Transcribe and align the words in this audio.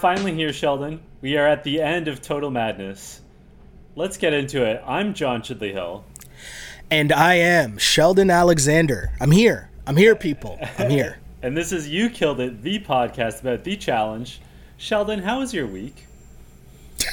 finally 0.00 0.34
here, 0.34 0.52
Sheldon. 0.52 1.00
We 1.20 1.36
are 1.36 1.46
at 1.46 1.64
the 1.64 1.80
end 1.80 2.08
of 2.08 2.22
Total 2.22 2.50
Madness. 2.50 3.20
Let's 3.96 4.16
get 4.16 4.32
into 4.32 4.64
it. 4.64 4.82
I'm 4.86 5.14
John 5.14 5.42
Chidley 5.42 5.72
Hill. 5.72 6.04
And 6.90 7.12
I 7.12 7.34
am 7.34 7.76
Sheldon 7.78 8.30
Alexander. 8.30 9.12
I'm 9.20 9.30
here. 9.30 9.70
I'm 9.86 9.96
here, 9.96 10.14
people. 10.16 10.58
I'm 10.78 10.90
here. 10.98 11.18
and 11.42 11.56
this 11.56 11.72
is 11.72 11.88
You 11.88 12.08
Killed 12.10 12.40
It, 12.40 12.62
the 12.62 12.78
podcast 12.80 13.40
about 13.40 13.64
the 13.64 13.76
challenge. 13.76 14.40
Sheldon, 14.76 15.20
how 15.22 15.40
was 15.40 15.52
your 15.52 15.66
week? 15.66 16.06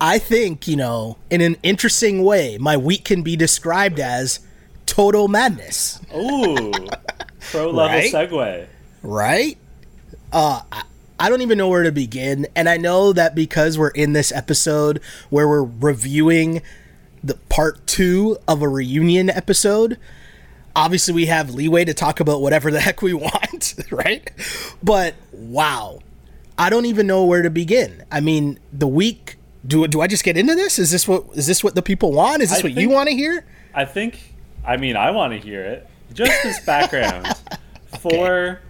I 0.00 0.18
think, 0.18 0.66
you 0.66 0.76
know, 0.76 1.18
in 1.28 1.40
an 1.40 1.56
interesting 1.62 2.24
way, 2.24 2.56
my 2.58 2.76
week 2.76 3.04
can 3.04 3.22
be 3.22 3.36
described 3.36 4.00
as 4.00 4.40
total 4.86 5.28
madness. 5.28 6.00
Ooh, 6.14 6.72
pro 7.50 7.70
level 7.70 7.76
Right? 7.96 8.12
segue. 8.12 8.66
Right? 9.02 9.58
Uh, 10.32 10.62
I- 11.20 11.28
don't 11.28 11.42
even 11.42 11.58
know 11.58 11.68
where 11.68 11.82
to 11.82 11.92
begin. 11.92 12.46
And 12.56 12.68
I 12.68 12.76
know 12.76 13.12
that 13.12 13.34
because 13.34 13.78
we're 13.78 13.88
in 13.88 14.12
this 14.12 14.32
episode 14.32 15.00
where 15.28 15.48
we're 15.48 15.62
reviewing 15.62 16.62
the 17.22 17.34
part 17.48 17.86
two 17.86 18.38
of 18.48 18.62
a 18.62 18.68
reunion 18.68 19.28
episode, 19.30 19.98
obviously 20.74 21.14
we 21.14 21.26
have 21.26 21.50
leeway 21.50 21.84
to 21.84 21.94
talk 21.94 22.20
about 22.20 22.40
whatever 22.40 22.70
the 22.70 22.80
heck 22.86 23.02
we 23.02 23.14
want, 23.14 23.74
right? 23.90 24.30
But 24.82 25.14
wow, 25.32 26.00
I 26.58 26.70
don't 26.70 26.86
even 26.86 27.06
know 27.06 27.24
where 27.24 27.42
to 27.42 27.50
begin. 27.50 28.04
I 28.10 28.20
mean, 28.20 28.58
the 28.72 28.88
week. 28.88 29.36
Do, 29.66 29.86
do 29.86 30.00
I 30.00 30.06
just 30.06 30.24
get 30.24 30.38
into 30.38 30.54
this? 30.54 30.78
Is 30.78 30.90
this 30.90 31.06
what 31.06 31.26
is 31.34 31.46
this 31.46 31.62
what 31.62 31.74
the 31.74 31.82
people 31.82 32.12
want? 32.12 32.40
Is 32.42 32.48
this 32.48 32.60
I 32.60 32.62
what 32.62 32.72
you 32.72 32.88
want 32.88 33.10
to 33.10 33.14
hear? 33.14 33.44
I 33.74 33.84
think, 33.84 34.34
I 34.64 34.78
mean, 34.78 34.96
I 34.96 35.10
want 35.10 35.34
to 35.34 35.38
hear 35.38 35.62
it. 35.62 35.86
Just 36.14 36.44
as 36.46 36.58
background 36.60 37.26
for 38.00 38.60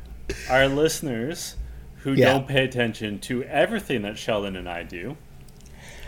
our 0.48 0.66
listeners 0.66 1.54
who 2.02 2.12
Yeah. 2.14 2.32
don't 2.32 2.48
pay 2.48 2.64
attention 2.64 3.18
to 3.20 3.42
everything 3.44 4.02
that 4.02 4.16
Sheldon 4.18 4.56
and 4.56 4.68
I 4.68 4.82
do. 4.82 5.16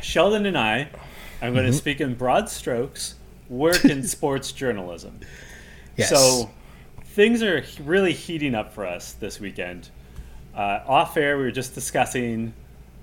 Sheldon 0.01 0.47
and 0.47 0.57
I, 0.59 0.89
I'm 1.41 1.49
Mm-hmm. 1.49 1.55
going 1.55 1.67
to 1.67 1.73
speak 1.73 2.01
in 2.01 2.15
broad 2.15 2.49
strokes, 2.49 3.15
work 3.49 3.85
in 3.85 4.03
sports 4.07 4.53
journalism. 4.53 5.21
Yes. 5.97 6.09
So 6.11 6.51
things 7.05 7.43
are 7.43 7.65
really 7.83 8.13
heating 8.13 8.55
up 8.55 8.73
for 8.73 8.87
us 8.87 9.13
this 9.15 9.39
weekend. 9.41 9.91
Uh, 10.55 10.81
off 10.87 11.17
air, 11.17 11.37
we 11.39 11.45
were 11.45 11.51
just 11.51 11.75
discussing 11.75 12.53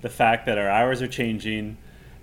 the 0.01 0.09
fact 0.09 0.45
that 0.45 0.57
our 0.57 0.69
hours 0.69 1.01
are 1.01 1.07
changing, 1.07 1.77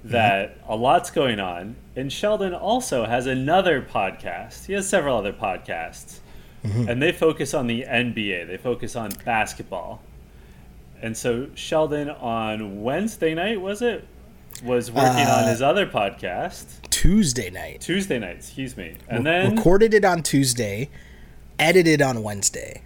that 0.04 0.56
a 0.68 0.74
lot's 0.76 1.10
going 1.10 1.40
on. 1.40 1.76
And 1.94 2.12
Sheldon 2.12 2.54
also 2.54 3.04
has 3.06 3.26
another 3.26 3.82
podcast. 3.82 4.66
He 4.66 4.72
has 4.72 4.88
several 4.88 5.16
other 5.18 5.32
podcasts, 5.32 6.18
and 6.64 7.00
they 7.02 7.12
focus 7.12 7.54
on 7.54 7.66
the 7.68 7.82
NBA, 7.88 8.46
they 8.48 8.56
focus 8.56 8.96
on 8.96 9.10
basketball. 9.24 10.02
And 11.02 11.16
so 11.16 11.48
Sheldon 11.54 12.10
on 12.10 12.82
Wednesday 12.82 13.34
night, 13.34 13.60
was 13.60 13.82
it? 13.82 14.06
Was 14.64 14.90
working 14.90 15.08
on 15.26 15.44
Uh, 15.44 15.48
his 15.48 15.60
other 15.60 15.86
podcast. 15.86 16.64
Tuesday 16.90 17.50
night. 17.50 17.80
Tuesday 17.82 18.18
night, 18.18 18.36
excuse 18.36 18.76
me. 18.76 18.96
And 19.08 19.26
then 19.26 19.54
recorded 19.56 19.92
it 19.92 20.04
on 20.04 20.22
Tuesday, 20.22 20.88
edited 21.58 22.00
on 22.00 22.22
Wednesday. 22.22 22.80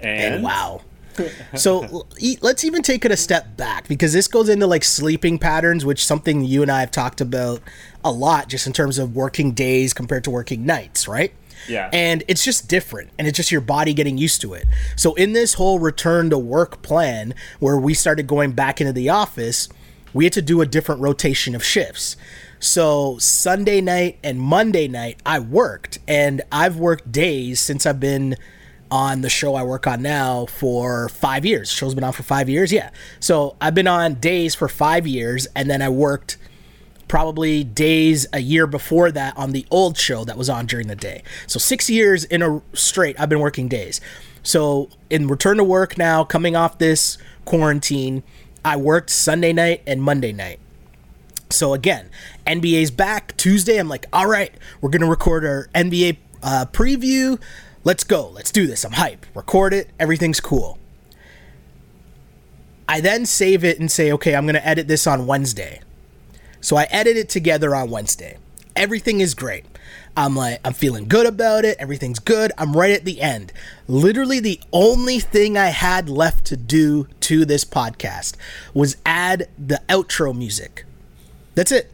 and, 0.00 0.34
And 0.36 0.42
wow. 0.44 0.80
So 1.54 2.06
let's 2.40 2.64
even 2.64 2.80
take 2.82 3.04
it 3.04 3.10
a 3.10 3.16
step 3.16 3.56
back 3.58 3.86
because 3.88 4.14
this 4.14 4.26
goes 4.28 4.48
into 4.48 4.66
like 4.66 4.84
sleeping 4.84 5.38
patterns, 5.38 5.84
which 5.84 6.06
something 6.06 6.42
you 6.44 6.62
and 6.62 6.70
I 6.70 6.80
have 6.80 6.90
talked 6.90 7.20
about 7.20 7.60
a 8.02 8.10
lot 8.10 8.48
just 8.48 8.66
in 8.66 8.72
terms 8.72 8.96
of 8.98 9.14
working 9.14 9.52
days 9.52 9.92
compared 9.92 10.24
to 10.24 10.30
working 10.30 10.64
nights, 10.64 11.06
right? 11.06 11.32
Yeah. 11.68 11.90
And 11.92 12.22
it's 12.28 12.44
just 12.44 12.68
different 12.68 13.10
and 13.18 13.28
it's 13.28 13.36
just 13.36 13.52
your 13.52 13.60
body 13.60 13.94
getting 13.94 14.18
used 14.18 14.40
to 14.42 14.54
it. 14.54 14.66
So 14.96 15.14
in 15.14 15.32
this 15.32 15.54
whole 15.54 15.78
return 15.78 16.30
to 16.30 16.38
work 16.38 16.82
plan 16.82 17.34
where 17.58 17.76
we 17.76 17.94
started 17.94 18.26
going 18.26 18.52
back 18.52 18.80
into 18.80 18.92
the 18.92 19.08
office, 19.08 19.68
we 20.12 20.24
had 20.24 20.32
to 20.34 20.42
do 20.42 20.60
a 20.60 20.66
different 20.66 21.00
rotation 21.00 21.54
of 21.54 21.64
shifts. 21.64 22.16
So 22.58 23.16
Sunday 23.18 23.80
night 23.80 24.18
and 24.22 24.40
Monday 24.40 24.88
night 24.88 25.20
I 25.24 25.38
worked 25.38 25.98
and 26.06 26.42
I've 26.52 26.76
worked 26.76 27.10
days 27.10 27.60
since 27.60 27.86
I've 27.86 28.00
been 28.00 28.36
on 28.90 29.20
the 29.20 29.30
show 29.30 29.54
I 29.54 29.62
work 29.62 29.86
on 29.86 30.02
now 30.02 30.46
for 30.46 31.08
5 31.08 31.46
years. 31.46 31.70
The 31.70 31.76
show's 31.76 31.94
been 31.94 32.04
on 32.04 32.12
for 32.12 32.24
5 32.24 32.48
years. 32.48 32.72
Yeah. 32.72 32.90
So 33.20 33.56
I've 33.60 33.74
been 33.74 33.86
on 33.86 34.14
days 34.14 34.54
for 34.54 34.68
5 34.68 35.06
years 35.06 35.46
and 35.54 35.70
then 35.70 35.80
I 35.80 35.88
worked 35.88 36.36
probably 37.10 37.64
days 37.64 38.24
a 38.32 38.38
year 38.38 38.68
before 38.68 39.10
that 39.10 39.36
on 39.36 39.50
the 39.50 39.66
old 39.68 39.98
show 39.98 40.24
that 40.24 40.38
was 40.38 40.48
on 40.48 40.64
during 40.64 40.86
the 40.86 40.94
day. 40.94 41.24
So 41.48 41.58
six 41.58 41.90
years 41.90 42.22
in 42.22 42.40
a 42.40 42.62
straight, 42.72 43.18
I've 43.18 43.28
been 43.28 43.40
working 43.40 43.66
days. 43.66 44.00
So 44.44 44.90
in 45.10 45.26
return 45.26 45.56
to 45.56 45.64
work 45.64 45.98
now, 45.98 46.22
coming 46.22 46.54
off 46.54 46.78
this 46.78 47.18
quarantine, 47.44 48.22
I 48.64 48.76
worked 48.76 49.10
Sunday 49.10 49.52
night 49.52 49.82
and 49.88 50.00
Monday 50.00 50.32
night. 50.32 50.60
So 51.50 51.74
again, 51.74 52.10
NBA's 52.46 52.92
back 52.92 53.36
Tuesday. 53.36 53.78
I'm 53.78 53.88
like, 53.88 54.06
all 54.12 54.28
right, 54.28 54.54
we're 54.80 54.90
gonna 54.90 55.10
record 55.10 55.44
our 55.44 55.68
NBA 55.74 56.16
uh, 56.44 56.66
preview. 56.72 57.40
Let's 57.82 58.04
go. 58.04 58.28
Let's 58.28 58.52
do 58.52 58.68
this. 58.68 58.84
I'm 58.84 58.92
hype. 58.92 59.26
Record 59.34 59.74
it. 59.74 59.90
Everything's 59.98 60.38
cool. 60.38 60.78
I 62.88 63.00
then 63.00 63.26
save 63.26 63.64
it 63.64 63.80
and 63.80 63.90
say, 63.90 64.12
okay, 64.12 64.36
I'm 64.36 64.46
gonna 64.46 64.60
edit 64.62 64.86
this 64.86 65.08
on 65.08 65.26
Wednesday. 65.26 65.80
So 66.60 66.76
I 66.76 66.84
edit 66.84 67.16
it 67.16 67.28
together 67.28 67.74
on 67.74 67.90
Wednesday. 67.90 68.38
Everything 68.76 69.20
is 69.20 69.34
great. 69.34 69.64
I'm 70.16 70.36
like, 70.36 70.60
I'm 70.64 70.72
feeling 70.72 71.08
good 71.08 71.26
about 71.26 71.64
it. 71.64 71.76
Everything's 71.78 72.18
good. 72.18 72.52
I'm 72.58 72.76
right 72.76 72.90
at 72.90 73.04
the 73.04 73.20
end. 73.20 73.52
Literally, 73.88 74.40
the 74.40 74.60
only 74.72 75.18
thing 75.20 75.56
I 75.56 75.66
had 75.66 76.08
left 76.08 76.44
to 76.46 76.56
do 76.56 77.06
to 77.20 77.44
this 77.44 77.64
podcast 77.64 78.36
was 78.74 78.96
add 79.06 79.48
the 79.58 79.80
outro 79.88 80.36
music. 80.36 80.84
That's 81.54 81.72
it. 81.72 81.90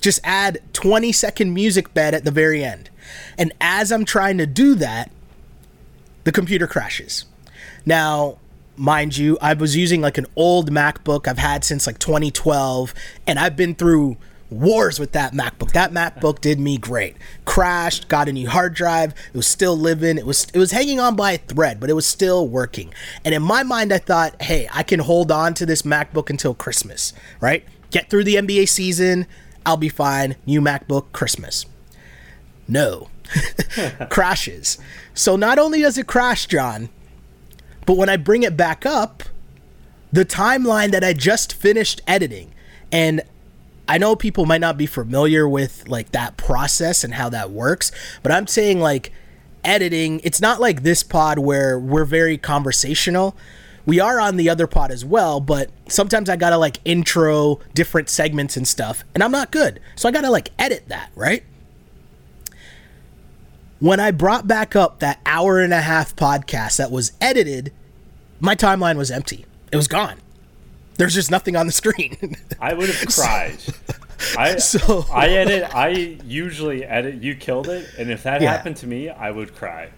Just 0.00 0.20
add 0.24 0.60
20 0.72 1.12
second 1.12 1.52
music 1.52 1.92
bed 1.92 2.14
at 2.14 2.24
the 2.24 2.30
very 2.30 2.64
end. 2.64 2.90
And 3.36 3.52
as 3.60 3.90
I'm 3.90 4.04
trying 4.04 4.38
to 4.38 4.46
do 4.46 4.74
that, 4.76 5.10
the 6.24 6.32
computer 6.32 6.66
crashes. 6.66 7.24
Now, 7.84 8.38
mind 8.78 9.16
you, 9.16 9.38
I 9.40 9.54
was 9.54 9.76
using 9.76 10.00
like 10.00 10.18
an 10.18 10.26
old 10.36 10.70
MacBook 10.70 11.26
I've 11.26 11.38
had 11.38 11.64
since 11.64 11.86
like 11.86 11.98
2012, 11.98 12.94
and 13.26 13.38
I've 13.38 13.56
been 13.56 13.74
through 13.74 14.16
wars 14.50 14.98
with 14.98 15.12
that 15.12 15.32
MacBook. 15.32 15.72
That 15.72 15.92
MacBook 15.92 16.40
did 16.40 16.58
me 16.58 16.78
great. 16.78 17.16
Crashed, 17.44 18.08
got 18.08 18.28
a 18.28 18.32
new 18.32 18.48
hard 18.48 18.74
drive. 18.74 19.12
It 19.32 19.36
was 19.36 19.46
still 19.46 19.76
living. 19.76 20.18
It 20.18 20.26
was 20.26 20.46
it 20.52 20.58
was 20.58 20.72
hanging 20.72 21.00
on 21.00 21.16
by 21.16 21.32
a 21.32 21.38
thread, 21.38 21.80
but 21.80 21.90
it 21.90 21.94
was 21.94 22.06
still 22.06 22.48
working. 22.48 22.92
And 23.24 23.34
in 23.34 23.42
my 23.42 23.62
mind, 23.62 23.92
I 23.92 23.98
thought, 23.98 24.40
hey, 24.42 24.68
I 24.72 24.82
can 24.82 25.00
hold 25.00 25.30
on 25.30 25.54
to 25.54 25.66
this 25.66 25.82
MacBook 25.82 26.30
until 26.30 26.54
Christmas, 26.54 27.12
right? 27.40 27.64
Get 27.90 28.10
through 28.10 28.24
the 28.24 28.36
NBA 28.36 28.68
season. 28.68 29.26
I'll 29.64 29.76
be 29.76 29.88
fine. 29.88 30.36
New 30.46 30.60
MacBook, 30.60 31.12
Christmas. 31.12 31.66
No. 32.66 33.08
crashes. 34.10 34.78
So 35.14 35.36
not 35.36 35.58
only 35.58 35.82
does 35.82 35.98
it 35.98 36.06
crash, 36.06 36.46
John, 36.46 36.88
but 37.88 37.96
when 37.96 38.10
I 38.10 38.18
bring 38.18 38.42
it 38.42 38.54
back 38.54 38.84
up, 38.84 39.22
the 40.12 40.26
timeline 40.26 40.90
that 40.90 41.02
I 41.02 41.14
just 41.14 41.54
finished 41.54 42.02
editing, 42.06 42.52
and 42.92 43.22
I 43.88 43.96
know 43.96 44.14
people 44.14 44.44
might 44.44 44.60
not 44.60 44.76
be 44.76 44.84
familiar 44.84 45.48
with 45.48 45.88
like 45.88 46.12
that 46.12 46.36
process 46.36 47.02
and 47.02 47.14
how 47.14 47.30
that 47.30 47.50
works, 47.50 47.90
but 48.22 48.30
I'm 48.30 48.46
saying 48.46 48.78
like 48.78 49.10
editing, 49.64 50.20
it's 50.22 50.38
not 50.38 50.60
like 50.60 50.82
this 50.82 51.02
pod 51.02 51.38
where 51.38 51.78
we're 51.78 52.04
very 52.04 52.36
conversational. 52.36 53.34
We 53.86 54.00
are 54.00 54.20
on 54.20 54.36
the 54.36 54.50
other 54.50 54.66
pod 54.66 54.90
as 54.90 55.02
well, 55.02 55.40
but 55.40 55.70
sometimes 55.88 56.28
I 56.28 56.36
gotta 56.36 56.58
like 56.58 56.80
intro 56.84 57.58
different 57.72 58.10
segments 58.10 58.58
and 58.58 58.68
stuff, 58.68 59.02
and 59.14 59.24
I'm 59.24 59.32
not 59.32 59.50
good. 59.50 59.80
So 59.96 60.10
I 60.10 60.12
gotta 60.12 60.28
like 60.28 60.50
edit 60.58 60.88
that, 60.88 61.10
right? 61.14 61.42
When 63.80 63.98
I 63.98 64.10
brought 64.10 64.46
back 64.46 64.76
up 64.76 64.98
that 64.98 65.20
hour 65.24 65.58
and 65.60 65.72
a 65.72 65.80
half 65.80 66.14
podcast 66.14 66.76
that 66.76 66.90
was 66.90 67.12
edited, 67.22 67.72
my 68.40 68.54
timeline 68.54 68.96
was 68.96 69.10
empty. 69.10 69.44
It 69.72 69.76
was 69.76 69.88
gone. 69.88 70.16
There's 70.96 71.14
just 71.14 71.30
nothing 71.30 71.54
on 71.56 71.66
the 71.66 71.72
screen. 71.72 72.36
I 72.60 72.74
would 72.74 72.88
have 72.90 73.14
cried. 73.14 73.58
I 74.36 74.56
So- 74.58 75.06
I 75.12 75.28
edit. 75.28 75.74
I 75.74 75.88
usually 76.24 76.84
edit. 76.84 77.22
You 77.22 77.36
killed 77.36 77.68
it, 77.68 77.88
and 77.98 78.10
if 78.10 78.22
that 78.24 78.40
Yeah. 78.42 78.50
happened 78.50 78.76
to 78.78 78.86
me, 78.86 79.08
I 79.08 79.30
would 79.30 79.54
cry. 79.54 79.90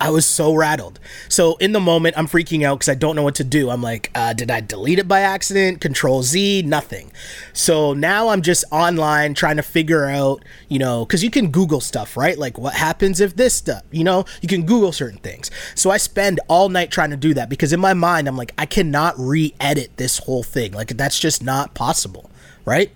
I 0.00 0.08
was 0.08 0.24
so 0.24 0.54
rattled. 0.54 0.98
So 1.28 1.56
in 1.56 1.72
the 1.72 1.80
moment, 1.80 2.16
I'm 2.16 2.26
freaking 2.26 2.64
out 2.64 2.78
because 2.78 2.88
I 2.88 2.94
don't 2.94 3.14
know 3.14 3.22
what 3.22 3.34
to 3.36 3.44
do. 3.44 3.68
I'm 3.68 3.82
like, 3.82 4.10
uh, 4.14 4.32
did 4.32 4.50
I 4.50 4.62
delete 4.62 4.98
it 4.98 5.06
by 5.06 5.20
accident? 5.20 5.82
Control 5.82 6.22
Z, 6.22 6.62
nothing. 6.62 7.12
So 7.52 7.92
now 7.92 8.28
I'm 8.28 8.40
just 8.40 8.64
online 8.72 9.34
trying 9.34 9.56
to 9.56 9.62
figure 9.62 10.06
out, 10.06 10.42
you 10.68 10.78
know, 10.78 11.04
because 11.04 11.22
you 11.22 11.30
can 11.30 11.50
Google 11.50 11.80
stuff, 11.80 12.16
right? 12.16 12.38
Like 12.38 12.56
what 12.56 12.72
happens 12.74 13.20
if 13.20 13.36
this 13.36 13.54
stuff, 13.54 13.82
you 13.90 14.02
know, 14.02 14.24
you 14.40 14.48
can 14.48 14.64
Google 14.64 14.92
certain 14.92 15.18
things. 15.18 15.50
So 15.74 15.90
I 15.90 15.98
spend 15.98 16.40
all 16.48 16.70
night 16.70 16.90
trying 16.90 17.10
to 17.10 17.16
do 17.16 17.34
that 17.34 17.50
because 17.50 17.72
in 17.72 17.80
my 17.80 17.92
mind, 17.92 18.26
I'm 18.26 18.38
like, 18.38 18.52
I 18.56 18.64
cannot 18.64 19.14
re 19.18 19.54
edit 19.60 19.98
this 19.98 20.18
whole 20.18 20.42
thing. 20.42 20.72
Like 20.72 20.96
that's 20.96 21.20
just 21.20 21.42
not 21.42 21.74
possible, 21.74 22.30
right? 22.64 22.90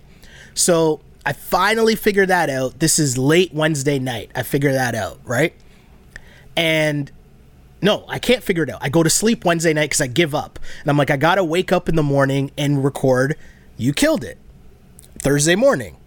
So 0.55 1.01
I 1.23 1.33
finally 1.33 1.95
figured 1.95 2.29
that 2.29 2.49
out. 2.49 2.79
This 2.79 2.97
is 2.97 3.17
late 3.17 3.53
Wednesday 3.53 3.99
night. 3.99 4.31
I 4.33 4.41
figured 4.41 4.73
that 4.73 4.95
out, 4.95 5.19
right? 5.23 5.53
And 6.55 7.11
no, 7.81 8.05
I 8.07 8.19
can't 8.19 8.43
figure 8.43 8.63
it 8.63 8.69
out. 8.69 8.79
I 8.81 8.89
go 8.89 9.03
to 9.03 9.09
sleep 9.09 9.45
Wednesday 9.45 9.73
night 9.73 9.85
because 9.89 10.01
I 10.01 10.07
give 10.07 10.33
up. 10.33 10.59
And 10.81 10.89
I'm 10.89 10.97
like, 10.97 11.11
I 11.11 11.17
got 11.17 11.35
to 11.35 11.43
wake 11.43 11.71
up 11.71 11.89
in 11.89 11.95
the 11.95 12.03
morning 12.03 12.51
and 12.57 12.83
record. 12.83 13.35
You 13.77 13.93
killed 13.93 14.23
it. 14.23 14.37
Thursday 15.19 15.55
morning. 15.55 15.97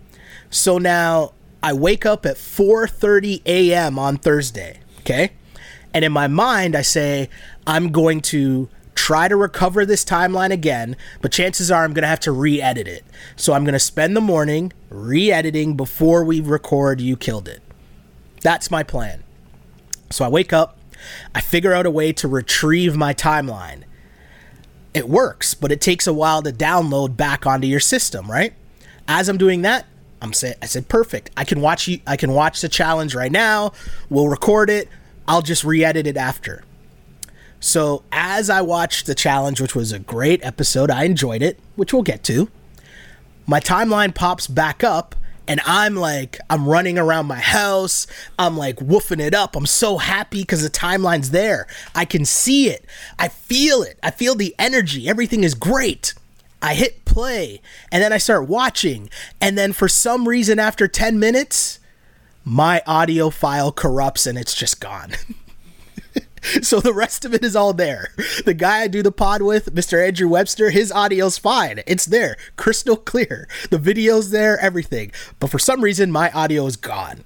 So 0.51 0.79
now 0.79 1.33
I 1.63 1.73
wake 1.73 2.07
up 2.07 2.25
at 2.25 2.37
4:30 2.37 3.43
a.m. 3.47 3.99
on 3.99 4.17
Thursday, 4.17 4.81
okay? 5.01 5.33
And 5.93 6.05
in 6.05 6.13
my 6.13 6.29
mind 6.29 6.77
I 6.77 6.83
say 6.83 7.29
I'm 7.67 7.91
going 7.91 8.21
to 8.23 8.69
try 8.95 9.29
to 9.29 9.37
recover 9.37 9.87
this 9.87 10.05
timeline 10.05 10.51
again, 10.51 10.97
but 11.21 11.33
chances 11.33 11.71
are 11.71 11.85
I'm 11.85 11.93
going 11.93 12.03
to 12.03 12.09
have 12.09 12.21
to 12.21 12.33
re-edit 12.33 12.89
it. 12.89 13.05
So 13.37 13.53
I'm 13.53 13.65
going 13.65 13.75
to 13.75 13.79
spend 13.79 14.17
the 14.17 14.21
morning 14.21 14.73
re-editing 14.91 15.77
before 15.77 16.25
we 16.25 16.41
record 16.41 17.01
you 17.01 17.17
killed 17.17 17.49
it. 17.49 17.63
That's 18.43 18.71
my 18.71 18.83
plan. 18.83 19.23
So 20.11 20.25
I 20.25 20.29
wake 20.29 20.53
up, 20.53 20.79
I 21.35 21.41
figure 21.41 21.73
out 21.73 21.87
a 21.87 21.91
way 21.91 22.13
to 22.15 22.29
retrieve 22.29 22.97
my 22.97 23.15
timeline. 23.15 23.83
It 24.95 25.09
works, 25.09 25.55
but 25.55 25.71
it 25.71 25.81
takes 25.81 26.07
a 26.07 26.13
while 26.13 26.43
to 26.43 26.53
download 26.53 27.17
back 27.17 27.47
onto 27.47 27.67
your 27.67 27.81
system, 27.81 28.31
right? 28.31 28.55
As 29.07 29.29
I'm 29.29 29.39
doing 29.39 29.63
that, 29.63 29.87
I'm 30.21 30.33
say 30.33 30.55
I 30.61 30.67
said 30.67 30.89
perfect. 30.89 31.31
I 31.37 31.45
can 31.45 31.61
watch 31.61 31.87
you 31.87 32.01
I 32.07 32.17
can 32.17 32.33
watch 32.33 32.61
the 32.61 32.69
challenge 32.69 33.15
right 33.15 33.31
now. 33.31 33.73
We'll 34.11 34.29
record 34.29 34.71
it. 34.71 34.89
I'll 35.29 35.43
just 35.43 35.63
re-edit 35.63 36.07
it 36.07 36.17
after. 36.17 36.65
So 37.61 38.03
as 38.13 38.51
I 38.51 38.63
watched 38.63 39.07
the 39.07 39.15
challenge, 39.15 39.61
which 39.61 39.75
was 39.75 39.93
a 39.93 39.99
great 39.99 40.45
episode, 40.45 40.91
I 40.91 41.05
enjoyed 41.05 41.43
it, 41.43 41.59
which 41.77 41.93
we'll 41.93 42.03
get 42.03 42.23
to. 42.25 42.49
My 43.47 43.61
timeline 43.61 44.15
pops 44.15 44.47
back 44.47 44.83
up 44.83 45.15
and 45.49 45.61
I'm 45.65 45.97
like, 45.97 46.39
I'm 46.51 46.69
running 46.69 46.99
around 46.99 47.27
my 47.27 47.41
house. 47.41 48.07
I'm 48.39 48.57
like 48.57 48.77
woofing 48.77 49.21
it 49.21 49.33
up. 49.35 49.57
I'm 49.57 49.67
so 49.67 49.97
happy 49.97 50.43
because 50.43 50.63
the 50.63 50.69
timeline's 50.69 51.31
there. 51.31 51.67
I 51.95 52.05
can 52.05 52.27
see 52.27 52.69
it. 52.69 52.85
I 53.19 53.29
feel 53.29 53.83
it. 53.83 53.99
I 54.03 54.11
feel 54.11 54.35
the 54.35 54.55
energy. 54.59 55.09
Everything 55.09 55.43
is 55.43 55.55
great. 55.55 56.13
I 56.61 56.75
hit 56.75 57.07
play 57.07 57.63
and 57.91 58.03
then 58.03 58.13
I 58.13 58.19
start 58.19 58.47
watching. 58.47 59.09
And 59.41 59.57
then 59.57 59.73
for 59.73 59.89
some 59.89 60.29
reason, 60.29 60.59
after 60.59 60.87
10 60.87 61.19
minutes, 61.19 61.81
my 62.45 62.83
audio 62.87 63.31
file 63.31 63.73
corrupts 63.73 64.27
and 64.27 64.37
it's 64.37 64.55
just 64.55 64.81
gone. 64.81 65.13
so 66.63 66.81
the 66.81 66.93
rest 66.93 67.25
of 67.25 67.35
it 67.35 67.45
is 67.45 67.57
all 67.57 67.73
there. 67.73 68.13
The 68.45 68.55
guy 68.55 68.81
I 68.81 68.89
do 68.89 69.03
the 69.03 69.13
pod 69.13 69.43
with, 69.43 69.75
Mr. 69.75 70.05
Andrew 70.07 70.29
Webster, 70.29 70.71
his 70.71 70.93
audio's 70.93 71.39
fine. 71.39 71.83
It's 71.87 72.07
there, 72.07 72.37
crystal 72.57 72.97
clear. 72.97 73.49
The 73.71 73.79
video's 73.79 74.31
there, 74.31 74.59
everything. 74.59 75.13
But 75.41 75.51
for 75.51 75.59
some 75.59 75.83
reason, 75.83 76.11
my 76.11 76.31
audio 76.31 76.67
is 76.67 76.77
gone. 76.77 77.25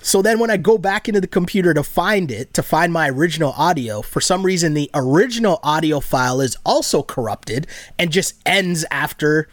So 0.00 0.22
then 0.22 0.38
when 0.38 0.50
I 0.50 0.56
go 0.56 0.78
back 0.78 1.08
into 1.08 1.20
the 1.20 1.26
computer 1.26 1.74
to 1.74 1.82
find 1.82 2.30
it, 2.30 2.54
to 2.54 2.62
find 2.62 2.92
my 2.92 3.08
original 3.08 3.52
audio, 3.56 4.00
for 4.00 4.20
some 4.20 4.44
reason 4.44 4.74
the 4.74 4.90
original 4.94 5.58
audio 5.62 6.00
file 6.00 6.40
is 6.40 6.56
also 6.64 7.02
corrupted 7.02 7.66
and 7.98 8.12
just 8.12 8.34
ends 8.46 8.84
after 8.90 9.48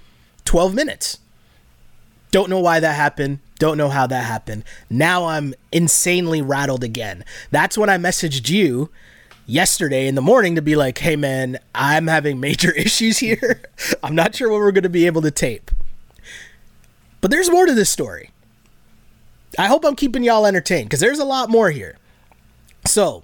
12 0.46 0.74
minutes. 0.74 1.20
Don't 2.32 2.50
know 2.50 2.60
why 2.60 2.80
that 2.80 2.96
happened. 2.96 3.40
Don't 3.58 3.78
know 3.78 3.90
how 3.90 4.06
that 4.08 4.26
happened. 4.26 4.64
Now 4.90 5.26
I'm 5.26 5.54
insanely 5.72 6.42
rattled 6.42 6.84
again. 6.84 7.24
That's 7.52 7.78
when 7.78 7.90
I 7.90 7.98
messaged 7.98 8.50
you 8.50 8.90
yesterday 9.46 10.08
in 10.08 10.16
the 10.16 10.22
morning 10.22 10.56
to 10.56 10.62
be 10.62 10.76
like, 10.76 10.98
hey 10.98 11.16
man, 11.16 11.60
I'm 11.74 12.08
having 12.08 12.40
major 12.40 12.72
issues 12.76 13.20
here. 13.20 13.62
I'm 14.04 14.16
not 14.16 14.36
sure 14.36 14.50
when 14.50 14.60
we're 14.60 14.72
going 14.72 14.84
to 14.84 14.90
be 14.90 15.06
able 15.06 15.22
to 15.22 15.32
tape. 15.32 15.72
But 17.22 17.32
there's 17.32 17.50
more 17.50 17.66
to 17.66 17.74
this 17.74 17.90
story. 17.90 18.32
I 19.58 19.68
hope 19.68 19.86
I'm 19.86 19.96
keeping 19.96 20.24
y'all 20.24 20.46
entertained 20.46 20.90
because 20.90 21.00
there's 21.00 21.20
a 21.20 21.26
lot 21.26 21.50
more 21.50 21.72
here. 21.72 21.98
So, 22.86 23.24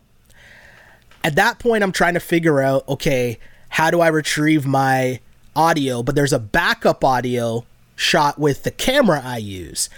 at 1.24 1.36
that 1.36 1.60
point, 1.60 1.84
I'm 1.84 1.92
trying 1.92 2.14
to 2.14 2.20
figure 2.20 2.62
out 2.62 2.88
okay, 2.88 3.38
how 3.70 3.92
do 3.92 4.02
I 4.02 4.08
retrieve 4.08 4.66
my 4.66 5.20
audio? 5.56 6.04
But 6.04 6.16
there's 6.16 6.34
a 6.34 6.40
backup 6.40 7.04
audio 7.04 7.66
shot 8.02 8.40
with 8.40 8.64
the 8.64 8.72
camera 8.72 9.22
I 9.24 9.38
use. 9.38 9.90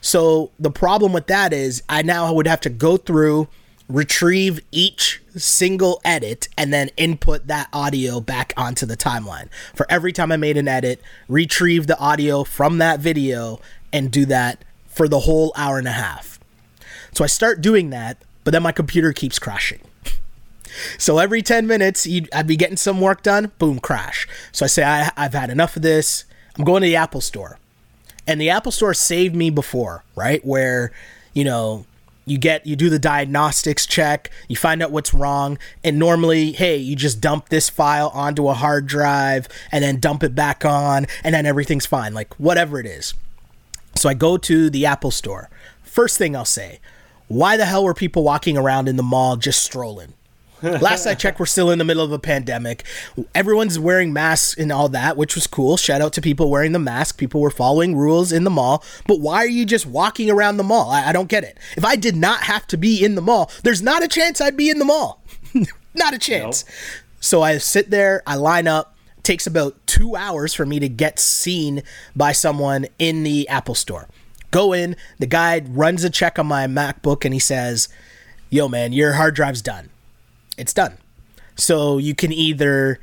So 0.00 0.50
the 0.58 0.70
problem 0.70 1.12
with 1.12 1.28
that 1.28 1.52
is 1.52 1.82
I 1.88 2.02
now 2.02 2.32
would 2.32 2.48
have 2.48 2.60
to 2.62 2.70
go 2.70 2.96
through, 2.96 3.46
retrieve 3.88 4.60
each 4.72 5.22
single 5.36 6.00
edit, 6.04 6.48
and 6.58 6.72
then 6.72 6.90
input 6.96 7.46
that 7.46 7.68
audio 7.72 8.20
back 8.20 8.52
onto 8.56 8.84
the 8.84 8.96
timeline. 8.96 9.48
For 9.74 9.86
every 9.88 10.12
time 10.12 10.32
I 10.32 10.36
made 10.36 10.56
an 10.56 10.66
edit, 10.66 11.00
retrieve 11.28 11.86
the 11.86 11.98
audio 11.98 12.42
from 12.42 12.78
that 12.78 12.98
video 12.98 13.60
and 13.92 14.10
do 14.10 14.26
that 14.26 14.64
for 14.88 15.06
the 15.06 15.20
whole 15.20 15.52
hour 15.56 15.78
and 15.78 15.86
a 15.86 15.92
half. 15.92 16.40
So 17.12 17.22
I 17.22 17.28
start 17.28 17.60
doing 17.60 17.90
that, 17.90 18.20
but 18.42 18.50
then 18.50 18.62
my 18.64 18.72
computer 18.72 19.12
keeps 19.12 19.38
crashing. 19.38 19.80
So 20.96 21.18
every 21.18 21.42
10 21.42 21.66
minutes, 21.66 22.08
I'd 22.32 22.46
be 22.46 22.56
getting 22.56 22.78
some 22.78 22.98
work 22.98 23.22
done, 23.22 23.52
boom, 23.58 23.78
crash. 23.78 24.26
So 24.52 24.64
I 24.64 24.68
say, 24.68 24.82
I, 24.82 25.12
have 25.18 25.34
had 25.34 25.50
enough 25.50 25.76
of 25.76 25.82
this. 25.82 26.24
I'm 26.58 26.64
going 26.64 26.82
to 26.82 26.88
the 26.88 26.96
Apple 26.96 27.20
Store. 27.20 27.58
And 28.26 28.40
the 28.40 28.50
Apple 28.50 28.72
Store 28.72 28.94
saved 28.94 29.34
me 29.34 29.50
before, 29.50 30.04
right? 30.14 30.44
Where, 30.44 30.92
you 31.32 31.44
know, 31.44 31.86
you 32.24 32.38
get 32.38 32.66
you 32.66 32.76
do 32.76 32.88
the 32.88 32.98
diagnostics 32.98 33.84
check, 33.84 34.30
you 34.48 34.54
find 34.54 34.82
out 34.82 34.92
what's 34.92 35.12
wrong, 35.12 35.58
and 35.82 35.98
normally, 35.98 36.52
hey, 36.52 36.76
you 36.76 36.94
just 36.94 37.20
dump 37.20 37.48
this 37.48 37.68
file 37.68 38.12
onto 38.14 38.48
a 38.48 38.54
hard 38.54 38.86
drive 38.86 39.48
and 39.72 39.82
then 39.82 39.98
dump 39.98 40.22
it 40.22 40.34
back 40.34 40.64
on, 40.64 41.06
and 41.24 41.34
then 41.34 41.46
everything's 41.46 41.86
fine, 41.86 42.14
like 42.14 42.32
whatever 42.38 42.78
it 42.78 42.86
is. 42.86 43.14
So 43.96 44.08
I 44.08 44.14
go 44.14 44.36
to 44.38 44.70
the 44.70 44.86
Apple 44.86 45.10
Store. 45.10 45.50
First 45.82 46.16
thing 46.16 46.36
I'll 46.36 46.44
say, 46.44 46.80
why 47.28 47.56
the 47.56 47.66
hell 47.66 47.84
were 47.84 47.94
people 47.94 48.22
walking 48.22 48.56
around 48.56 48.88
in 48.88 48.96
the 48.96 49.02
mall 49.02 49.36
just 49.36 49.62
strolling? 49.62 50.14
Last 50.62 51.06
I 51.06 51.14
checked, 51.14 51.40
we're 51.40 51.46
still 51.46 51.70
in 51.70 51.78
the 51.78 51.84
middle 51.84 52.04
of 52.04 52.12
a 52.12 52.18
pandemic. 52.18 52.84
Everyone's 53.34 53.78
wearing 53.78 54.12
masks 54.12 54.56
and 54.56 54.70
all 54.70 54.88
that, 54.90 55.16
which 55.16 55.34
was 55.34 55.46
cool. 55.46 55.76
Shout 55.76 56.00
out 56.00 56.12
to 56.14 56.20
people 56.20 56.50
wearing 56.50 56.72
the 56.72 56.78
mask. 56.78 57.18
People 57.18 57.40
were 57.40 57.50
following 57.50 57.96
rules 57.96 58.30
in 58.30 58.44
the 58.44 58.50
mall. 58.50 58.84
But 59.06 59.20
why 59.20 59.38
are 59.38 59.46
you 59.46 59.64
just 59.64 59.86
walking 59.86 60.30
around 60.30 60.58
the 60.58 60.62
mall? 60.62 60.90
I, 60.90 61.08
I 61.08 61.12
don't 61.12 61.28
get 61.28 61.42
it. 61.42 61.58
If 61.76 61.84
I 61.84 61.96
did 61.96 62.16
not 62.16 62.44
have 62.44 62.66
to 62.68 62.76
be 62.76 63.04
in 63.04 63.16
the 63.16 63.22
mall, 63.22 63.50
there's 63.64 63.82
not 63.82 64.04
a 64.04 64.08
chance 64.08 64.40
I'd 64.40 64.56
be 64.56 64.70
in 64.70 64.78
the 64.78 64.84
mall. 64.84 65.22
not 65.94 66.14
a 66.14 66.18
chance. 66.18 66.64
Nope. 66.64 66.74
So 67.20 67.42
I 67.42 67.58
sit 67.58 67.90
there, 67.90 68.22
I 68.26 68.36
line 68.36 68.68
up. 68.68 68.96
It 69.18 69.24
takes 69.24 69.46
about 69.46 69.84
two 69.86 70.14
hours 70.16 70.54
for 70.54 70.64
me 70.64 70.78
to 70.80 70.88
get 70.88 71.18
seen 71.18 71.82
by 72.14 72.32
someone 72.32 72.86
in 72.98 73.24
the 73.24 73.48
Apple 73.48 73.74
store. 73.74 74.08
Go 74.52 74.72
in, 74.72 74.96
the 75.18 75.26
guy 75.26 75.62
runs 75.66 76.04
a 76.04 76.10
check 76.10 76.38
on 76.38 76.46
my 76.46 76.66
MacBook 76.66 77.24
and 77.24 77.32
he 77.32 77.40
says, 77.40 77.88
Yo, 78.50 78.68
man, 78.68 78.92
your 78.92 79.14
hard 79.14 79.34
drive's 79.34 79.62
done 79.62 79.88
it's 80.56 80.72
done. 80.72 80.98
So 81.56 81.98
you 81.98 82.14
can 82.14 82.32
either 82.32 82.98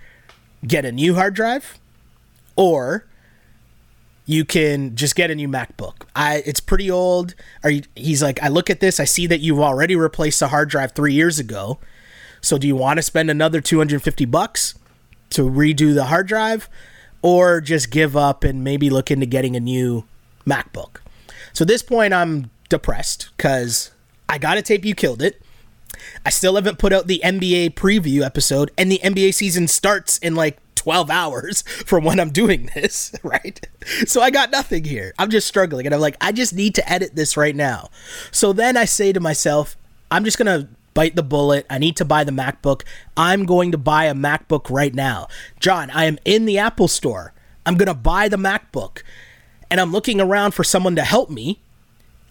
get 0.66 0.86
a 0.86 0.92
new 0.92 1.16
hard 1.16 1.34
drive 1.34 1.80
or 2.56 3.06
you 4.26 4.46
can 4.46 4.96
just 4.96 5.16
get 5.16 5.32
a 5.32 5.36
new 5.36 5.48
MacBook. 5.48 6.04
I 6.16 6.44
it's 6.46 6.60
pretty 6.60 6.92
old. 6.92 7.34
Are 7.64 7.72
you, 7.72 7.82
he's 7.96 8.22
like, 8.22 8.42
I 8.44 8.48
look 8.48 8.70
at 8.70 8.80
this, 8.80 9.00
I 9.00 9.06
see 9.06 9.26
that 9.28 9.40
you've 9.40 9.60
already 9.60 9.96
replaced 9.96 10.40
the 10.40 10.50
hard 10.50 10.70
drive 10.70 10.92
3 10.92 11.14
years 11.14 11.40
ago. 11.40 11.80
So 12.42 12.58
do 12.58 12.68
you 12.68 12.76
want 12.76 12.98
to 12.98 13.02
spend 13.02 13.30
another 13.30 13.60
250 13.60 14.26
bucks 14.26 14.76
to 15.32 15.44
redo 15.44 15.94
the 15.94 16.06
hard 16.06 16.28
drive 16.28 16.70
or 17.22 17.60
just 17.60 17.92
give 17.92 18.16
up 18.16 18.44
and 18.44 18.64
maybe 18.64 18.90
look 18.90 19.10
into 19.10 19.26
getting 19.26 19.56
a 19.56 19.60
new 19.60 20.06
MacBook? 20.46 20.98
So 21.54 21.64
at 21.64 21.68
this 21.68 21.82
point 21.82 22.14
I'm 22.14 22.52
depressed 22.70 23.36
cuz 23.38 23.92
I 24.28 24.38
got 24.38 24.58
a 24.58 24.62
tape 24.62 24.86
you 24.86 24.94
killed 24.94 25.24
it. 25.24 25.42
I 26.26 26.30
still 26.30 26.56
haven't 26.56 26.80
put 26.80 26.94
out 26.94 27.08
the 27.08 27.22
NBA 27.24 27.74
preview 27.74 28.22
episode, 28.22 28.72
and 28.78 28.92
the 28.92 29.00
NBA 29.04 29.34
season 29.34 29.68
starts 29.68 30.18
in 30.20 30.36
like 30.36 30.58
12 30.76 31.10
hours 31.10 31.62
from 31.86 32.04
when 32.04 32.20
I'm 32.20 32.32
doing 32.32 32.70
this, 32.74 33.14
right? 33.24 33.60
So 34.06 34.22
I 34.22 34.30
got 34.32 34.52
nothing 34.52 34.86
here. 34.86 35.14
I'm 35.20 35.30
just 35.30 35.48
struggling. 35.48 35.86
And 35.86 35.94
I'm 35.94 36.02
like, 36.02 36.18
I 36.22 36.32
just 36.32 36.54
need 36.54 36.76
to 36.76 36.92
edit 36.92 37.16
this 37.16 37.36
right 37.36 37.56
now. 37.56 37.90
So 38.32 38.54
then 38.54 38.78
I 38.78 38.86
say 38.86 39.12
to 39.14 39.20
myself, 39.20 39.78
I'm 40.10 40.24
just 40.24 40.38
going 40.38 40.62
to 40.62 40.70
bite 40.94 41.16
the 41.16 41.24
bullet. 41.24 41.66
I 41.70 41.78
need 41.78 41.98
to 41.98 42.06
buy 42.06 42.24
the 42.24 42.32
MacBook. 42.32 42.84
I'm 43.16 43.46
going 43.46 43.72
to 43.72 43.78
buy 43.78 44.06
a 44.06 44.14
MacBook 44.14 44.70
right 44.70 44.94
now. 44.94 45.28
John, 45.60 45.90
I 45.92 46.06
am 46.06 46.18
in 46.26 46.46
the 46.46 46.58
Apple 46.58 46.88
store. 46.88 47.34
I'm 47.66 47.76
going 47.76 47.88
to 47.88 47.94
buy 47.94 48.28
the 48.28 48.38
MacBook. 48.38 49.04
And 49.70 49.80
I'm 49.80 49.92
looking 49.92 50.20
around 50.20 50.54
for 50.54 50.64
someone 50.64 50.96
to 50.96 51.04
help 51.04 51.30
me 51.30 51.62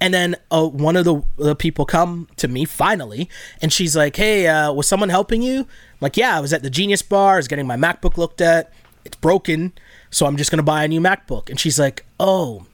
and 0.01 0.15
then 0.15 0.37
uh, 0.51 0.67
one 0.67 0.97
of 0.97 1.05
the, 1.05 1.23
the, 1.37 1.55
people 1.57 1.85
come 1.85 2.29
to 2.37 2.49
me 2.49 2.65
finally, 2.65 3.29
and 3.61 3.73
she's 3.73 3.97
like, 3.97 4.17
"Hey, 4.17 4.47
uh, 4.47 4.73
was 4.73 4.87
someone 4.87 5.09
helping 5.09 5.43
you?" 5.43 5.61
I'm 5.61 5.67
like, 6.01 6.17
"Yeah, 6.17 6.37
I 6.37 6.41
was 6.41 6.53
at 6.53 6.63
the 6.63 6.71
Genius 6.71 7.03
Bar. 7.03 7.35
I 7.35 7.37
was 7.39 7.49
getting 7.49 7.67
my 7.67 7.77
MacBook 7.77 8.17
looked 8.17 8.41
at. 8.41 8.73
It's 9.05 9.17
broken, 9.17 9.73
so 10.11 10.27
I'm 10.27 10.37
just 10.37 10.51
gonna 10.51 10.63
buy 10.63 10.85
a 10.85 10.89
new 10.89 11.01
MacBook." 11.01 11.51
And 11.51 11.59
she's 11.59 11.79
like, 11.79 12.07
"Oh, 12.21 12.67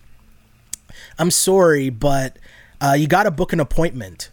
I'm 1.18 1.30
sorry, 1.30 1.88
but 1.88 2.38
uh, 2.80 2.94
you 2.98 3.06
got 3.06 3.22
to 3.24 3.30
book 3.30 3.52
an 3.52 3.60
appointment." 3.60 4.30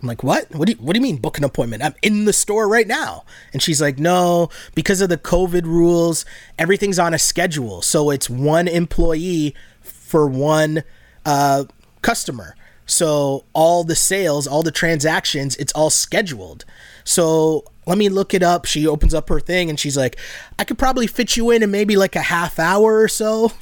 I'm 0.00 0.08
like, 0.08 0.22
"What? 0.22 0.54
What 0.54 0.66
do 0.66 0.72
you 0.72 0.78
What 0.78 0.94
do 0.94 0.98
you 0.98 1.02
mean 1.02 1.16
book 1.16 1.38
an 1.38 1.44
appointment? 1.44 1.82
I'm 1.82 1.94
in 2.02 2.24
the 2.24 2.32
store 2.32 2.68
right 2.68 2.86
now." 2.86 3.24
And 3.52 3.60
she's 3.60 3.80
like, 3.80 3.98
"No, 3.98 4.48
because 4.74 5.00
of 5.00 5.08
the 5.08 5.18
COVID 5.18 5.64
rules, 5.64 6.24
everything's 6.56 7.00
on 7.00 7.14
a 7.14 7.18
schedule, 7.18 7.82
so 7.82 8.10
it's 8.10 8.30
one 8.30 8.68
employee 8.68 9.56
for 9.80 10.28
one." 10.28 10.84
Uh, 11.24 11.64
customer. 12.02 12.56
So 12.86 13.44
all 13.52 13.84
the 13.84 13.96
sales, 13.96 14.46
all 14.46 14.62
the 14.62 14.70
transactions, 14.70 15.56
it's 15.56 15.72
all 15.72 15.90
scheduled. 15.90 16.64
So 17.04 17.64
let 17.86 17.98
me 17.98 18.08
look 18.08 18.34
it 18.34 18.42
up. 18.42 18.64
She 18.64 18.86
opens 18.86 19.14
up 19.14 19.28
her 19.28 19.40
thing 19.40 19.70
and 19.70 19.78
she's 19.78 19.96
like, 19.96 20.18
I 20.58 20.64
could 20.64 20.78
probably 20.78 21.06
fit 21.06 21.36
you 21.36 21.50
in 21.50 21.62
in 21.62 21.70
maybe 21.70 21.96
like 21.96 22.16
a 22.16 22.22
half 22.22 22.58
hour 22.58 23.00
or 23.00 23.08
so. 23.08 23.52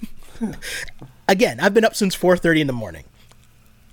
Again, 1.29 1.61
I've 1.61 1.75
been 1.75 1.85
up 1.85 1.95
since 1.95 2.17
4:30 2.17 2.63
in 2.63 2.67
the 2.67 2.73
morning. 2.73 3.05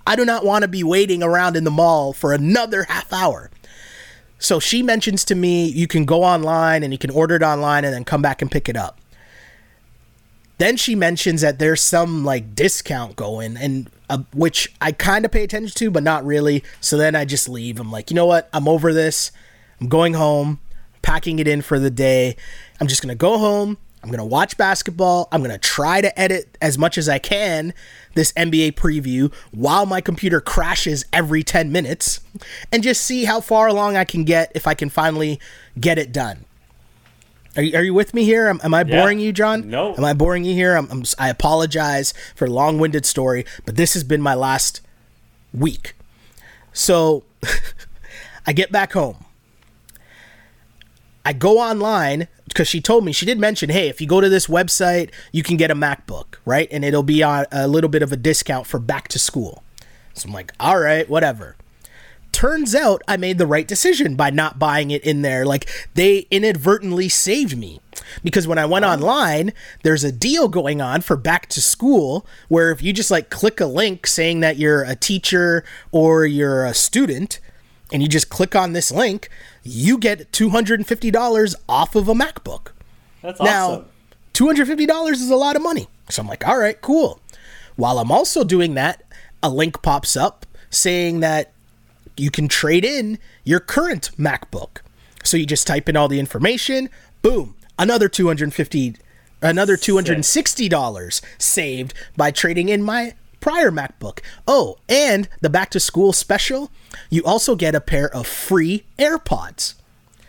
I 0.08 0.16
do 0.16 0.26
not 0.26 0.46
want 0.46 0.64
to 0.64 0.68
be 0.68 0.84
waiting 0.84 1.22
around 1.22 1.58
in 1.58 1.66
the 1.66 1.72
mall 1.72 2.14
for 2.14 2.34
another 2.34 2.84
half 2.84 3.12
hour. 3.12 3.52
So 4.40 4.60
she 4.60 4.82
mentions 4.82 5.26
to 5.26 5.36
me, 5.36 5.68
you 5.68 5.88
can 5.88 6.06
go 6.06 6.24
online 6.24 6.84
and 6.84 6.94
you 6.94 6.98
can 6.98 7.10
order 7.10 7.36
it 7.36 7.44
online 7.44 7.84
and 7.84 7.94
then 7.94 8.06
come 8.06 8.22
back 8.22 8.42
and 8.42 8.52
pick 8.52 8.70
it 8.70 8.78
up. 8.78 9.00
Then 10.58 10.78
she 10.78 10.96
mentions 10.96 11.42
that 11.42 11.60
there's 11.60 11.82
some 11.82 12.24
like 12.26 12.56
discount 12.56 13.16
going, 13.16 13.58
and 13.58 13.90
uh, 14.10 14.20
which 14.34 14.74
I 14.82 14.92
kind 14.92 15.26
of 15.26 15.32
pay 15.32 15.44
attention 15.44 15.74
to, 15.76 15.92
but 15.92 16.04
not 16.04 16.26
really. 16.26 16.64
So 16.80 16.98
then 16.98 17.16
I 17.16 17.26
just 17.26 17.50
leave. 17.50 17.80
I'm 17.80 17.92
like, 17.92 18.10
you 18.10 18.16
know 18.16 18.26
what? 18.26 18.50
I'm 18.54 18.68
over 18.68 18.94
this. 18.94 19.32
I'm 19.80 19.90
going 19.90 20.14
home, 20.14 20.60
packing 21.02 21.40
it 21.40 21.48
in 21.48 21.62
for 21.62 21.80
the 21.80 21.92
day. 21.92 22.36
I'm 22.80 22.88
just 22.88 23.02
gonna 23.02 23.16
go 23.16 23.38
home. 23.38 23.78
I'm 24.04 24.10
gonna 24.10 24.26
watch 24.26 24.58
basketball. 24.58 25.28
I'm 25.32 25.42
gonna 25.42 25.58
try 25.58 26.02
to 26.02 26.18
edit 26.20 26.58
as 26.62 26.78
much 26.78 26.98
as 26.98 27.10
I 27.10 27.20
can 27.20 27.74
this 28.14 28.32
NBA 28.34 28.74
preview 28.74 29.34
while 29.52 29.86
my 29.86 30.02
computer 30.02 30.42
crashes 30.42 31.06
every 31.14 31.44
10 31.44 31.72
minutes, 31.72 32.22
and 32.72 32.82
just 32.82 33.04
see 33.04 33.26
how 33.26 33.42
far 33.42 33.68
along 33.68 33.96
I 33.96 34.06
can 34.06 34.24
get 34.24 34.52
if 34.56 34.66
I 34.66 34.74
can 34.74 34.90
finally 34.90 35.40
get 35.80 36.00
it 36.00 36.12
done. 36.12 36.47
Are 37.58 37.64
you, 37.64 37.76
are 37.78 37.84
you 37.84 37.94
with 37.94 38.14
me 38.14 38.24
here? 38.24 38.48
Am, 38.48 38.60
am 38.64 38.74
I 38.74 38.84
Yeah. 38.84 39.02
boring 39.02 39.20
you, 39.20 39.34
John? 39.34 39.70
No. 39.70 39.96
Am 39.96 40.06
I 40.06 40.14
boring 40.14 40.46
you 40.46 40.54
here? 40.54 40.76
I'm, 40.76 40.88
I'm, 40.92 41.04
I 41.18 41.30
apologize 41.30 42.14
for 42.36 42.46
a 42.46 42.50
long 42.50 42.78
winded 42.80 43.06
story, 43.06 43.46
but 43.66 43.76
this 43.76 43.94
has 43.96 44.04
been 44.04 44.22
my 44.22 44.36
last 44.36 44.82
week. 45.54 45.96
So 46.72 47.24
I 48.48 48.54
get 48.54 48.72
back 48.72 48.94
home. 48.94 49.26
I 51.26 51.34
go 51.34 51.58
online 51.60 52.30
because 52.48 52.70
she 52.70 52.80
told 52.80 53.04
me 53.04 53.12
she 53.12 53.26
did 53.26 53.38
mention, 53.38 53.70
hey, 53.70 53.90
if 53.90 54.00
you 54.00 54.08
go 54.08 54.22
to 54.22 54.30
this 54.30 54.48
website, 54.48 55.12
you 55.34 55.44
can 55.44 55.58
get 55.58 55.70
a 55.70 55.76
MacBook, 55.76 56.36
right? 56.46 56.70
And 56.72 56.86
it'll 56.86 57.04
be 57.04 57.22
on 57.22 57.46
a 57.52 57.68
little 57.68 57.90
bit 57.90 58.02
of 58.02 58.14
a 58.14 58.16
discount 58.16 58.66
for 58.66 58.80
back 58.80 59.10
to 59.10 59.20
school. 59.20 59.62
So 60.14 60.28
I'm 60.30 60.34
like, 60.34 60.54
all 60.60 60.80
right, 60.80 61.08
whatever 61.10 61.57
turns 62.38 62.76
out 62.76 63.02
I 63.08 63.18
made 63.18 63.40
the 63.40 63.48
right 63.48 63.68
decision 63.68 64.16
by 64.16 64.30
not 64.30 64.60
buying 64.60 64.92
it 64.92 65.04
in 65.04 65.24
there. 65.24 65.44
Like 65.44 65.68
they 65.96 66.28
inadvertently 66.30 67.10
saved 67.10 67.58
me 67.58 67.82
because 68.24 68.48
when 68.48 68.60
I 68.60 68.66
went 68.68 68.86
online, 68.86 69.54
there's 69.82 70.04
a 70.04 70.12
deal 70.12 70.48
going 70.48 70.80
on 70.80 71.02
for 71.02 71.18
back 71.18 71.48
to 71.50 71.62
school 71.64 72.28
where 72.48 72.70
if 72.70 72.84
you 72.84 72.94
just 72.94 73.10
like 73.10 73.32
click 73.32 73.60
a 73.60 73.66
link 73.66 74.06
saying 74.06 74.42
that 74.42 74.58
you're 74.58 74.84
a 74.84 74.96
teacher 74.96 75.66
or 75.92 76.28
you're 76.28 76.64
a 76.64 76.76
student 76.76 77.40
and 77.92 78.04
you 78.04 78.08
just 78.08 78.30
click 78.30 78.56
on 78.56 78.74
this 78.74 78.92
link, 78.92 79.30
you 79.64 79.98
get 79.98 80.32
$250 80.32 81.56
off 81.68 81.96
of 81.96 82.08
a 82.08 82.14
MacBook. 82.14 82.68
That's 83.24 83.42
Now, 83.42 83.70
awesome. 83.72 83.86
$250 84.36 85.12
is 85.14 85.32
a 85.32 85.36
lot 85.36 85.56
of 85.56 85.64
money. 85.64 85.88
So 86.12 86.22
I'm 86.22 86.28
like, 86.28 86.48
all 86.48 86.60
right, 86.60 86.80
cool. 86.82 87.20
While 87.78 87.98
I'm 87.98 88.12
also 88.12 88.44
doing 88.44 88.76
that, 88.76 89.04
a 89.42 89.50
link 89.50 89.82
pops 89.82 90.16
up 90.16 90.46
saying 90.70 91.22
that 91.22 91.52
you 92.20 92.32
can 92.32 92.48
trade 92.48 92.86
in 92.86 93.20
your 93.44 93.60
current 93.60 94.12
MacBook. 94.18 94.80
So 95.24 95.38
you 95.38 95.46
just 95.46 95.68
type 95.68 95.90
in 95.90 95.98
all 95.98 96.08
the 96.08 96.20
information, 96.20 96.90
boom, 97.22 97.56
another 97.78 98.08
250 98.08 98.96
another 99.42 99.78
$260 99.78 101.22
saved 101.38 101.94
by 102.16 102.32
trading 102.32 102.70
in 102.70 102.84
my 102.84 103.14
prior 103.40 103.72
MacBook. 103.72 104.20
Oh, 104.48 104.78
and 104.90 105.30
the 105.42 105.50
back 105.50 105.70
to 105.72 105.80
school 105.80 106.14
special, 106.14 106.72
you 107.10 107.24
also 107.24 107.56
get 107.56 107.76
a 107.76 107.82
pair 107.82 108.14
of 108.14 108.28
free 108.28 108.86
AirPods. 108.98 109.76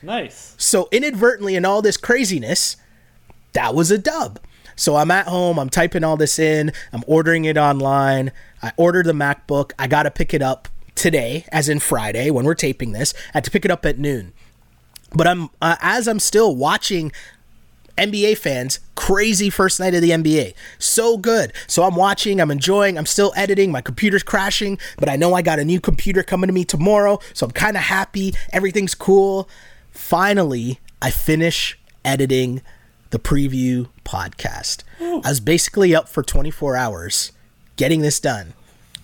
Nice. 0.03 0.55
So 0.59 0.89
inadvertently 0.93 1.57
in 1.57 1.65
all 1.65 1.83
this 1.83 1.97
craziness, 1.97 2.77
that 3.53 3.75
was 3.75 3.91
a 3.91 3.99
dub. 3.99 4.39
So 4.77 4.95
I'm 4.95 5.11
at 5.11 5.27
home, 5.27 5.59
I'm 5.59 5.71
typing 5.71 6.05
all 6.05 6.17
this 6.17 6.39
in, 6.39 6.73
I'm 6.93 7.03
ordering 7.09 7.45
it 7.47 7.57
online. 7.57 8.31
I 8.63 8.73
ordered 8.77 9.07
the 9.07 9.13
MacBook. 9.13 9.73
I 9.79 9.89
got 9.89 10.05
to 10.05 10.11
pick 10.11 10.33
it 10.33 10.43
up 10.43 10.69
today, 10.99 11.47
as 11.51 11.69
in 11.69 11.79
Friday 11.79 12.31
when 12.31 12.45
we're 12.45 12.55
taping 12.55 12.93
this. 12.93 13.15
I 13.29 13.39
had 13.39 13.45
to 13.45 13.51
pick 13.51 13.65
it 13.65 13.71
up 13.71 13.87
at 13.87 13.99
noon. 13.99 14.33
But 15.15 15.27
I'm 15.27 15.49
uh, 15.63 15.77
as 15.81 16.07
I'm 16.07 16.19
still 16.19 16.55
watching 16.55 17.13
NBA 17.97 18.39
fans, 18.39 18.81
crazy 18.95 19.51
first 19.51 19.81
night 19.81 19.95
of 19.95 20.03
the 20.03 20.11
NBA. 20.11 20.55
So 20.79 21.17
good. 21.17 21.53
So 21.67 21.83
I'm 21.83 21.97
watching, 21.97 22.41
I'm 22.41 22.51
enjoying, 22.51 22.97
I'm 22.97 23.07
still 23.07 23.33
editing, 23.37 23.73
my 23.73 23.81
computer's 23.81 24.23
crashing, 24.23 24.79
but 24.99 25.09
I 25.09 25.17
know 25.17 25.35
I 25.35 25.43
got 25.43 25.59
a 25.59 25.65
new 25.65 25.81
computer 25.81 26.23
coming 26.23 26.47
to 26.49 26.53
me 26.53 26.65
tomorrow, 26.65 27.19
so 27.33 27.47
I'm 27.47 27.53
kind 27.53 27.77
of 27.77 27.85
happy. 27.85 28.35
Everything's 28.53 28.95
cool. 28.95 29.49
Finally, 29.91 30.79
I 31.03 31.11
finish 31.11 31.79
editing 32.05 32.63
the 33.11 33.19
preview 33.19 33.89
podcast. 34.05 34.85
I 35.01 35.29
was 35.29 35.41
basically 35.41 35.95
up 35.95 36.09
for 36.09 36.23
24 36.23 36.77
hours 36.77 37.33
getting 37.77 38.03
this 38.03 38.21
done, 38.21 38.53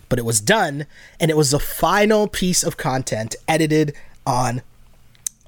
but 0.09 0.19
it 0.19 0.25
was 0.25 0.41
done, 0.41 0.87
and 1.19 1.31
it 1.31 1.37
was 1.37 1.51
the 1.51 1.59
final 1.59 2.29
piece 2.29 2.63
of 2.63 2.77
content 2.77 3.37
edited 3.49 3.95
on 4.27 4.63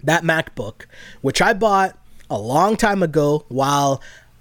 that 0.02 0.22
MacBook, 0.22 0.86
which 1.20 1.40
I 1.42 1.52
bought 1.52 1.98
a 2.30 2.38
long 2.38 2.76
time 2.76 3.02
ago 3.02 3.44
while 3.48 4.00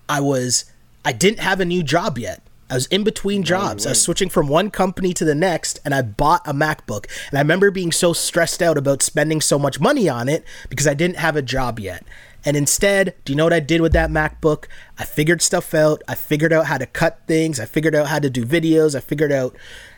I 0.10 0.20
was 0.20 0.66
I 1.04 1.12
didn't 1.12 1.40
have 1.40 1.60
a 1.60 1.66
new 1.66 1.84
job 1.84 2.18
yet. 2.18 2.42
I 2.70 2.74
was 2.74 2.88
in 2.88 3.04
between 3.04 3.44
jobs. 3.44 3.86
I 3.86 3.90
was 3.90 4.02
switching 4.02 4.30
from 4.30 4.48
one 4.48 4.72
company 4.72 5.14
to 5.14 5.26
the 5.26 5.36
next 5.36 5.80
and 5.86 5.94
I 5.94 6.02
bought 6.02 6.42
a 6.48 6.54
MacBook. 6.54 7.06
And 7.30 7.38
I 7.38 7.42
remember 7.42 7.70
being 7.70 7.92
so 7.92 8.12
stressed 8.12 8.60
out 8.60 8.76
about 8.76 9.04
spending 9.04 9.40
so 9.40 9.60
much 9.60 9.80
money 9.80 10.10
on 10.10 10.28
it 10.28 10.44
because 10.68 10.88
I 10.88 10.96
didn't 10.96 11.18
have 11.18 11.36
a 11.36 11.44
job 11.44 11.80
yet. 11.80 12.04
And 12.44 12.58
instead, 12.58 13.14
do 13.24 13.34
you 13.34 13.38
know 13.38 13.44
what 13.44 13.54
I 13.54 13.60
did 13.60 13.82
with 13.82 13.94
that 13.94 14.10
MacBook? 14.10 14.66
I 14.98 15.06
figured 15.06 15.44
stuff 15.44 15.76
out. 15.76 16.02
I 16.08 16.16
figured 16.16 16.54
out 16.54 16.66
how 16.66 16.80
to 16.80 16.88
cut 16.88 17.20
things. 17.28 17.60
I 17.60 17.66
figured 17.66 17.94
out 17.94 18.08
how 18.08 18.20
to 18.20 18.32
do 18.32 18.44
videos. 18.44 18.96
I 18.96 19.00
figured 19.00 19.32
out 19.32 19.56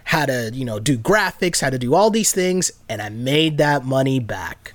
how 0.08 0.26
to, 0.26 0.50
you 0.54 0.64
know, 0.64 0.80
do 0.80 0.98
graphics, 0.98 1.60
how 1.60 1.70
to 1.70 1.78
do 1.78 1.94
all 1.94 2.10
these 2.10 2.32
things, 2.32 2.72
and 2.88 3.02
I 3.02 3.10
made 3.10 3.58
that 3.58 3.84
money 3.84 4.22
back. 4.22 4.74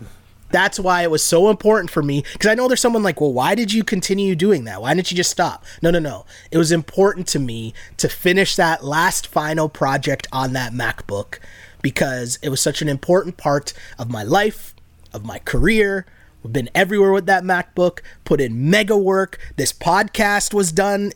That's 0.51 0.79
why 0.79 1.03
it 1.03 1.11
was 1.11 1.23
so 1.23 1.49
important 1.49 1.91
for 1.91 2.03
me 2.03 2.23
because 2.35 2.51
I 2.51 2.55
know 2.55 2.69
there's 2.69 2.83
someone 2.83 3.03
like, 3.03 3.19
well, 3.19 3.33
why 3.33 3.55
did 3.55 3.73
you 3.73 3.83
continue 3.83 4.37
doing 4.37 4.65
that? 4.65 4.83
Why 4.83 4.93
didn't 4.93 5.11
you 5.11 5.17
just 5.17 5.31
stop? 5.31 5.65
No, 5.81 5.91
no, 5.91 5.99
no. 5.99 6.27
It 6.51 6.59
was 6.59 6.71
important 6.71 7.27
to 7.29 7.39
me 7.39 7.73
to 7.97 8.11
finish 8.11 8.57
that 8.57 8.85
last 8.85 9.27
final 9.27 9.71
project 9.71 10.29
on 10.33 10.53
that 10.53 10.75
MacBook 10.75 11.39
because 11.81 12.39
it 12.43 12.51
was 12.51 12.61
such 12.61 12.83
an 12.83 12.91
important 12.91 13.39
part 13.39 13.73
of 13.99 14.11
my 14.11 14.23
life, 14.23 14.75
of 15.15 15.25
my 15.25 15.39
career. 15.39 16.05
We've 16.43 16.53
been 16.53 16.69
everywhere 16.75 17.13
with 17.13 17.25
that 17.25 17.43
MacBook, 17.43 18.01
put 18.25 18.39
in 18.39 18.69
mega 18.69 18.99
work. 18.99 19.39
This 19.57 19.73
podcast 19.73 20.53
was 20.53 20.73
done 20.73 21.13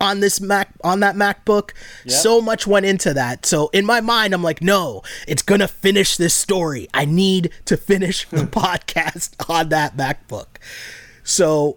on 0.00 0.20
this 0.20 0.40
Mac 0.40 0.70
on 0.82 1.00
that 1.00 1.14
MacBook. 1.14 1.70
So 2.06 2.40
much 2.40 2.66
went 2.66 2.86
into 2.86 3.12
that. 3.14 3.44
So 3.46 3.68
in 3.68 3.84
my 3.84 4.00
mind, 4.00 4.32
I'm 4.34 4.42
like, 4.42 4.62
no, 4.62 5.02
it's 5.28 5.42
gonna 5.42 5.68
finish 5.68 6.16
this 6.16 6.34
story. 6.34 6.88
I 6.94 7.04
need 7.04 7.50
to 7.66 7.76
finish 7.76 8.26
the 8.28 8.36
podcast 8.46 9.34
on 9.48 9.68
that 9.68 9.96
MacBook. 9.96 10.46
So 11.22 11.76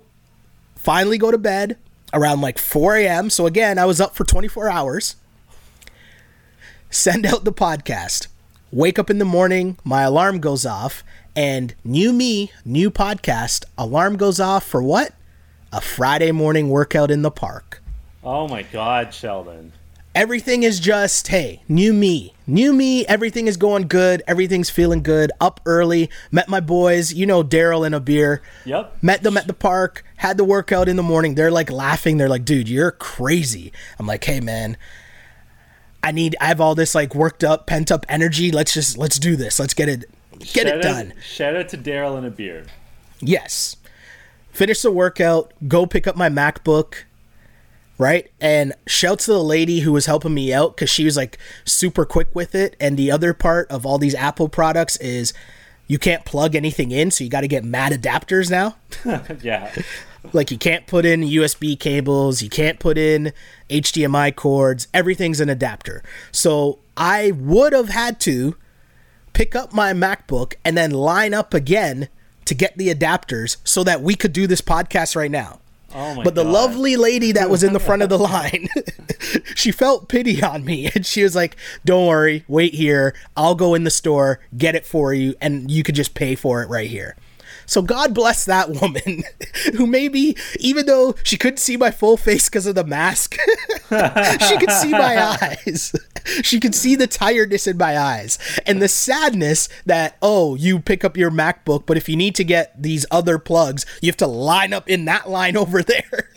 finally 0.75 1.17
go 1.17 1.31
to 1.31 1.37
bed 1.37 1.77
around 2.13 2.41
like 2.41 2.57
4 2.57 2.95
a.m. 2.97 3.29
So 3.29 3.45
again, 3.45 3.77
I 3.77 3.85
was 3.85 3.99
up 3.99 4.15
for 4.15 4.23
24 4.23 4.69
hours. 4.69 5.15
Send 6.89 7.25
out 7.25 7.43
the 7.43 7.53
podcast. 7.53 8.27
Wake 8.71 8.97
up 8.97 9.11
in 9.11 9.19
the 9.19 9.25
morning, 9.25 9.77
my 9.83 10.01
alarm 10.01 10.39
goes 10.39 10.65
off, 10.65 11.03
and 11.35 11.75
new 11.83 12.11
me, 12.11 12.51
new 12.65 12.89
podcast, 12.89 13.65
alarm 13.77 14.17
goes 14.17 14.39
off 14.39 14.65
for 14.65 14.81
what? 14.81 15.13
A 15.71 15.79
Friday 15.79 16.31
morning 16.31 16.69
workout 16.69 17.11
in 17.11 17.21
the 17.21 17.29
park. 17.29 17.82
Oh 18.23 18.47
my 18.47 18.63
God, 18.63 19.13
Sheldon. 19.13 19.73
Everything 20.15 20.61
is 20.61 20.79
just, 20.79 21.27
hey, 21.29 21.63
new 21.67 21.91
me. 21.91 22.33
New 22.45 22.71
me, 22.71 23.03
everything 23.07 23.47
is 23.47 23.57
going 23.57 23.87
good. 23.87 24.21
Everything's 24.27 24.69
feeling 24.69 25.01
good. 25.01 25.31
Up 25.41 25.59
early, 25.65 26.09
met 26.31 26.47
my 26.47 26.59
boys, 26.59 27.11
you 27.13 27.25
know, 27.25 27.43
Daryl 27.43 27.83
and 27.83 27.95
a 27.95 27.99
beer. 27.99 28.43
Yep. 28.65 28.97
Met 29.01 29.23
them 29.23 29.37
at 29.37 29.47
the 29.47 29.53
park, 29.55 30.05
had 30.17 30.37
the 30.37 30.43
workout 30.43 30.87
in 30.87 30.97
the 30.97 31.03
morning. 31.03 31.33
They're 31.33 31.49
like 31.51 31.71
laughing. 31.71 32.17
They're 32.17 32.29
like, 32.29 32.45
dude, 32.45 32.69
you're 32.69 32.91
crazy. 32.91 33.73
I'm 33.97 34.05
like, 34.05 34.23
hey, 34.23 34.39
man, 34.39 34.77
I 36.03 36.11
need, 36.11 36.35
I 36.39 36.45
have 36.45 36.61
all 36.61 36.75
this 36.75 36.93
like 36.93 37.15
worked 37.15 37.43
up, 37.43 37.65
pent 37.65 37.91
up 37.91 38.05
energy. 38.07 38.51
Let's 38.51 38.73
just, 38.73 38.97
let's 38.97 39.17
do 39.17 39.35
this. 39.35 39.59
Let's 39.59 39.73
get 39.73 39.89
it, 39.89 40.05
get 40.39 40.47
shout 40.47 40.67
it 40.67 40.75
out- 40.75 40.81
done. 40.83 41.13
Shout 41.27 41.55
out 41.55 41.69
to 41.69 41.77
Daryl 41.77 42.17
and 42.17 42.27
a 42.27 42.31
beer. 42.31 42.65
Yes. 43.19 43.77
Finish 44.51 44.83
the 44.83 44.91
workout, 44.91 45.51
go 45.67 45.87
pick 45.87 46.05
up 46.05 46.15
my 46.15 46.29
MacBook, 46.29 47.05
right? 47.97 48.31
And 48.41 48.73
shout 48.88 49.19
to 49.19 49.31
the 49.31 49.43
lady 49.43 49.79
who 49.79 49.91
was 49.91 50.05
helping 50.05 50.33
me 50.33 50.53
out 50.53 50.75
because 50.75 50.89
she 50.89 51.05
was 51.05 51.17
like 51.17 51.38
super 51.65 52.05
quick 52.05 52.33
with 52.33 52.55
it. 52.55 52.75
And 52.79 52.97
the 52.97 53.12
other 53.12 53.33
part 53.33 53.69
of 53.71 53.85
all 53.85 53.97
these 53.97 54.15
Apple 54.15 54.50
products 54.50 54.97
is 54.97 55.33
you 55.88 56.00
can't 56.00 56.25
plug 56.25 56.55
anything 56.55 56.91
in, 56.91 57.12
so 57.12 57.23
you 57.23 57.29
got 57.29 57.41
to 57.41 57.47
get 57.47 57.63
mad 57.63 57.91
adapters 57.91 58.50
now. 58.50 58.77
yeah. 59.41 59.71
Like 60.31 60.51
you 60.51 60.57
can't 60.57 60.88
put 60.88 61.05
in 61.05 61.21
USB 61.21 61.77
cables, 61.77 62.41
you 62.41 62.50
can't 62.50 62.79
put 62.79 62.97
in 62.97 63.33
HDMI 63.69 64.33
cords, 64.35 64.88
everything's 64.93 65.41
an 65.41 65.50
adapter. 65.50 66.01
So 66.31 66.79
I 66.95 67.31
would 67.31 67.73
have 67.73 67.89
had 67.89 68.19
to 68.21 68.55
pick 69.33 69.55
up 69.55 69.73
my 69.73 69.91
MacBook 69.93 70.53
and 70.63 70.77
then 70.77 70.91
line 70.91 71.33
up 71.33 71.53
again 71.53 72.07
to 72.45 72.55
get 72.55 72.77
the 72.77 72.93
adapters 72.93 73.57
so 73.63 73.83
that 73.83 74.01
we 74.01 74.15
could 74.15 74.31
do 74.31 74.47
this 74.47 74.62
podcast 74.62 75.15
right 75.15 75.31
now. 75.31 75.59
Oh 75.95 76.15
my 76.15 76.23
but 76.23 76.35
the 76.35 76.43
God. 76.43 76.53
lovely 76.53 76.95
lady 76.95 77.31
that 77.33 77.50
was 77.50 77.63
in 77.63 77.73
the 77.73 77.79
front 77.79 78.01
of 78.01 78.09
the 78.09 78.17
line, 78.17 78.67
she 79.55 79.71
felt 79.71 80.09
pity 80.09 80.41
on 80.41 80.65
me 80.65 80.89
and 80.95 81.05
she 81.05 81.23
was 81.23 81.35
like, 81.35 81.55
Don't 81.85 82.07
worry, 82.07 82.43
wait 82.47 82.73
here. 82.73 83.13
I'll 83.38 83.55
go 83.55 83.73
in 83.75 83.83
the 83.83 83.91
store, 83.91 84.39
get 84.57 84.75
it 84.75 84.85
for 84.85 85.13
you, 85.13 85.35
and 85.41 85.69
you 85.69 85.83
could 85.83 85.95
just 85.95 86.13
pay 86.13 86.35
for 86.35 86.62
it 86.63 86.69
right 86.69 86.89
here. 86.89 87.15
So 87.65 87.82
God 87.82 88.13
bless 88.13 88.46
that 88.46 88.70
woman 88.70 89.24
who 89.75 89.88
maybe, 89.88 90.36
even 90.60 90.86
though 90.86 91.15
she 91.24 91.38
couldn't 91.38 91.58
see 91.58 91.77
my 91.77 91.91
full 91.91 92.17
face 92.17 92.50
because 92.50 92.65
of 92.65 92.75
the 92.75 92.84
mask, 92.84 93.36
she 93.89 94.58
could 94.58 94.72
see 94.72 94.91
my 94.91 95.38
eyes. 95.41 95.96
She 96.41 96.60
could 96.60 96.75
see 96.75 96.96
the 96.96 97.08
tiredness 97.08 97.67
in 97.67 97.77
my 97.77 97.98
eyes 97.98 98.39
and 98.65 98.82
the 98.82 98.88
sadness 98.88 99.70
that, 99.86 100.17
oh, 100.22 100.55
you 100.55 100.79
pick 100.79 101.03
up 101.03 101.17
your 101.17 101.32
MacBook, 101.32 101.86
but 101.86 101.98
if 101.98 102.08
you 102.08 102.15
need 102.15 102.36
to 102.36 102.43
get 102.43 102.82
these 102.82 103.05
other 103.12 103.38
plugs, 103.38 103.86
you 104.01 104.08
have 104.08 104.17
to 104.17 104.27
line 104.27 104.74
up 104.74 104.89
in 104.89 105.05
that 105.05 105.29
line 105.29 105.58
over 105.58 105.84
there 105.84 106.29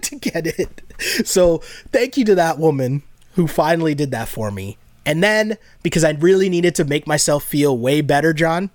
to 0.00 0.16
get 0.16 0.46
it. 0.46 0.82
So 1.26 1.58
thank 1.92 2.16
you 2.16 2.24
to 2.26 2.34
that 2.36 2.58
woman 2.58 3.02
who 3.34 3.46
finally 3.46 3.94
did 3.94 4.10
that 4.12 4.28
for 4.28 4.50
me. 4.50 4.78
And 5.04 5.22
then, 5.22 5.56
because 5.82 6.02
I 6.02 6.10
really 6.10 6.48
needed 6.48 6.74
to 6.76 6.84
make 6.84 7.06
myself 7.06 7.44
feel 7.44 7.78
way 7.78 8.00
better, 8.00 8.32
John, 8.32 8.70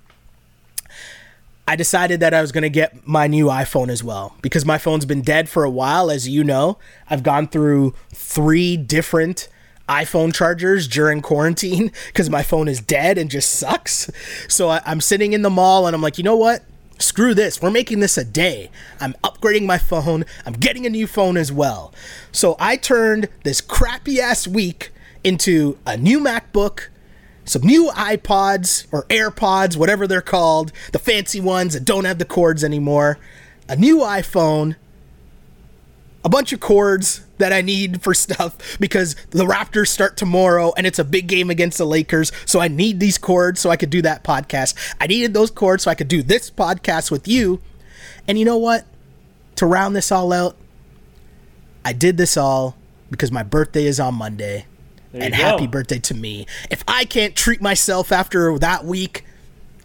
I 1.72 1.78
decided 1.78 2.20
that 2.20 2.34
I 2.34 2.42
was 2.42 2.52
going 2.52 2.64
to 2.64 2.70
get 2.70 3.08
my 3.08 3.28
new 3.28 3.46
iPhone 3.46 3.88
as 3.88 4.04
well 4.04 4.36
because 4.42 4.66
my 4.66 4.78
phone's 4.78 5.06
been 5.06 5.22
dead 5.22 5.48
for 5.48 5.64
a 5.64 5.70
while. 5.70 6.12
As 6.12 6.28
you 6.28 6.44
know, 6.44 6.78
I've 7.10 7.24
gone 7.24 7.48
through 7.48 7.94
three 8.10 8.76
different 8.76 9.48
iPhone 9.88 10.36
chargers 10.36 10.86
during 10.86 11.22
quarantine 11.22 11.94
because 12.08 12.30
my 12.30 12.44
phone 12.44 12.68
is 12.68 12.82
dead 12.82 13.18
and 13.18 13.32
just 13.32 13.52
sucks. 13.52 14.12
So 14.50 14.68
I, 14.68 14.82
I'm 14.86 15.00
sitting 15.00 15.32
in 15.32 15.44
the 15.44 15.50
mall 15.50 15.88
and 15.88 15.96
I'm 15.96 16.02
like, 16.02 16.18
you 16.18 16.26
know 16.26 16.36
what? 16.36 16.62
Screw 17.00 17.34
this. 17.34 17.62
We're 17.62 17.72
making 17.72 18.02
this 18.02 18.18
a 18.18 18.26
day. 18.26 18.70
I'm 19.00 19.14
upgrading 19.24 19.66
my 19.66 19.78
phone. 19.78 20.26
I'm 20.46 20.56
getting 20.56 20.86
a 20.86 20.90
new 20.90 21.08
phone 21.08 21.38
as 21.38 21.54
well. 21.54 21.94
So 22.34 22.58
I 22.60 22.76
turned 22.76 23.30
this 23.46 23.62
crappy 23.62 24.20
ass 24.20 24.46
week 24.46 24.92
into 25.24 25.78
a 25.86 25.96
new 25.96 26.20
MacBook, 26.20 26.90
some 27.46 27.64
new 27.64 27.90
iPods 27.92 28.88
or 28.92 29.04
AirPods, 29.06 29.76
whatever 29.76 30.08
they're 30.08 30.22
called, 30.22 30.72
the 30.92 31.00
fancy 31.00 31.40
ones 31.40 31.74
that 31.74 31.86
don't 31.86 32.06
have 32.06 32.20
the 32.20 32.26
cords 32.26 32.64
anymore, 32.64 33.18
a 33.68 33.76
new 33.76 34.00
iPhone, 34.00 34.76
a 36.24 36.30
bunch 36.30 36.54
of 36.54 36.60
cords 36.60 37.26
that 37.38 37.52
I 37.52 37.62
need 37.62 38.02
for 38.02 38.14
stuff 38.14 38.78
because 38.80 39.16
the 39.32 39.46
Raptors 39.46 39.88
start 39.88 40.18
tomorrow 40.18 40.74
and 40.78 40.86
it's 40.86 41.00
a 41.00 41.04
big 41.04 41.28
game 41.28 41.50
against 41.50 41.78
the 41.78 41.86
Lakers. 41.86 42.32
So 42.46 42.60
I 42.60 42.68
need 42.68 43.00
these 43.00 43.18
cords 43.18 43.60
so 43.60 43.70
I 43.70 43.78
could 43.78 43.90
do 43.90 44.02
that 44.04 44.24
podcast. 44.24 44.76
I 45.00 45.08
needed 45.08 45.34
those 45.34 45.52
cords 45.52 45.84
so 45.84 45.92
I 45.92 45.96
could 45.96 46.08
do 46.08 46.24
this 46.24 46.50
podcast 46.52 47.12
with 47.12 47.28
you. 47.28 47.62
And 48.28 48.38
you 48.38 48.46
know 48.46 48.58
what? 48.58 48.86
To 49.56 49.66
round 49.66 49.96
this 49.96 50.12
all 50.12 50.32
out, 50.32 50.56
I 51.84 51.94
did 51.94 52.18
this 52.18 52.38
all 52.38 52.78
because 53.10 53.32
my 53.32 53.44
birthday 53.44 53.86
is 53.86 54.00
on 54.00 54.16
Monday. 54.16 54.66
There 55.12 55.24
and 55.24 55.34
go. 55.34 55.40
happy 55.42 55.68
birthday 55.68 56.00
to 56.00 56.14
me. 56.14 56.48
If 56.70 56.84
I 56.88 57.06
can't 57.06 57.36
treat 57.36 57.62
myself 57.62 58.12
after 58.12 58.58
that 58.60 58.86
week, 58.86 59.26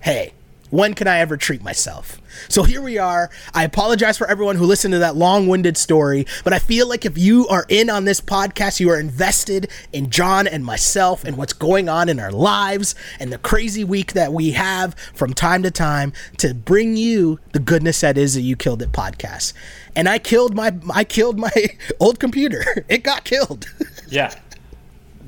hey, 0.02 0.32
when 0.70 0.94
can 0.94 1.06
I 1.06 1.18
ever 1.18 1.36
treat 1.36 1.62
myself? 1.62 2.20
So 2.48 2.64
here 2.64 2.82
we 2.82 2.98
are. 2.98 3.30
I 3.54 3.64
apologize 3.64 4.18
for 4.18 4.28
everyone 4.28 4.56
who 4.56 4.66
listened 4.66 4.92
to 4.92 4.98
that 4.98 5.16
long 5.16 5.46
winded 5.46 5.76
story, 5.76 6.26
but 6.44 6.52
I 6.52 6.58
feel 6.58 6.88
like 6.88 7.04
if 7.04 7.16
you 7.16 7.46
are 7.48 7.64
in 7.68 7.88
on 7.88 8.04
this 8.04 8.20
podcast, 8.20 8.80
you 8.80 8.90
are 8.90 8.98
invested 8.98 9.70
in 9.92 10.10
John 10.10 10.46
and 10.46 10.64
myself 10.64 11.24
and 11.24 11.36
what's 11.36 11.52
going 11.52 11.88
on 11.88 12.08
in 12.08 12.18
our 12.20 12.32
lives 12.32 12.94
and 13.20 13.32
the 13.32 13.38
crazy 13.38 13.84
week 13.84 14.12
that 14.12 14.32
we 14.32 14.50
have 14.52 14.94
from 15.14 15.34
time 15.34 15.62
to 15.62 15.70
time 15.70 16.12
to 16.38 16.52
bring 16.52 16.96
you 16.96 17.38
the 17.52 17.60
goodness 17.60 18.00
that 18.00 18.18
is 18.18 18.36
a 18.36 18.40
You 18.40 18.56
Killed 18.56 18.82
It 18.82 18.92
podcast. 18.92 19.52
And 19.94 20.08
I 20.08 20.18
killed 20.18 20.54
my 20.54 20.74
I 20.92 21.04
killed 21.04 21.38
my 21.38 21.52
old 22.00 22.18
computer. 22.18 22.84
It 22.88 23.02
got 23.02 23.24
killed. 23.24 23.66
Yeah. 24.08 24.32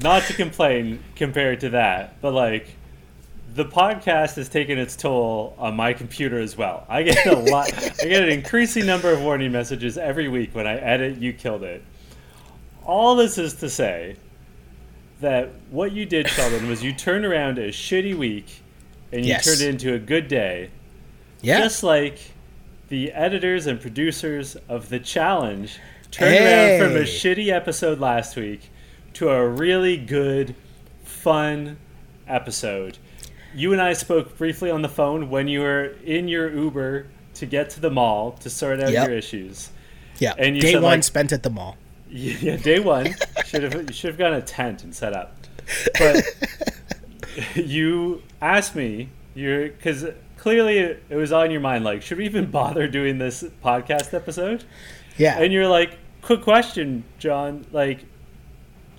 Not 0.00 0.22
to 0.24 0.34
complain 0.34 1.02
compared 1.16 1.60
to 1.60 1.70
that, 1.70 2.20
but 2.20 2.32
like 2.32 2.68
the 3.54 3.64
podcast 3.64 4.36
has 4.36 4.48
taken 4.48 4.78
its 4.78 4.94
toll 4.94 5.54
on 5.58 5.74
my 5.74 5.92
computer 5.92 6.38
as 6.38 6.56
well. 6.56 6.84
I 6.88 7.02
get 7.02 7.26
a 7.26 7.34
lot 7.36 7.72
I 7.74 8.06
get 8.06 8.22
an 8.22 8.28
increasing 8.28 8.86
number 8.86 9.10
of 9.12 9.20
warning 9.22 9.50
messages 9.50 9.98
every 9.98 10.28
week 10.28 10.54
when 10.54 10.66
I 10.66 10.76
edit 10.76 11.16
you 11.18 11.32
killed 11.32 11.62
it. 11.64 11.82
All 12.84 13.16
this 13.16 13.38
is 13.38 13.54
to 13.54 13.68
say 13.68 14.16
that 15.20 15.50
what 15.70 15.92
you 15.92 16.06
did, 16.06 16.28
Sheldon, 16.28 16.68
was 16.68 16.82
you 16.84 16.92
turned 16.92 17.24
around 17.24 17.58
a 17.58 17.68
shitty 17.68 18.16
week 18.16 18.62
and 19.12 19.22
you 19.24 19.28
Yes. 19.32 19.44
turned 19.44 19.60
it 19.60 19.68
into 19.68 19.94
a 19.94 19.98
good 19.98 20.28
day. 20.28 20.70
Yeah. 21.40 21.58
Just 21.58 21.82
like 21.82 22.18
the 22.88 23.10
editors 23.12 23.66
and 23.66 23.80
producers 23.80 24.56
of 24.68 24.88
The 24.90 25.00
Challenge 25.00 25.76
turned 26.10 26.34
Hey. 26.34 26.78
around 26.78 26.86
from 26.88 26.96
a 26.96 27.04
shitty 27.04 27.48
episode 27.48 27.98
last 27.98 28.36
week 28.36 28.70
to 29.18 29.30
a 29.30 29.46
really 29.48 29.96
good, 29.96 30.54
fun 31.02 31.76
episode. 32.28 32.98
You 33.54 33.72
and 33.72 33.82
I 33.82 33.92
spoke 33.94 34.38
briefly 34.38 34.70
on 34.70 34.82
the 34.82 34.88
phone 34.88 35.28
when 35.28 35.48
you 35.48 35.60
were 35.60 35.86
in 36.04 36.28
your 36.28 36.48
Uber 36.54 37.06
to 37.34 37.46
get 37.46 37.70
to 37.70 37.80
the 37.80 37.90
mall 37.90 38.32
to 38.32 38.48
sort 38.50 38.80
out 38.80 38.92
Yep. 38.92 39.08
your 39.08 39.16
issues. 39.18 39.70
yeah. 40.18 40.34
and 40.38 40.54
you 40.54 40.62
Day 40.62 40.72
said, 40.74 40.82
one 40.82 40.98
like- 40.98 41.04
spent 41.04 41.32
at 41.32 41.42
the 41.42 41.50
mall. 41.50 41.76
Yeah, 42.10 42.56
day 42.56 42.80
one 42.80 43.14
should 43.44 43.64
have 43.64 43.74
you 43.74 43.92
should 43.92 44.08
have 44.08 44.16
gotten 44.18 44.38
a 44.38 44.42
tent 44.42 44.82
and 44.82 44.94
set 44.94 45.12
up. 45.12 45.36
But 45.98 46.24
you 47.54 48.22
asked 48.40 48.74
me, 48.74 49.10
you're 49.34 49.68
because 49.68 50.06
clearly 50.38 50.78
it, 50.78 51.02
it 51.10 51.16
was 51.16 51.32
on 51.32 51.50
your 51.50 51.60
mind. 51.60 51.84
Like, 51.84 52.00
should 52.00 52.16
we 52.16 52.24
even 52.24 52.50
bother 52.50 52.88
doing 52.88 53.18
this 53.18 53.42
podcast 53.62 54.14
episode? 54.14 54.64
Yeah. 55.18 55.38
And 55.38 55.52
you're 55.52 55.68
like, 55.68 55.98
quick 56.22 56.40
question, 56.42 57.04
John. 57.18 57.66
Like, 57.72 58.04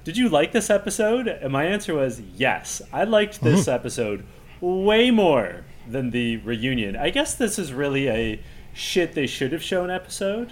did 0.09 0.17
you 0.17 0.27
like 0.29 0.51
this 0.53 0.69
episode? 0.71 1.27
And 1.27 1.53
my 1.53 1.65
answer 1.65 1.93
was 1.93 2.19
yes. 2.35 2.81
I 2.91 3.03
liked 3.03 3.41
this 3.41 3.61
Mm-hmm. 3.61 3.69
episode 3.75 4.25
way 4.59 5.11
more 5.11 5.63
than 5.87 6.09
the 6.09 6.37
reunion. 6.37 6.95
I 6.95 7.11
guess 7.11 7.35
this 7.35 7.59
is 7.59 7.71
really 7.73 8.09
a 8.09 8.41
shit 8.73 9.13
they 9.13 9.27
should 9.27 9.51
have 9.51 9.61
shown 9.61 9.91
episode. 9.91 10.51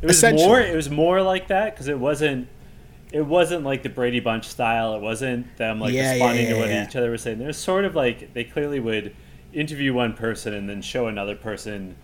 It 0.00 0.06
was 0.06 0.22
more. 0.22 0.60
It 0.60 0.74
was 0.74 0.88
more 0.88 1.20
like 1.20 1.48
that 1.48 1.74
because 1.74 1.88
it 1.88 1.98
wasn't. 1.98 2.48
It 3.12 3.26
wasn't 3.26 3.64
like 3.64 3.82
the 3.82 3.88
Brady 3.90 4.20
Bunch 4.20 4.46
style. 4.48 4.94
It 4.94 5.02
wasn't 5.02 5.56
them 5.58 5.78
like 5.80 5.92
Yeah, 5.92 6.02
yeah, 6.04 6.10
responding 6.12 6.46
to 6.48 6.54
what 6.58 6.68
yeah. 6.68 6.86
each 6.88 6.96
other 6.96 7.10
was 7.10 7.20
saying. 7.22 7.38
There's 7.38 7.58
sort 7.58 7.84
of 7.84 7.94
like 7.94 8.32
they 8.32 8.44
clearly 8.44 8.80
would 8.80 9.14
interview 9.52 9.92
one 9.92 10.14
person 10.14 10.54
and 10.54 10.68
then 10.70 10.80
show 10.80 11.06
another 11.08 11.34
person 11.36 11.96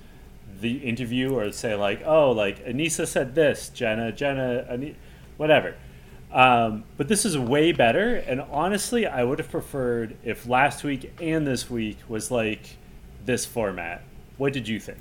the 0.60 0.78
interview 0.78 1.32
or 1.34 1.52
say 1.52 1.74
like, 1.74 2.02
oh, 2.04 2.32
like 2.32 2.64
Aneesa 2.66 3.06
said 3.06 3.34
this, 3.34 3.68
Jenna, 3.70 4.10
Jenna, 4.12 4.66
Ani- 4.68 4.96
whatever. 5.36 5.74
Um, 6.32 6.84
but 6.96 7.08
this 7.08 7.24
is 7.24 7.38
way 7.38 7.72
better, 7.72 8.16
and 8.16 8.40
honestly, 8.40 9.06
I 9.06 9.24
would 9.24 9.38
have 9.38 9.50
preferred 9.50 10.16
if 10.24 10.46
last 10.46 10.84
week 10.84 11.12
and 11.20 11.46
this 11.46 11.70
week 11.70 11.98
was 12.08 12.30
like 12.30 12.76
this 13.24 13.46
format. 13.46 14.02
What 14.36 14.52
did 14.52 14.68
you 14.68 14.78
think? 14.80 14.98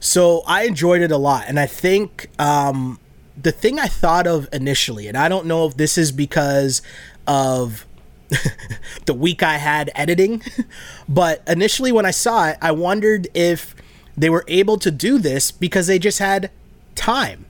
So 0.00 0.42
I 0.46 0.64
enjoyed 0.64 1.00
it 1.00 1.10
a 1.10 1.16
lot, 1.16 1.44
and 1.48 1.58
I 1.58 1.66
think 1.66 2.28
um, 2.38 2.98
the 3.40 3.52
thing 3.52 3.78
I 3.78 3.86
thought 3.86 4.26
of 4.26 4.48
initially, 4.52 5.08
and 5.08 5.16
I 5.16 5.28
don't 5.28 5.46
know 5.46 5.66
if 5.66 5.76
this 5.76 5.96
is 5.96 6.12
because 6.12 6.82
of 7.26 7.86
the 9.06 9.14
week 9.14 9.42
I 9.42 9.56
had 9.56 9.90
editing, 9.94 10.42
but 11.08 11.42
initially 11.46 11.92
when 11.92 12.06
I 12.06 12.10
saw 12.10 12.48
it, 12.48 12.58
I 12.60 12.72
wondered 12.72 13.28
if 13.34 13.74
they 14.16 14.30
were 14.30 14.44
able 14.48 14.78
to 14.78 14.90
do 14.90 15.18
this 15.18 15.50
because 15.50 15.86
they 15.86 15.98
just 15.98 16.18
had 16.18 16.50
time. 16.94 17.46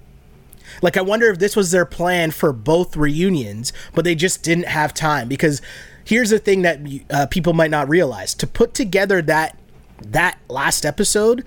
Like 0.85 0.99
I 0.99 1.01
wonder 1.01 1.31
if 1.31 1.39
this 1.39 1.57
was 1.57 1.71
their 1.71 1.87
plan 1.87 2.31
for 2.31 2.53
both 2.53 2.95
reunions, 2.95 3.73
but 3.95 4.05
they 4.05 4.15
just 4.15 4.43
didn't 4.43 4.67
have 4.67 4.93
time 4.93 5.29
because 5.29 5.63
here's 6.05 6.29
the 6.29 6.39
thing 6.39 6.61
that 6.61 6.79
uh, 7.09 7.25
people 7.25 7.55
might 7.55 7.71
not 7.71 7.89
realize: 7.89 8.35
to 8.35 8.47
put 8.47 8.75
together 8.75 9.23
that 9.23 9.59
that 10.05 10.39
last 10.47 10.85
episode, 10.85 11.43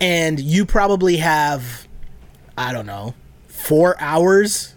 and 0.00 0.40
you 0.40 0.66
probably 0.66 1.18
have, 1.18 1.86
I 2.58 2.72
don't 2.72 2.86
know, 2.86 3.14
four 3.46 3.94
hours 4.00 4.74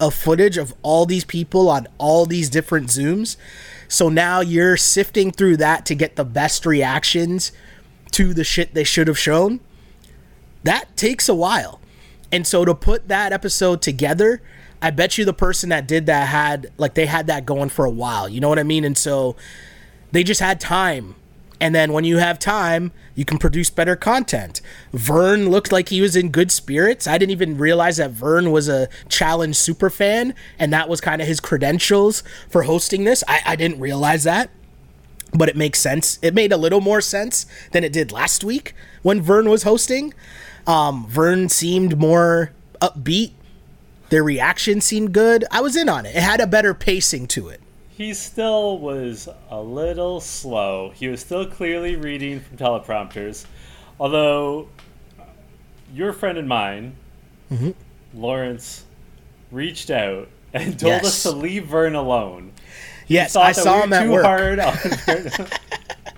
of 0.00 0.14
footage 0.14 0.56
of 0.56 0.72
all 0.80 1.04
these 1.04 1.26
people 1.26 1.68
on 1.68 1.88
all 1.98 2.24
these 2.24 2.48
different 2.48 2.86
zooms. 2.86 3.36
So 3.86 4.08
now 4.08 4.40
you're 4.40 4.78
sifting 4.78 5.30
through 5.30 5.58
that 5.58 5.84
to 5.86 5.94
get 5.94 6.16
the 6.16 6.24
best 6.24 6.64
reactions 6.64 7.52
to 8.12 8.32
the 8.32 8.44
shit 8.44 8.72
they 8.72 8.82
should 8.82 9.08
have 9.08 9.18
shown. 9.18 9.60
That 10.62 10.96
takes 10.96 11.28
a 11.28 11.34
while. 11.34 11.82
And 12.32 12.46
so 12.46 12.64
to 12.64 12.74
put 12.74 13.08
that 13.08 13.32
episode 13.32 13.82
together, 13.82 14.42
I 14.82 14.90
bet 14.90 15.16
you 15.18 15.24
the 15.24 15.32
person 15.32 15.70
that 15.70 15.86
did 15.88 16.06
that 16.06 16.28
had 16.28 16.72
like 16.76 16.94
they 16.94 17.06
had 17.06 17.26
that 17.28 17.46
going 17.46 17.68
for 17.70 17.84
a 17.84 17.90
while. 17.90 18.28
You 18.28 18.40
know 18.40 18.48
what 18.48 18.58
I 18.58 18.62
mean? 18.64 18.84
And 18.84 18.96
so 18.98 19.36
they 20.12 20.22
just 20.22 20.40
had 20.40 20.60
time 20.60 21.14
And 21.60 21.74
then 21.74 21.92
when 21.92 22.04
you 22.04 22.18
have 22.18 22.38
time, 22.38 22.92
you 23.14 23.24
can 23.24 23.38
produce 23.38 23.70
better 23.70 23.96
content. 23.96 24.60
Vern 24.92 25.48
looked 25.48 25.72
like 25.72 25.88
he 25.88 26.00
was 26.02 26.14
in 26.14 26.30
good 26.30 26.52
spirits. 26.52 27.06
I 27.06 27.16
didn't 27.16 27.32
even 27.32 27.56
realize 27.56 27.96
that 27.96 28.10
Vern 28.10 28.52
was 28.52 28.68
a 28.68 28.88
challenge 29.08 29.56
super 29.56 29.88
fan, 29.88 30.34
and 30.58 30.72
that 30.72 30.88
was 30.88 31.00
kind 31.00 31.22
of 31.22 31.28
his 31.28 31.40
credentials 31.40 32.22
for 32.48 32.64
hosting 32.64 33.04
this. 33.04 33.24
I, 33.26 33.40
I 33.46 33.56
didn't 33.56 33.80
realize 33.80 34.24
that 34.24 34.50
but 35.32 35.48
it 35.50 35.56
makes 35.56 35.78
sense. 35.80 36.18
It 36.22 36.32
made 36.32 36.50
a 36.50 36.56
little 36.56 36.80
more 36.80 37.02
sense 37.02 37.44
than 37.72 37.84
it 37.84 37.92
did 37.92 38.10
last 38.10 38.42
week 38.42 38.74
when 39.02 39.20
Vern 39.20 39.50
was 39.50 39.64
hosting. 39.64 40.14
Um, 40.66 41.06
Vern 41.08 41.48
seemed 41.48 41.98
more 41.98 42.52
upbeat. 42.82 43.32
Their 44.10 44.22
reaction 44.24 44.80
seemed 44.80 45.12
good. 45.12 45.44
I 45.50 45.60
was 45.60 45.76
in 45.76 45.88
on 45.88 46.06
it. 46.06 46.14
It 46.16 46.22
had 46.22 46.40
a 46.40 46.46
better 46.46 46.74
pacing 46.74 47.26
to 47.28 47.48
it. 47.48 47.60
He 47.88 48.12
still 48.14 48.78
was 48.78 49.28
a 49.50 49.60
little 49.60 50.20
slow. 50.20 50.90
He 50.94 51.08
was 51.08 51.20
still 51.20 51.46
clearly 51.46 51.96
reading 51.96 52.40
from 52.40 52.56
teleprompters. 52.58 53.46
Although, 53.98 54.68
your 55.92 56.12
friend 56.12 56.38
and 56.38 56.48
mine, 56.48 56.96
Mm-hmm. 57.50 57.70
Lawrence, 58.20 58.84
reached 59.52 59.88
out 59.90 60.28
and 60.52 60.78
told 60.78 60.90
Yes. 60.94 61.04
us 61.06 61.22
to 61.22 61.30
leave 61.30 61.66
Vern 61.66 61.94
alone. 61.94 62.52
Yes, 63.06 63.36
I 63.36 63.52
saw 63.52 63.76
we 63.76 63.82
him 63.84 63.92
at 63.92 64.02
too 64.04 64.12
work. 64.12 65.50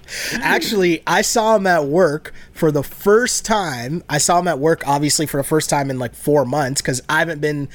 Actually, 0.41 1.03
I 1.07 1.23
saw 1.23 1.57
him 1.57 1.67
at 1.67 1.85
work 1.85 2.33
for 2.53 2.71
the 2.71 2.83
first 2.83 3.45
time. 3.45 4.03
I 4.09 4.19
saw 4.19 4.39
him 4.39 4.49
at 4.49 4.59
work, 4.59 4.83
obviously, 4.87 5.27
for 5.27 5.37
the 5.37 5.45
first 5.45 5.69
time 5.69 5.91
in 5.91 5.99
like 5.99 6.15
four 6.15 6.45
months 6.45 6.81
because 6.81 7.03
I 7.09 7.19
haven't 7.19 7.41
been 7.41 7.69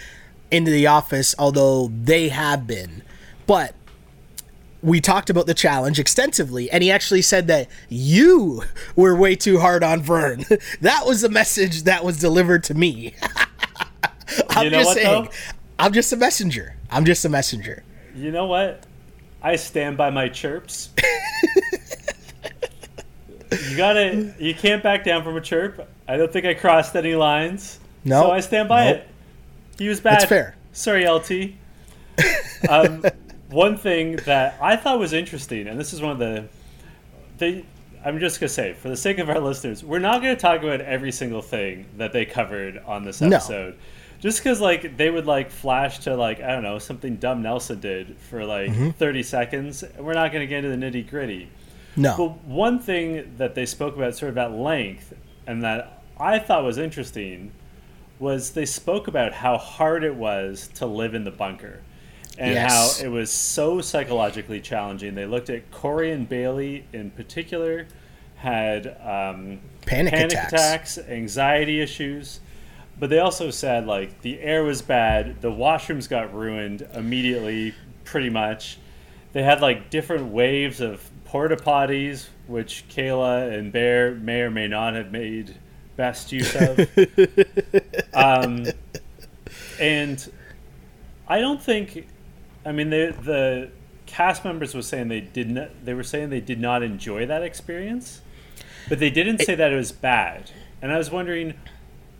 into 0.49 0.71
the 0.71 0.88
office, 0.88 1.36
although 1.38 1.89
they 1.89 2.30
have 2.30 2.65
been. 2.65 3.04
But 3.45 3.76
we 4.82 4.99
talked 4.99 5.30
about 5.30 5.45
the 5.45 5.54
challenge 5.54 5.99
extensively, 5.99 6.69
and 6.71 6.84
he 6.84 6.91
actually 6.91 7.21
said 7.21 7.47
that 7.47 7.67
you 7.89 8.63
were 8.95 9.15
way 9.15 9.36
too 9.36 9.60
hard 9.60 9.84
on 9.84 10.02
Vern. 10.02 10.45
that 10.82 11.06
was 11.06 11.21
the 11.21 11.30
message 11.30 11.84
that 11.84 12.04
was 12.04 12.17
delivered 12.19 12.63
to 12.65 12.73
me. 12.73 13.13
I'm 14.49 14.65
You 14.65 14.69
know 14.71 14.78
just 14.80 14.88
what, 14.88 14.97
saying. 14.97 15.23
though? 15.26 15.30
I'm 15.80 15.93
just 15.93 16.12
a 16.13 16.17
messenger. 16.17 16.76
I'm 16.89 17.06
just 17.06 17.23
a 17.26 17.30
messenger. 17.30 17.84
you 18.15 18.32
know 18.32 18.45
what? 18.45 18.84
I 19.43 19.56
stand 19.58 19.97
by 19.97 20.10
my 20.10 20.29
chirps. 20.29 20.89
you 23.51 23.77
gotta. 23.77 24.34
You 24.39 24.53
can't 24.56 24.82
back 24.82 25.03
down 25.03 25.23
from 25.23 25.36
a 25.38 25.41
chirp. 25.41 25.88
I 26.08 26.17
don't 26.17 26.32
think 26.32 26.45
I 26.45 26.53
crossed 26.53 26.95
any 26.95 27.15
lines. 27.15 27.79
No. 28.06 28.23
So 28.23 28.32
I 28.32 28.39
stand 28.39 28.69
by 28.69 28.86
Nope. 28.86 28.95
it. 28.97 29.08
He 29.79 29.88
was 29.88 29.99
bad. 30.01 30.13
That's 30.21 30.25
fair. 30.25 30.56
Sorry, 30.71 31.08
LT. 31.08 31.53
um, 32.69 33.03
one 33.49 33.77
thing 33.77 34.17
that 34.25 34.58
I 34.62 34.75
thought 34.75 34.99
was 34.99 35.13
interesting, 35.13 35.67
and 35.67 35.79
this 35.79 35.93
is 35.93 36.01
one 36.01 36.12
of 36.12 36.19
the, 36.19 36.47
they, 37.38 37.65
I'm 38.03 38.19
just 38.19 38.39
gonna 38.39 38.49
say, 38.49 38.73
for 38.73 38.89
the 38.89 38.97
sake 38.97 39.19
of 39.19 39.29
our 39.29 39.39
listeners, 39.39 39.84
we're 39.84 39.99
not 39.99 40.21
gonna 40.21 40.36
talk 40.36 40.62
about 40.63 40.82
every 40.82 41.12
single 41.12 41.41
thing 41.41 41.86
that 41.97 42.12
they 42.13 42.25
covered 42.25 42.79
on 42.86 43.03
this 43.03 43.21
No. 43.21 43.29
Just 44.23 44.39
because, 44.41 44.59
like, 44.62 44.95
they 44.97 45.09
would 45.12 45.25
like 45.27 45.51
flash 45.51 45.99
to 45.99 46.15
like 46.15 46.41
I 46.41 46.47
don't 46.53 46.63
know 46.63 46.79
something 46.79 47.17
dumb 47.17 47.41
Nelson 47.43 47.79
did 47.79 48.17
for 48.17 48.45
like 48.45 48.71
Mm-hmm. 48.71 48.89
30 48.91 49.21
seconds. 49.23 49.83
We're 49.99 50.13
not 50.13 50.31
gonna 50.31 50.47
get 50.47 50.63
into 50.63 50.75
the 50.75 50.83
nitty 50.83 51.09
gritty. 51.09 51.49
No. 51.95 52.15
But 52.17 52.43
one 52.45 52.79
thing 52.79 53.36
that 53.38 53.53
they 53.53 53.65
spoke 53.65 53.95
about 53.95 54.15
sort 54.15 54.29
of 54.31 54.38
at 54.38 54.51
length 54.53 55.13
and 55.45 55.62
that 55.63 56.01
I 56.17 56.39
thought 56.39 56.63
was 56.63 56.77
interesting 56.77 57.51
was 58.17 58.51
they 58.51 58.65
spoke 58.65 59.07
about 59.07 59.33
how 59.33 59.57
hard 59.57 60.03
it 60.03 60.15
was 60.15 60.69
to 60.75 60.86
live 60.86 61.13
in 61.15 61.23
the 61.25 61.31
bunker 61.31 61.81
and 62.38 62.53
Yes. 62.53 62.99
how 63.01 63.05
it 63.05 63.09
was 63.09 63.29
so 63.29 63.81
psychologically 63.81 64.62
challenging. 64.62 65.13
They 65.15 65.25
looked 65.25 65.49
at 65.49 65.69
Cory 65.69 66.12
and 66.12 66.27
Bayleigh 66.29 66.83
in 66.93 67.12
particular 67.12 67.88
had 68.38 68.88
um, 69.01 69.59
Panic 69.86 70.13
attacks. 70.13 70.53
attacks, 70.53 70.97
anxiety 71.09 71.81
issues. 71.81 72.39
But 72.99 73.10
they 73.10 73.19
also 73.19 73.49
said 73.49 73.86
like 73.86 74.21
the 74.21 74.39
air 74.39 74.63
was 74.63 74.82
bad, 74.82 75.41
the 75.41 75.51
washrooms 75.51 76.10
got 76.10 76.34
ruined 76.34 76.88
immediately, 76.93 77.73
pretty 78.06 78.29
much. 78.29 78.77
They 79.34 79.43
had 79.43 79.62
like 79.62 79.89
different 79.89 80.27
waves 80.27 80.79
of 80.79 81.10
porta 81.25 81.56
potties, 81.56 82.27
which 82.47 82.86
Kailah 82.89 83.58
and 83.58 83.71
Bear 83.71 84.13
may 84.13 84.41
or 84.41 84.51
may 84.51 84.67
not 84.67 84.93
have 84.93 85.12
made 85.12 85.56
best 85.95 86.32
use 86.32 86.56
of. 86.56 86.79
um, 88.13 88.65
and 89.79 90.32
I 91.27 91.39
don't 91.39 91.62
think, 91.62 92.08
I 92.65 92.71
mean, 92.71 92.89
the 92.89 93.15
the 93.19 93.71
cast 94.06 94.45
members 94.45 94.75
were 94.75 94.82
saying 94.82 95.08
they 95.08 95.21
did 95.21 95.49
not. 95.49 95.86
They 95.86 95.93
were 95.93 96.03
saying 96.03 96.29
they 96.29 96.41
did 96.41 96.60
not 96.60 96.84
enjoy 96.84 97.25
that 97.25 97.43
experience, 97.43 98.21
but 98.89 98.99
they 98.99 99.10
didn't 99.10 99.39
say 99.39 99.56
that 99.56 99.71
it 99.71 99.75
was 99.75 99.91
bad. 99.91 100.51
And 100.82 100.91
I 100.91 100.97
was 100.97 101.10
wondering, 101.10 101.56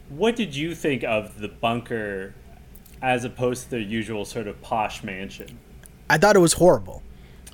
what 0.10 0.36
did 0.36 0.56
you 0.56 0.76
think 0.76 1.04
of 1.04 1.40
the 1.40 1.48
bunker, 1.48 2.34
as 3.02 3.24
opposed 3.24 3.66
to 3.66 3.70
their 3.72 3.80
usual 3.80 4.26
sort 4.26 4.48
of 4.48 4.62
posh 4.62 5.04
mansion? 5.04 5.60
I 6.10 6.18
thought 6.18 6.36
it 6.36 6.40
was 6.40 6.54
horrible. 6.54 7.02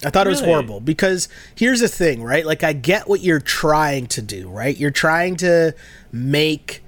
I 0.03 0.09
thought 0.09 0.27
it 0.27 0.29
was 0.29 0.39
horrible 0.39 0.79
because 0.79 1.27
here's 1.55 1.81
the 1.81 1.89
thing, 1.89 2.23
right? 2.23 2.45
Like 2.45 2.63
I 2.63 2.71
get 2.71 3.09
what 3.09 3.19
you're 3.19 3.41
trying 3.41 4.07
to 4.07 4.21
do, 4.21 4.49
right? 4.49 4.77
You're 4.77 4.91
trying 4.91 5.35
to 5.37 5.75
make 6.11 6.81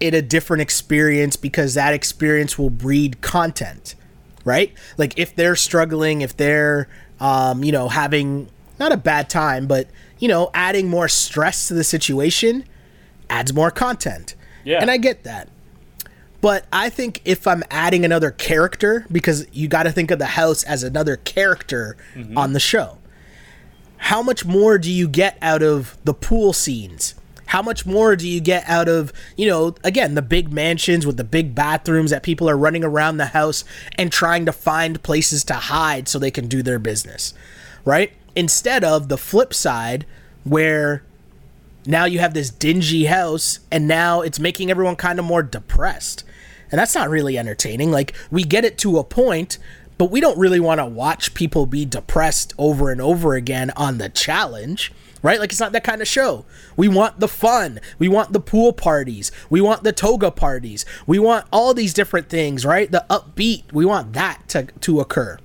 it 0.00 0.14
a 0.14 0.22
different 0.22 0.62
experience 0.62 1.36
because 1.36 1.74
that 1.74 1.92
experience 1.92 2.58
will 2.58 2.70
breed 2.70 3.20
content, 3.20 3.96
right? 4.46 4.72
Like 4.96 5.18
if 5.18 5.36
they're 5.36 5.56
struggling, 5.56 6.22
if 6.22 6.34
they're 6.36 6.88
um, 7.20 7.64
you 7.64 7.72
know, 7.72 7.88
having 7.88 8.48
not 8.78 8.92
a 8.92 8.96
bad 8.96 9.28
time, 9.28 9.66
but 9.66 9.88
you 10.18 10.28
know, 10.28 10.50
adding 10.54 10.88
more 10.88 11.08
stress 11.08 11.68
to 11.68 11.74
the 11.74 11.84
situation 11.84 12.64
adds 13.30 13.52
more 13.52 13.70
content. 13.70 14.34
Yeah. 14.68 14.82
And 14.82 14.90
I 14.90 14.98
get 14.98 15.24
that. 15.24 15.48
But 16.42 16.66
I 16.70 16.90
think 16.90 17.22
if 17.24 17.46
I'm 17.46 17.64
adding 17.70 18.04
another 18.04 18.30
character, 18.30 19.06
because 19.10 19.46
you 19.50 19.66
got 19.66 19.84
to 19.84 19.92
think 19.92 20.10
of 20.10 20.18
the 20.18 20.26
house 20.26 20.62
as 20.62 20.82
another 20.82 21.16
character 21.16 21.96
mm-hmm. 22.14 22.36
on 22.36 22.52
the 22.52 22.60
show, 22.60 22.98
how 23.96 24.22
much 24.22 24.44
more 24.44 24.76
do 24.76 24.92
you 24.92 25.08
get 25.08 25.38
out 25.40 25.62
of 25.62 25.96
the 26.04 26.12
pool 26.12 26.52
scenes? 26.52 27.14
How 27.46 27.62
much 27.62 27.86
more 27.86 28.14
do 28.14 28.28
you 28.28 28.40
get 28.40 28.68
out 28.68 28.90
of, 28.90 29.10
you 29.38 29.48
know, 29.48 29.74
again, 29.82 30.14
the 30.14 30.22
big 30.22 30.52
mansions 30.52 31.06
with 31.06 31.16
the 31.16 31.24
big 31.24 31.54
bathrooms 31.54 32.10
that 32.10 32.22
people 32.22 32.48
are 32.50 32.58
running 32.58 32.84
around 32.84 33.16
the 33.16 33.26
house 33.26 33.64
and 33.96 34.12
trying 34.12 34.44
to 34.44 34.52
find 34.52 35.02
places 35.02 35.44
to 35.44 35.54
hide 35.54 36.08
so 36.08 36.18
they 36.18 36.30
can 36.30 36.46
do 36.46 36.62
their 36.62 36.78
business, 36.78 37.32
right? 37.86 38.12
Instead 38.36 38.84
of 38.84 39.08
the 39.08 39.16
flip 39.16 39.54
side 39.54 40.04
where 40.44 41.02
now 41.88 42.04
you 42.04 42.18
have 42.18 42.34
this 42.34 42.50
dingy 42.50 43.06
house 43.06 43.60
and 43.72 43.88
now 43.88 44.20
it's 44.20 44.38
making 44.38 44.70
everyone 44.70 44.94
kind 44.94 45.18
of 45.18 45.24
more 45.24 45.42
depressed. 45.42 46.22
And 46.70 46.78
that's 46.78 46.94
not 46.94 47.08
really 47.08 47.38
entertaining 47.38 47.90
like 47.90 48.14
we 48.30 48.44
get 48.44 48.66
it 48.66 48.76
to 48.78 48.98
a 48.98 49.04
point 49.04 49.58
but 49.96 50.12
we 50.12 50.20
don't 50.20 50.38
really 50.38 50.60
want 50.60 50.78
to 50.78 50.86
watch 50.86 51.34
people 51.34 51.66
be 51.66 51.84
depressed 51.84 52.52
over 52.56 52.92
and 52.92 53.00
over 53.00 53.34
again 53.34 53.72
on 53.74 53.98
the 53.98 54.10
challenge 54.10 54.92
right? 55.22 55.40
Like 55.40 55.50
it's 55.50 55.58
not 55.58 55.72
that 55.72 55.82
kind 55.82 56.00
of 56.00 56.06
show. 56.06 56.44
We 56.76 56.86
want 56.86 57.18
the 57.18 57.26
fun. 57.26 57.80
We 57.98 58.06
want 58.06 58.32
the 58.32 58.38
pool 58.38 58.72
parties. 58.72 59.32
We 59.50 59.60
want 59.60 59.82
the 59.82 59.92
toga 59.92 60.30
parties. 60.30 60.84
We 61.08 61.18
want 61.18 61.46
all 61.50 61.74
these 61.74 61.94
different 61.94 62.28
things 62.28 62.66
right? 62.66 62.90
The 62.92 63.06
upbeat. 63.08 63.72
We 63.72 63.86
want 63.86 64.12
that 64.12 64.42
to, 64.48 64.64
to 64.64 65.00
occur 65.00 65.38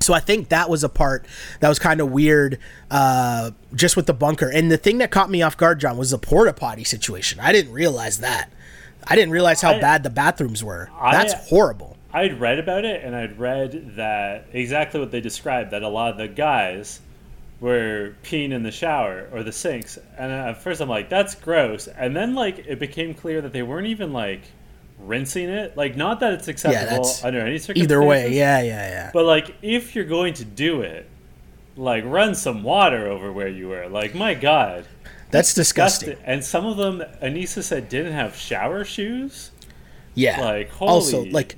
so 0.00 0.14
I 0.14 0.20
think 0.20 0.48
that 0.48 0.70
was 0.70 0.82
a 0.82 0.88
part 0.88 1.26
that 1.60 1.68
was 1.68 1.78
kind 1.78 2.00
of 2.00 2.10
weird, 2.10 2.58
uh, 2.90 3.50
just 3.74 3.96
with 3.96 4.06
the 4.06 4.14
bunker. 4.14 4.48
And 4.48 4.70
the 4.70 4.78
thing 4.78 4.98
that 4.98 5.10
caught 5.10 5.30
me 5.30 5.42
off 5.42 5.56
guard, 5.56 5.78
John, 5.80 5.96
was 5.98 6.10
the 6.10 6.18
porta 6.18 6.52
potty 6.54 6.84
situation. 6.84 7.38
I 7.40 7.52
didn't 7.52 7.72
realize 7.72 8.18
that. 8.20 8.50
I 9.06 9.14
didn't 9.14 9.30
realize 9.32 9.60
how 9.60 9.72
I- 9.72 9.80
bad 9.80 10.02
the 10.02 10.10
bathrooms 10.10 10.64
were. 10.64 10.88
I- 10.98 11.12
That's 11.12 11.34
horrible. 11.48 11.96
I'd 12.12 12.40
read 12.40 12.58
about 12.58 12.84
it, 12.84 13.04
and 13.04 13.14
I'd 13.14 13.38
read 13.38 13.96
that 13.96 14.46
exactly 14.52 14.98
what 14.98 15.10
they 15.12 15.20
described 15.20 15.70
that 15.70 15.82
a 15.82 15.88
lot 15.88 16.10
of 16.10 16.16
the 16.16 16.26
guys 16.28 17.00
were 17.60 18.14
peeing 18.24 18.52
in 18.52 18.62
the 18.62 18.72
shower 18.72 19.28
or 19.32 19.42
the 19.42 19.52
sinks. 19.52 19.98
And 20.18 20.32
at 20.32 20.62
first, 20.62 20.80
I'm 20.80 20.88
like, 20.88 21.08
that's 21.10 21.34
gross. 21.34 21.86
And 21.88 22.16
then, 22.16 22.34
like, 22.34 22.64
it 22.66 22.78
became 22.80 23.12
clear 23.14 23.42
that 23.42 23.52
they 23.52 23.62
weren't 23.62 23.86
even 23.86 24.12
like 24.14 24.40
rinsing 25.06 25.48
it. 25.48 25.76
Like, 25.76 25.96
not 25.96 26.20
that 26.20 26.32
it's 26.34 26.48
acceptable 26.48 26.84
that's- 27.04 27.24
under 27.24 27.40
any 27.40 27.58
circumstances. 27.58 27.84
Either 27.84 28.02
way, 28.02 28.32
yeah, 28.32 28.60
yeah, 28.60 28.88
yeah. 28.88 29.10
But 29.12 29.24
like, 29.24 29.54
if 29.62 29.94
you're 29.94 30.04
going 30.04 30.34
to 30.34 30.44
do 30.44 30.82
it, 30.82 31.08
like, 31.76 32.04
run 32.04 32.34
some 32.34 32.62
water 32.62 33.06
over 33.06 33.32
where 33.32 33.48
you 33.48 33.68
were. 33.68 33.88
Like, 33.88 34.14
my 34.14 34.34
God, 34.34 34.84
That's 35.30 35.54
disgusting. 35.54 36.16
And 36.24 36.44
some 36.44 36.66
of 36.66 36.76
them, 36.76 37.02
Aneesa 37.22 37.62
said, 37.62 37.88
didn't 37.88 38.12
have 38.12 38.36
shower 38.36 38.84
shoes. 38.84 39.52
Yeah. 40.14 40.40
Like, 40.40 40.70
also, 40.82 41.18
holy- 41.18 41.30
like, 41.30 41.56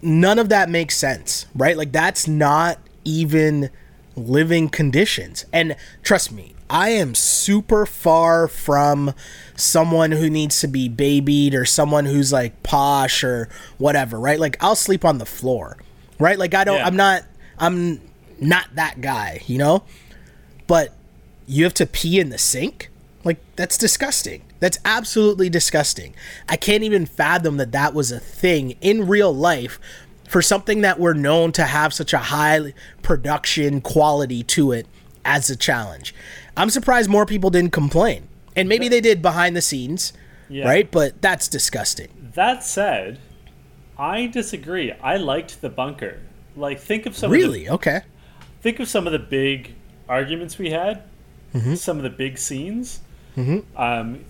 none 0.00 0.38
of 0.38 0.48
that 0.48 0.68
makes 0.70 0.96
sense, 0.96 1.46
right? 1.54 1.76
Like, 1.76 1.92
that's 1.92 2.26
not 2.26 2.78
even 3.04 3.70
living 4.16 4.68
conditions. 4.68 5.44
And 5.52 5.76
trust 6.02 6.32
me, 6.32 6.54
I 6.70 6.90
am 6.90 7.14
super 7.14 7.86
far 7.86 8.48
from 8.48 9.14
someone 9.58 10.12
who 10.12 10.30
needs 10.30 10.60
to 10.60 10.68
be 10.68 10.88
babied 10.88 11.54
or 11.54 11.64
someone 11.64 12.06
who's 12.06 12.32
like 12.32 12.62
posh 12.62 13.24
or 13.24 13.48
whatever, 13.76 14.18
right? 14.18 14.38
Like, 14.38 14.56
I'll 14.60 14.76
sleep 14.76 15.04
on 15.04 15.18
the 15.18 15.26
floor, 15.26 15.76
right? 16.18 16.38
Like, 16.38 16.54
I 16.54 16.64
don't, 16.64 16.76
Yeah. 16.78 16.86
I'm 16.86 16.96
not, 16.96 17.24
I'm 17.58 18.00
not 18.40 18.66
that 18.76 19.00
guy, 19.00 19.42
you 19.46 19.58
know? 19.58 19.82
But 20.66 20.94
you 21.46 21.64
have 21.64 21.74
to 21.74 21.86
pee 21.86 22.20
in 22.20 22.30
the 22.30 22.38
sink? 22.38 22.90
Like, 23.24 23.38
that's 23.56 23.76
disgusting. 23.76 24.44
That's 24.60 24.78
absolutely 24.84 25.48
disgusting. 25.50 26.14
I 26.48 26.56
can't 26.56 26.84
even 26.84 27.04
fathom 27.04 27.56
that 27.56 27.72
that 27.72 27.94
was 27.94 28.12
a 28.12 28.20
thing 28.20 28.76
in 28.80 29.08
real 29.08 29.34
life 29.34 29.80
for 30.28 30.40
something 30.40 30.82
that 30.82 31.00
we're 31.00 31.14
known 31.14 31.52
to 31.52 31.64
have 31.64 31.92
such 31.92 32.12
a 32.12 32.18
high 32.18 32.74
production 33.02 33.80
quality 33.80 34.42
to 34.44 34.72
it 34.72 34.86
as 35.24 35.50
a 35.50 35.56
challenge. 35.56 36.14
I'm 36.56 36.70
surprised 36.70 37.10
more 37.10 37.26
people 37.26 37.50
didn't 37.50 37.72
complain. 37.72 38.28
And 38.58 38.68
maybe 38.68 38.88
they 38.88 39.00
did 39.00 39.22
behind 39.22 39.56
the 39.56 39.62
scenes, 39.62 40.12
Yeah. 40.48 40.66
right? 40.66 40.90
But 40.90 41.20
that's 41.22 41.48
disgusting. 41.48 42.08
That 42.34 42.64
said, 42.64 43.18
I 43.98 44.26
disagree. 44.26 44.92
I 44.92 45.16
liked 45.16 45.60
the 45.60 45.68
bunker. 45.68 46.20
Like, 46.56 46.78
think 46.80 47.06
of 47.06 47.16
some 47.16 47.30
of 47.32 47.38
the 47.38 47.42
Really? 47.44 47.68
Okay. 47.68 48.00
think 48.60 48.80
of 48.80 48.88
some 48.88 49.06
of 49.06 49.12
the 49.12 49.18
big 49.18 49.74
arguments 50.08 50.58
we 50.58 50.70
had, 50.70 51.02
Mm-hmm. 51.54 51.74
some 51.76 51.96
of 51.96 52.02
the 52.02 52.10
big 52.10 52.36
scenes. 52.38 53.00
Um, 53.36 54.24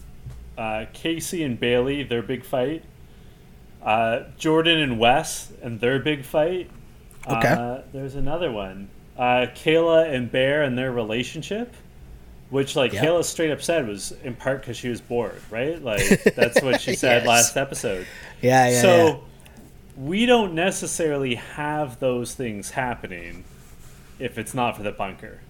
uh, 0.56 0.84
Kaycee 0.92 1.44
and 1.44 1.58
Bayleigh, 1.58 2.08
their 2.08 2.22
big 2.22 2.44
fight. 2.44 2.84
Uh, 3.82 4.24
Jordan 4.38 4.78
and 4.78 4.98
Wes 4.98 5.50
and 5.62 5.80
their 5.80 5.98
big 5.98 6.24
fight. 6.24 6.70
Okay. 7.26 7.48
Uh, 7.48 7.80
there's 7.92 8.14
another 8.14 8.50
one. 8.52 8.88
Uh, 9.16 9.46
Kailah 9.54 10.12
and 10.14 10.30
Bear 10.30 10.62
and 10.62 10.76
their 10.78 10.92
relationship, 10.92 11.74
which 12.50 12.76
like 12.76 12.92
Yeah. 12.92 13.04
Kailah 13.04 13.24
straight 13.24 13.50
up 13.50 13.60
said 13.62 13.86
was 13.86 14.12
in 14.24 14.34
part 14.34 14.60
because 14.62 14.76
she 14.76 14.88
was 14.88 15.00
bored, 15.00 15.40
right? 15.50 15.82
Like 15.82 16.24
that's 16.36 16.60
what 16.62 16.80
she 16.80 16.94
said 16.94 17.18
Yes. 17.22 17.26
last 17.28 17.56
episode. 17.56 18.06
Yeah, 18.40 18.68
yeah. 18.70 18.80
so 18.82 19.06
yeah. 19.06 19.16
we 19.96 20.26
don't 20.26 20.54
necessarily 20.54 21.34
have 21.36 21.98
those 22.00 22.34
things 22.34 22.70
happening 22.70 23.44
if 24.18 24.38
it's 24.38 24.54
not 24.54 24.76
for 24.76 24.82
the 24.82 24.92
bunker. 24.92 25.40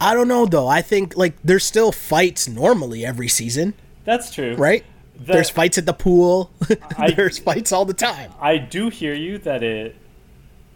I 0.00 0.14
don't 0.14 0.28
know 0.28 0.46
though. 0.46 0.66
I 0.68 0.82
think 0.82 1.16
like 1.16 1.34
there's 1.44 1.64
still 1.64 1.92
fights 1.92 2.48
normally 2.48 3.04
every 3.04 3.28
season, 3.28 3.74
That's 4.04 4.30
true, 4.32 4.54
right? 4.56 4.84
The- 5.16 5.34
there's 5.34 5.50
fights 5.50 5.76
at 5.76 5.84
the 5.84 5.92
pool. 5.92 6.50
I- 6.96 7.10
there's 7.10 7.38
fights 7.38 7.72
all 7.72 7.84
the 7.84 7.92
time. 7.94 8.32
I 8.40 8.56
do 8.56 8.88
hear 8.88 9.12
you 9.12 9.36
that 9.38 9.62
it, 9.62 9.94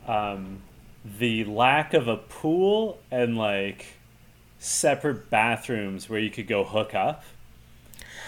um, 0.07 0.59
the 1.19 1.45
lack 1.45 1.95
of 1.95 2.09
a 2.09 2.17
pool 2.19 2.99
and 3.11 3.39
like 3.39 3.87
separate 4.65 5.29
bathrooms 5.31 6.09
where 6.09 6.19
you 6.21 6.31
could 6.31 6.47
go 6.47 6.65
hook 6.65 6.95
up 6.95 7.23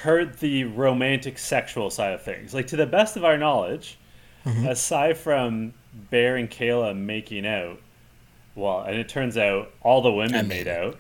hurt 0.03 0.39
the 0.41 0.63
romantic 0.65 1.39
sexual 1.39 1.89
side 1.91 2.13
of 2.13 2.23
things. 2.23 2.53
Like 2.55 2.67
to 2.69 2.77
the 2.77 2.87
best 2.87 3.17
of 3.17 3.25
our 3.25 3.37
knowledge, 3.39 3.99
Mm-hmm. 4.45 4.67
aside 4.69 5.17
from 5.19 5.75
Bear 5.93 6.37
and 6.37 6.49
Kailah 6.49 6.97
making 6.97 7.45
out, 7.45 7.81
well, 8.55 8.83
and 8.83 8.97
it 8.97 9.09
turns 9.09 9.37
out 9.37 9.73
all 9.83 10.03
the 10.03 10.13
women 10.13 10.37
I 10.37 10.43
mean, 10.43 10.49
made 10.49 10.69
out. 10.69 10.97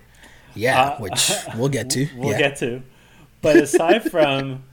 Yeah, 0.57 0.81
Uh, 0.83 0.99
which 0.99 1.31
we'll 1.57 1.68
get 1.68 1.88
to. 1.90 2.09
We'll 2.16 2.33
yeah. 2.33 2.38
get 2.38 2.57
to. 2.57 2.83
But 3.42 3.57
aside 3.59 4.11
from 4.11 4.64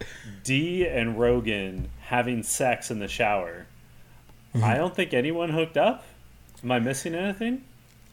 Dee 0.43 0.87
and 0.87 1.19
Rogan 1.19 1.89
having 2.01 2.41
sex 2.41 2.89
in 2.89 2.97
the 2.99 3.07
shower, 3.07 3.67
Mm-hmm. 4.55 4.63
I 4.63 4.75
don't 4.75 4.95
think 4.95 5.13
anyone 5.13 5.49
hooked 5.49 5.77
up. 5.77 6.03
Am 6.63 6.71
I 6.71 6.79
missing 6.79 7.13
anything? 7.13 7.63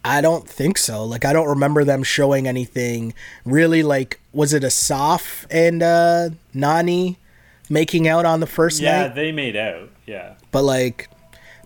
I 0.04 0.20
don't 0.20 0.48
think 0.48 0.78
so. 0.78 1.04
Like 1.04 1.24
I 1.24 1.32
don't 1.32 1.48
remember 1.48 1.84
them 1.84 2.02
showing 2.02 2.48
anything 2.48 3.14
really 3.44 3.82
like 3.82 4.20
was 4.32 4.52
it 4.54 4.64
Asaf 4.64 5.46
and 5.50 5.82
uh 5.82 6.30
Nany 6.54 7.16
making 7.68 8.08
out 8.08 8.24
on 8.24 8.40
the 8.40 8.46
first 8.46 8.80
Yeah, 8.80 8.92
night? 8.92 9.02
Yeah, 9.08 9.12
they 9.14 9.32
made 9.32 9.56
out. 9.56 9.90
Yeah. 10.06 10.34
But 10.52 10.62
like 10.62 11.10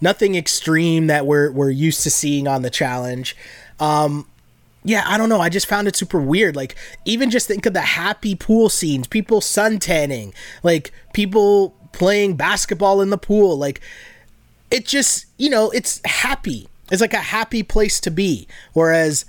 nothing 0.00 0.34
extreme 0.34 1.06
that 1.06 1.26
we're 1.26 1.50
we're 1.52 1.70
used 1.70 2.02
to 2.02 2.10
seeing 2.10 2.48
on 2.48 2.62
the 2.62 2.70
challenge. 2.70 3.36
Um 3.78 4.26
yeah, 4.86 5.04
I 5.06 5.16
don't 5.16 5.30
know. 5.30 5.40
I 5.40 5.48
just 5.48 5.66
found 5.66 5.88
it 5.88 5.96
super 5.96 6.20
weird. 6.20 6.54
Like, 6.56 6.76
even 7.06 7.30
just 7.30 7.48
think 7.48 7.64
of 7.64 7.72
the 7.72 7.80
happy 7.80 8.34
pool 8.34 8.68
scenes, 8.68 9.06
people 9.06 9.40
suntanning, 9.40 10.34
like 10.62 10.92
people 11.14 11.70
playing 11.92 12.36
basketball 12.36 13.00
in 13.00 13.08
the 13.08 13.16
pool. 13.16 13.56
Like, 13.56 13.80
it 14.70 14.84
just, 14.84 15.24
you 15.38 15.48
know, 15.48 15.70
it's 15.70 16.02
happy. 16.04 16.68
It's 16.90 17.00
like 17.00 17.14
a 17.14 17.18
happy 17.18 17.62
place 17.62 18.00
to 18.00 18.10
be. 18.10 18.46
Whereas 18.72 19.24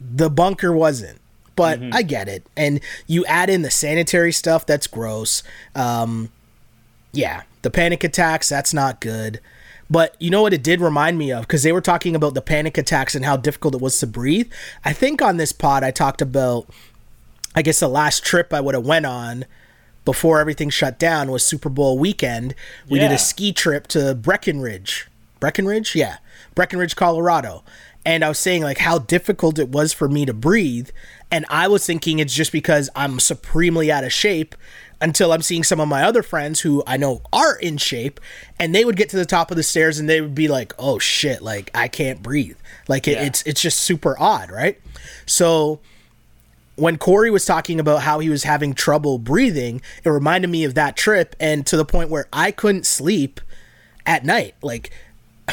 the 0.00 0.30
bunker 0.30 0.72
wasn't. 0.72 1.20
But 1.56 1.80
I 1.92 2.00
get 2.02 2.26
it. 2.26 2.46
And 2.56 2.80
you 3.06 3.24
add 3.26 3.50
in 3.50 3.60
the 3.60 3.70
sanitary 3.70 4.32
stuff, 4.32 4.64
that's 4.64 4.86
gross. 4.86 5.42
Um, 5.74 6.30
yeah, 7.12 7.42
the 7.60 7.68
panic 7.68 8.02
attacks, 8.02 8.48
that's 8.48 8.72
not 8.72 9.00
good. 9.00 9.40
But 9.90 10.16
you 10.18 10.30
know 10.30 10.40
what 10.40 10.54
it 10.54 10.62
did 10.62 10.80
remind 10.80 11.18
me 11.18 11.32
of? 11.32 11.42
Because 11.42 11.62
they 11.62 11.72
were 11.72 11.80
talking 11.82 12.16
about 12.16 12.32
the 12.32 12.40
panic 12.40 12.78
attacks 12.78 13.14
and 13.14 13.24
how 13.26 13.36
difficult 13.36 13.74
it 13.74 13.80
was 13.80 13.98
to 13.98 14.06
breathe. 14.06 14.50
I 14.84 14.94
think 14.94 15.20
on 15.20 15.36
this 15.36 15.52
pod, 15.52 15.82
I 15.82 15.90
talked 15.90 16.22
about, 16.22 16.66
I 17.54 17.60
guess 17.60 17.80
the 17.80 17.88
last 17.88 18.24
trip 18.24 18.54
I 18.54 18.60
would 18.60 18.74
have 18.74 18.86
went 18.86 19.04
on 19.04 19.44
before 20.04 20.40
everything 20.40 20.70
shut 20.70 20.98
down 20.98 21.30
was 21.30 21.44
Super 21.44 21.68
Bowl 21.68 21.98
weekend. 21.98 22.54
We 22.88 23.00
did 23.00 23.12
a 23.12 23.18
ski 23.18 23.52
trip 23.52 23.86
to 23.88 24.14
Breckenridge. 24.14 25.08
Breckenridge? 25.40 25.94
Yeah. 25.94 26.18
Breckenridge, 26.54 26.96
Colorado. 26.96 27.64
And 28.04 28.24
I 28.24 28.28
was 28.28 28.38
saying 28.38 28.62
like 28.62 28.78
how 28.78 28.98
difficult 28.98 29.58
it 29.58 29.68
was 29.68 29.92
for 29.92 30.08
me 30.08 30.24
to 30.26 30.32
breathe. 30.32 30.88
And 31.30 31.44
I 31.48 31.68
was 31.68 31.84
thinking 31.84 32.18
it's 32.18 32.34
just 32.34 32.50
because 32.50 32.88
I'm 32.96 33.20
supremely 33.20 33.92
out 33.92 34.04
of 34.04 34.12
shape 34.12 34.54
until 35.02 35.32
I'm 35.32 35.42
seeing 35.42 35.64
some 35.64 35.80
of 35.80 35.88
my 35.88 36.02
other 36.02 36.22
friends 36.22 36.60
who 36.60 36.82
I 36.86 36.96
know 36.96 37.22
are 37.32 37.56
in 37.56 37.76
shape 37.78 38.20
and 38.58 38.74
they 38.74 38.84
would 38.84 38.96
get 38.96 39.08
to 39.10 39.16
the 39.16 39.24
top 39.26 39.50
of 39.50 39.56
the 39.56 39.62
stairs 39.62 39.98
and 39.98 40.08
they 40.08 40.20
would 40.20 40.34
be 40.34 40.48
like, 40.48 40.74
"Oh 40.78 40.98
shit, 40.98 41.40
like 41.42 41.70
I 41.74 41.88
can't 41.88 42.22
breathe." 42.22 42.56
Like 42.88 43.06
it, 43.06 43.12
Yeah. 43.12 43.24
it's 43.24 43.42
it's 43.42 43.60
just 43.62 43.80
super 43.80 44.16
odd, 44.18 44.50
right? 44.50 44.78
So 45.26 45.80
when 46.76 46.96
Cory 46.96 47.30
was 47.30 47.44
talking 47.44 47.78
about 47.78 48.02
how 48.02 48.18
he 48.20 48.28
was 48.30 48.44
having 48.44 48.72
trouble 48.74 49.18
breathing, 49.18 49.82
it 50.04 50.08
reminded 50.08 50.48
me 50.48 50.64
of 50.64 50.74
that 50.74 50.96
trip 50.96 51.36
and 51.38 51.66
to 51.66 51.76
the 51.76 51.84
point 51.84 52.08
where 52.10 52.26
I 52.32 52.50
couldn't 52.50 52.86
sleep 52.86 53.40
at 54.06 54.24
night. 54.24 54.54
Like 54.62 54.90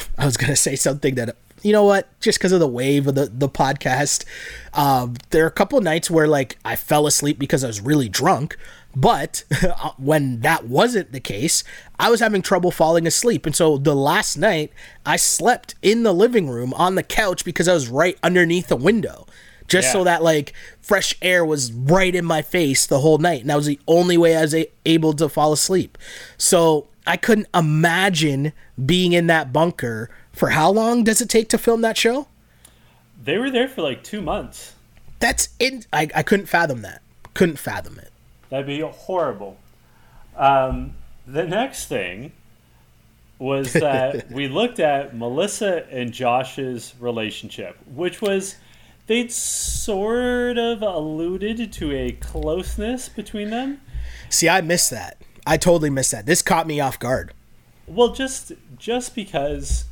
I 0.18 0.26
was 0.26 0.38
gonna 0.38 0.56
say 0.56 0.76
something 0.76 1.16
that 1.16 1.36
you 1.64 1.72
know 1.72 1.84
what, 1.84 2.08
just 2.20 2.38
because 2.38 2.52
of 2.52 2.60
the 2.60 2.68
wave 2.68 3.08
of 3.08 3.16
the 3.16 3.26
the 3.26 3.50
podcast, 3.50 4.26
um, 4.74 5.16
there 5.32 5.44
are 5.44 5.48
a 5.48 5.52
couple 5.52 5.80
nights 5.82 6.10
where 6.10 6.28
like 6.28 6.58
I 6.64 6.76
fell 6.76 7.08
asleep 7.08 7.40
because 7.40 7.64
I 7.64 7.68
was 7.68 7.82
really 7.82 8.10
drunk. 8.10 8.58
But 8.96 9.44
when 9.98 10.40
that 10.42 10.66
wasn't 10.66 11.12
the 11.12 11.20
case, 11.20 11.64
I 12.00 12.10
was 12.10 12.20
having 12.20 12.42
trouble 12.42 12.72
falling 12.72 13.06
asleep. 13.06 13.46
And 13.46 13.56
so 13.56 13.78
the 13.78 13.96
last 13.96 14.38
night, 14.38 14.72
I 15.06 15.18
slept 15.18 15.76
in 15.84 16.02
the 16.02 16.14
living 16.14 16.50
room 16.50 16.74
on 16.74 16.96
the 16.96 17.04
couch 17.04 17.46
because 17.46 17.68
I 17.68 17.76
was 17.76 17.90
right 17.90 18.18
underneath 18.24 18.70
the 18.70 18.76
window 18.76 19.28
just 19.68 19.92
so 19.92 20.04
that 20.06 20.24
like 20.24 20.54
fresh 20.82 21.16
air 21.22 21.46
was 21.46 21.72
right 21.74 22.16
in 22.16 22.26
my 22.26 22.42
face 22.42 22.86
the 22.88 23.00
whole 23.00 23.18
night 23.18 23.42
and 23.42 23.50
that 23.50 23.56
was 23.58 23.66
the 23.66 23.80
only 23.88 24.18
way 24.18 24.36
i 24.36 24.42
was 24.42 24.56
a- 24.56 24.70
able 24.86 25.12
to 25.14 25.28
fall 25.28 25.52
asleep 25.52 25.98
so 26.38 26.88
i 27.08 27.18
couldn't 27.18 27.48
imagine 27.54 28.54
being 28.86 29.14
in 29.14 29.28
that 29.28 29.52
bunker 29.54 30.10
for 30.32 30.50
how 30.50 30.70
long 30.70 31.04
does 31.04 31.22
it 31.22 31.30
take 31.30 31.50
to 31.50 31.58
film 31.58 31.82
that 31.82 31.98
show 31.98 32.28
They 33.24 33.38
were 33.38 33.50
there 33.50 33.68
for 33.68 33.82
like 33.82 34.04
two 34.04 34.22
months. 34.22 34.74
that's 35.20 35.50
in 35.60 35.84
i, 35.92 36.08
I 36.14 36.24
couldn't 36.24 36.46
fathom 36.48 36.82
that 36.84 37.02
couldn't 37.34 37.58
fathom 37.60 37.98
it 38.00 38.12
That'd 38.50 38.66
be 38.66 38.80
horrible. 38.80 39.58
Um, 40.38 40.94
the 41.26 41.44
next 41.46 41.88
thing 41.88 42.32
was 43.40 43.74
that 43.88 44.32
we 44.32 44.48
looked 44.48 44.80
at 44.80 45.14
Melissa 45.16 45.86
and 45.92 46.14
Josh's 46.14 46.94
relationship, 47.00 47.78
which 47.94 48.22
was 48.22 48.56
they'd 49.08 49.32
sort 49.34 50.58
of 50.58 50.82
alluded 50.82 51.74
to 51.74 51.92
a 51.94 52.12
closeness 52.14 53.10
between 53.10 53.50
them. 53.50 53.82
see 54.30 54.48
i 54.50 54.62
missed 54.62 54.92
that 54.92 55.18
i 55.48 55.58
totally 55.58 55.90
missed 55.90 56.12
that 56.12 56.26
this 56.26 56.42
caught 56.42 56.68
me 56.68 56.80
off 56.80 57.00
guard 57.00 57.34
Well, 57.88 58.14
just 58.14 58.52
just 58.78 59.16
because 59.16 59.86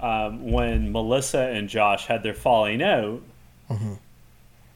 um, 0.00 0.50
when 0.50 0.90
Melissa 0.90 1.38
and 1.38 1.68
Josh 1.68 2.06
had 2.06 2.24
their 2.24 2.34
falling 2.34 2.82
out, 2.82 3.22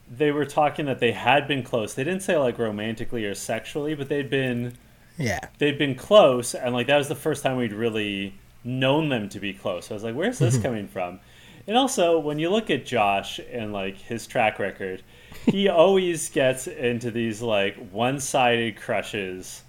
they 0.09 0.31
were 0.31 0.45
talking 0.45 0.85
that 0.85 0.99
they 0.99 1.11
had 1.11 1.47
been 1.47 1.61
close. 1.61 1.93
They 1.93 2.05
didn't 2.05 2.21
say 2.21 2.37
like 2.37 2.57
romantically 2.57 3.25
or 3.25 3.35
sexually, 3.35 3.95
but 3.95 4.07
they'd 4.07 4.29
been 4.29 4.77
yeah 5.17 5.41
they'd 5.57 5.77
been 5.77 5.95
close, 5.95 6.55
and 6.55 6.73
like 6.73 6.87
that 6.87 6.97
was 6.97 7.09
the 7.09 7.15
first 7.15 7.43
time 7.43 7.57
we'd 7.57 7.73
really 7.73 8.33
known 8.63 9.09
them 9.09 9.27
to 9.29 9.39
be 9.41 9.53
close. 9.53 9.91
I 9.91 9.93
was 9.93 10.03
like, 10.03 10.15
where's 10.15 10.39
this 10.39 10.57
coming 10.57 10.87
from? 10.87 11.19
And 11.67 11.75
also, 11.75 12.17
when 12.17 12.39
you 12.39 12.49
look 12.49 12.69
at 12.69 12.85
Josh 12.85 13.41
and 13.51 13.73
like 13.73 13.97
his 13.97 14.25
track 14.25 14.57
record, 14.57 15.03
he 15.45 15.67
always 15.83 16.29
gets 16.29 16.67
into 16.67 17.11
these 17.11 17.41
like 17.41 17.75
one-sided 17.91 18.77
crushes, 18.77 19.63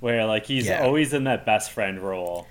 where 0.00 0.24
like 0.26 0.46
he's 0.46 0.66
Yeah. 0.66 0.82
always 0.82 1.12
in 1.12 1.24
that 1.24 1.44
best 1.46 1.70
friend 1.70 2.00
role. 2.00 2.46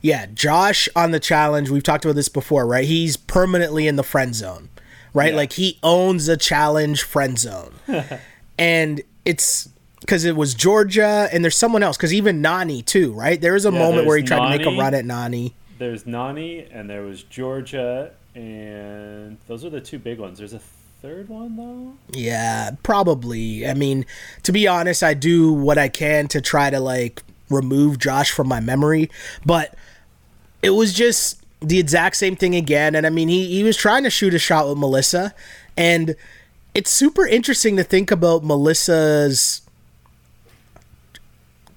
Yeah, 0.00 0.26
Josh 0.34 0.88
on 0.96 1.12
the 1.12 1.20
challenge, 1.20 1.70
we've 1.70 1.82
talked 1.82 2.04
about 2.04 2.16
this 2.16 2.28
before, 2.28 2.66
right? 2.66 2.84
He's 2.84 3.16
permanently 3.16 3.86
in 3.86 3.96
the 3.96 4.02
friend 4.02 4.34
zone, 4.34 4.68
right? 5.14 5.30
Yeah. 5.30 5.36
Like 5.36 5.52
he 5.52 5.78
owns 5.82 6.26
a 6.28 6.36
challenge 6.36 7.02
friend 7.04 7.38
zone. 7.38 7.74
and 8.58 9.02
it's 9.24 9.68
because 10.00 10.24
it 10.24 10.34
was 10.34 10.54
Georgia 10.54 11.28
and 11.32 11.44
there's 11.44 11.56
someone 11.56 11.84
else, 11.84 11.96
because 11.96 12.12
even 12.12 12.42
Nany 12.42 12.84
too, 12.84 13.12
right? 13.12 13.40
There 13.40 13.52
was 13.52 13.64
a 13.64 13.70
Yeah, 13.72 13.78
moment 13.78 14.06
where 14.08 14.16
he 14.16 14.24
tried 14.24 14.40
to 14.50 14.58
make 14.58 14.66
a 14.66 14.76
run 14.76 14.94
at 14.94 15.04
Nany. 15.04 15.52
There's 15.78 16.04
Nany, 16.04 16.66
and 16.72 16.90
there 16.90 17.02
was 17.02 17.22
Georgia, 17.24 18.10
and 18.34 19.38
those 19.46 19.64
are 19.64 19.70
the 19.70 19.80
two 19.80 19.98
big 19.98 20.18
ones. 20.18 20.38
There's 20.38 20.52
a 20.52 20.60
third 21.02 21.28
one 21.28 21.56
though. 21.56 21.94
Yeah, 22.12 22.70
probably. 22.82 23.66
I 23.66 23.74
mean, 23.74 24.06
to 24.44 24.52
be 24.52 24.66
honest, 24.68 25.02
I 25.02 25.14
do 25.14 25.52
what 25.52 25.76
I 25.76 25.88
can 25.88 26.28
to 26.28 26.40
try 26.40 26.70
to 26.70 26.80
like 26.80 27.22
remove 27.50 27.98
Josh 27.98 28.30
from 28.30 28.48
my 28.48 28.60
memory, 28.60 29.10
but 29.44 29.74
it 30.62 30.70
was 30.70 30.92
just 30.92 31.42
the 31.60 31.78
exact 31.78 32.16
same 32.16 32.36
thing 32.36 32.54
again. 32.54 32.94
And 32.94 33.06
I 33.06 33.10
mean, 33.10 33.28
he 33.28 33.48
he 33.48 33.64
was 33.64 33.76
trying 33.76 34.04
to 34.04 34.10
shoot 34.10 34.32
a 34.32 34.38
shot 34.38 34.68
with 34.68 34.78
Melissa, 34.78 35.34
and 35.76 36.14
it's 36.74 36.90
super 36.90 37.26
interesting 37.26 37.76
to 37.76 37.84
think 37.84 38.10
about 38.10 38.44
Melissa's 38.44 39.62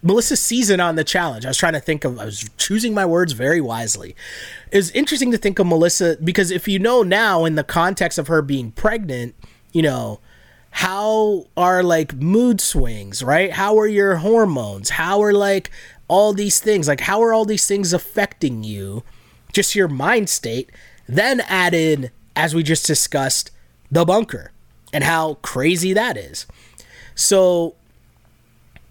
Melissa's 0.06 0.40
season 0.40 0.80
on 0.80 0.96
the 0.96 1.04
challenge. 1.04 1.46
I 1.46 1.50
was 1.50 1.58
trying 1.58 1.74
to 1.74 1.80
think 1.80 2.06
of 2.06 2.20
I 2.20 2.26
was 2.26 2.48
choosing 2.58 2.94
my 2.94 3.06
words 3.06 3.34
very 3.34 3.60
wisely. 3.60 4.16
It's 4.72 4.92
interesting 4.92 5.32
to 5.32 5.38
think 5.38 5.58
of 5.58 5.66
Melissa 5.66 6.18
because 6.24 6.52
if 6.52 6.68
you 6.68 6.78
know 6.78 7.02
now 7.02 7.44
in 7.44 7.56
the 7.56 7.64
context 7.64 8.20
of 8.20 8.28
her 8.28 8.44
being 8.44 8.72
pregnant, 8.72 9.34
you 9.74 9.82
know, 9.82 10.20
how 10.70 11.48
are 11.58 11.82
like 11.82 12.14
mood 12.14 12.62
swings, 12.62 13.24
right? 13.24 13.52
How 13.52 13.80
are 13.80 13.88
your 13.88 14.18
hormones? 14.18 14.92
How 14.92 15.24
are 15.24 15.34
like 15.34 15.72
all 16.08 16.34
these 16.34 16.60
things? 16.60 16.88
Like 16.88 17.02
how 17.02 17.24
are 17.24 17.34
all 17.34 17.46
these 17.46 17.68
things 17.68 17.92
affecting 17.92 18.64
you? 18.64 19.04
Just 19.54 19.74
your 19.74 19.88
mind 19.88 20.30
state. 20.30 20.72
Then 21.08 21.42
add 21.42 21.74
in, 21.74 22.12
as 22.36 22.54
we 22.54 22.62
just 22.62 22.86
discussed, 22.86 23.50
the 23.90 24.06
bunker 24.06 24.52
and 24.94 25.04
how 25.04 25.36
crazy 25.36 25.94
that 25.94 26.16
is. 26.16 26.46
So 27.16 27.76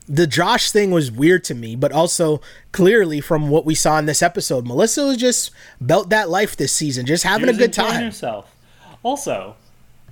the 0.09 0.27
Josh 0.27 0.71
thing 0.71 0.91
was 0.91 1.11
weird 1.11 1.45
to 1.45 1.55
me, 1.55 1.77
but 1.77 1.93
also 1.93 2.41
clearly 2.73 3.21
from 3.21 3.49
what 3.49 3.65
we 3.65 3.75
saw 3.75 3.99
in 3.99 4.07
this 4.07 4.23
episode, 4.23 4.67
Melissa 4.67 5.07
was 5.07 5.17
just 5.17 5.51
about 5.81 6.11
that 6.11 6.29
life 6.29 6.57
this 6.57 6.73
season, 6.73 7.07
just 7.07 7.25
having 7.25 7.49
a 7.49 7.55
good 7.55 7.73
time. 7.73 8.03
Herself. 8.03 8.55
Also, 9.03 9.57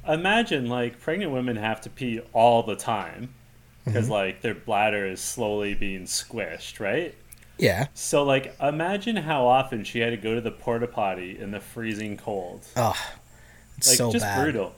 imagine 0.09 0.67
like 0.67 1.01
pregnant 1.01 1.33
women 1.33 1.57
have 1.57 1.81
to 1.83 1.91
pee 1.91 2.21
all 2.33 2.63
the 2.63 2.77
time 2.77 3.35
because 3.85 4.05
mm-hmm. 4.05 4.13
like 4.13 4.41
their 4.41 4.55
bladder 4.55 5.07
is 5.07 5.21
slowly 5.21 5.75
being 5.75 6.05
squished, 6.05 6.81
right? 6.81 7.15
Yeah. 7.59 7.89
So 7.95 8.23
like 8.23 8.55
imagine 8.61 9.17
how 9.17 9.47
often 9.47 9.85
she 9.85 10.01
had 10.01 10.11
to 10.11 10.17
go 10.17 10.35
to 10.35 10.41
the 10.41 10.51
porta 10.51 10.87
potty 10.87 11.39
in 11.39 11.51
the 11.51 11.61
freezing 11.61 12.17
cold. 12.17 12.67
Oh, 12.77 12.97
it's 13.77 13.89
like, 13.89 13.99
so 13.99 14.11
just 14.11 14.25
bad. 14.25 14.43
brutal 14.43 14.75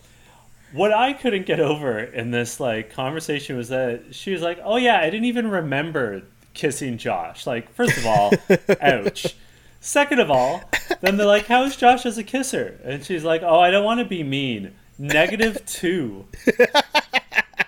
what 0.75 0.93
I 0.93 1.13
couldn't 1.13 1.47
get 1.47 1.61
over 1.61 2.01
in 2.01 2.33
this 2.33 2.59
like 2.59 2.93
conversation 2.93 3.57
was 3.57 3.69
that 3.69 4.15
she 4.15 4.33
was 4.33 4.43
like, 4.43 4.59
"Oh 4.65 4.77
yeah, 4.77 4.99
I 4.99 5.05
didn't 5.05 5.27
even 5.27 5.49
remember 5.49 6.23
kissing 6.53 6.99
Josh." 6.99 7.47
Like, 7.47 7.73
first 7.73 7.97
of 7.97 8.07
all, 8.07 8.33
ouch. 8.81 9.37
Second 9.81 10.19
of 10.19 10.31
all, 10.31 10.63
then 11.01 11.17
they're 11.17 11.27
like, 11.27 11.47
"How's 11.47 11.77
Josh 11.77 12.05
as 12.05 12.19
a 12.19 12.25
kisser?" 12.25 12.81
And 12.85 13.05
she's 13.05 13.23
like, 13.23 13.43
"Oh, 13.43 13.61
I 13.61 13.71
don't 13.71 13.85
want 13.85 14.01
to 14.01 14.05
be 14.05 14.25
mean. 14.25 14.75
Negative 14.99 15.65
two. 15.65 16.27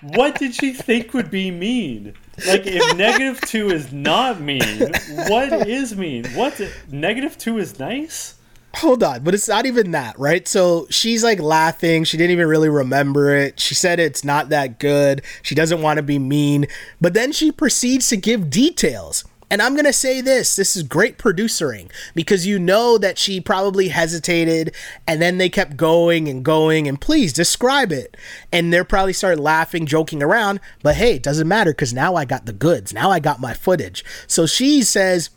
what 0.01 0.37
did 0.37 0.53
she 0.53 0.73
think 0.73 1.13
would 1.13 1.31
be 1.31 1.51
mean? 1.51 2.13
Like, 2.45 2.65
if 2.65 2.97
negative 2.97 3.41
two 3.41 3.69
is 3.69 3.91
not 3.91 4.39
mean, 4.39 4.93
what 5.27 5.67
is 5.67 5.95
mean? 5.95 6.25
What 6.33 6.61
negative 6.89 7.37
two 7.37 7.57
is 7.57 7.79
nice? 7.79 8.35
Hold 8.77 9.03
on, 9.03 9.23
but 9.23 9.33
it's 9.33 9.47
not 9.47 9.65
even 9.65 9.91
that, 9.91 10.17
right? 10.19 10.47
So 10.47 10.87
she's 10.89 11.23
like 11.23 11.39
laughing. 11.39 12.03
She 12.03 12.17
didn't 12.17 12.31
even 12.31 12.47
really 12.47 12.69
remember 12.69 13.35
it. 13.35 13.59
She 13.59 13.75
said 13.75 13.99
it's 13.99 14.23
not 14.23 14.49
that 14.49 14.79
good. 14.79 15.21
She 15.41 15.55
doesn't 15.55 15.81
want 15.81 15.97
to 15.97 16.03
be 16.03 16.19
mean. 16.19 16.67
But 17.01 17.13
then 17.13 17.31
she 17.31 17.51
proceeds 17.51 18.07
to 18.09 18.17
give 18.17 18.49
details. 18.49 19.23
And 19.49 19.61
I'm 19.61 19.73
going 19.73 19.85
to 19.85 19.93
say 19.93 20.19
this 20.19 20.55
this 20.57 20.75
is 20.75 20.83
great 20.83 21.17
producering 21.17 21.89
because 22.13 22.45
you 22.45 22.59
know 22.59 22.97
that 22.97 23.17
she 23.17 23.39
probably 23.39 23.87
hesitated 23.87 24.75
and 25.07 25.21
then 25.21 25.37
they 25.37 25.47
kept 25.47 25.77
going 25.77 26.27
and 26.27 26.43
going 26.43 26.87
and 26.87 26.99
please 26.99 27.31
describe 27.31 27.91
it. 27.91 28.17
And 28.51 28.73
they're 28.73 28.83
probably 28.83 29.13
started 29.13 29.41
laughing, 29.41 29.85
joking 29.85 30.21
around. 30.21 30.59
But 30.83 30.95
hey, 30.95 31.15
it 31.15 31.23
doesn't 31.23 31.47
matter 31.47 31.71
because 31.71 31.93
now 31.93 32.15
I 32.15 32.25
got 32.25 32.45
the 32.45 32.53
goods. 32.53 32.93
Now 32.93 33.09
I 33.09 33.19
got 33.19 33.39
my 33.39 33.53
footage. 33.53 34.03
So 34.27 34.45
she 34.45 34.81
says, 34.81 35.29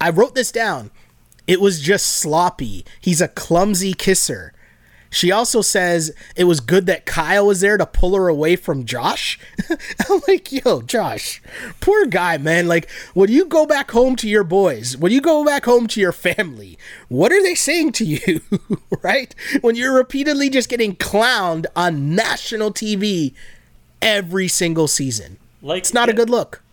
I 0.00 0.10
wrote 0.10 0.34
this 0.34 0.52
down. 0.52 0.90
It 1.46 1.60
was 1.60 1.80
just 1.80 2.06
sloppy. 2.06 2.84
He's 3.00 3.20
a 3.20 3.28
clumsy 3.28 3.94
kisser. 3.94 4.52
She 5.14 5.30
also 5.30 5.60
says 5.60 6.12
it 6.34 6.44
was 6.44 6.58
good 6.58 6.86
that 6.86 7.06
Kyle 7.06 7.46
was 7.46 7.60
there 7.60 7.76
to 7.76 7.86
pull 7.86 8.16
her 8.16 8.26
away 8.26 8.56
from 8.56 8.84
Josh. 8.84 9.38
I'm 9.70 10.20
like, 10.26 10.50
yo, 10.50 10.82
Josh, 10.82 11.40
poor 11.80 12.06
guy, 12.06 12.36
man. 12.36 12.66
Like, 12.66 12.90
when 13.14 13.30
you 13.30 13.44
go 13.44 13.64
back 13.64 13.92
home 13.92 14.16
to 14.16 14.28
your 14.28 14.42
boys, 14.42 14.96
when 14.96 15.12
you 15.12 15.20
go 15.20 15.44
back 15.44 15.66
home 15.66 15.86
to 15.86 16.00
your 16.00 16.10
family, 16.10 16.76
what 17.06 17.30
are 17.30 17.40
they 17.40 17.54
saying 17.54 17.92
to 17.92 18.04
you, 18.04 18.40
right? 19.04 19.32
When 19.60 19.76
you're 19.76 19.94
repeatedly 19.94 20.50
just 20.50 20.68
getting 20.68 20.96
clowned 20.96 21.66
on 21.76 22.16
national 22.16 22.72
TV 22.72 23.34
every 24.02 24.48
single 24.48 24.88
season. 24.88 25.38
Like, 25.62 25.82
it's 25.82 25.94
not 25.94 26.08
a 26.08 26.12
good 26.12 26.28
look. 26.28 26.63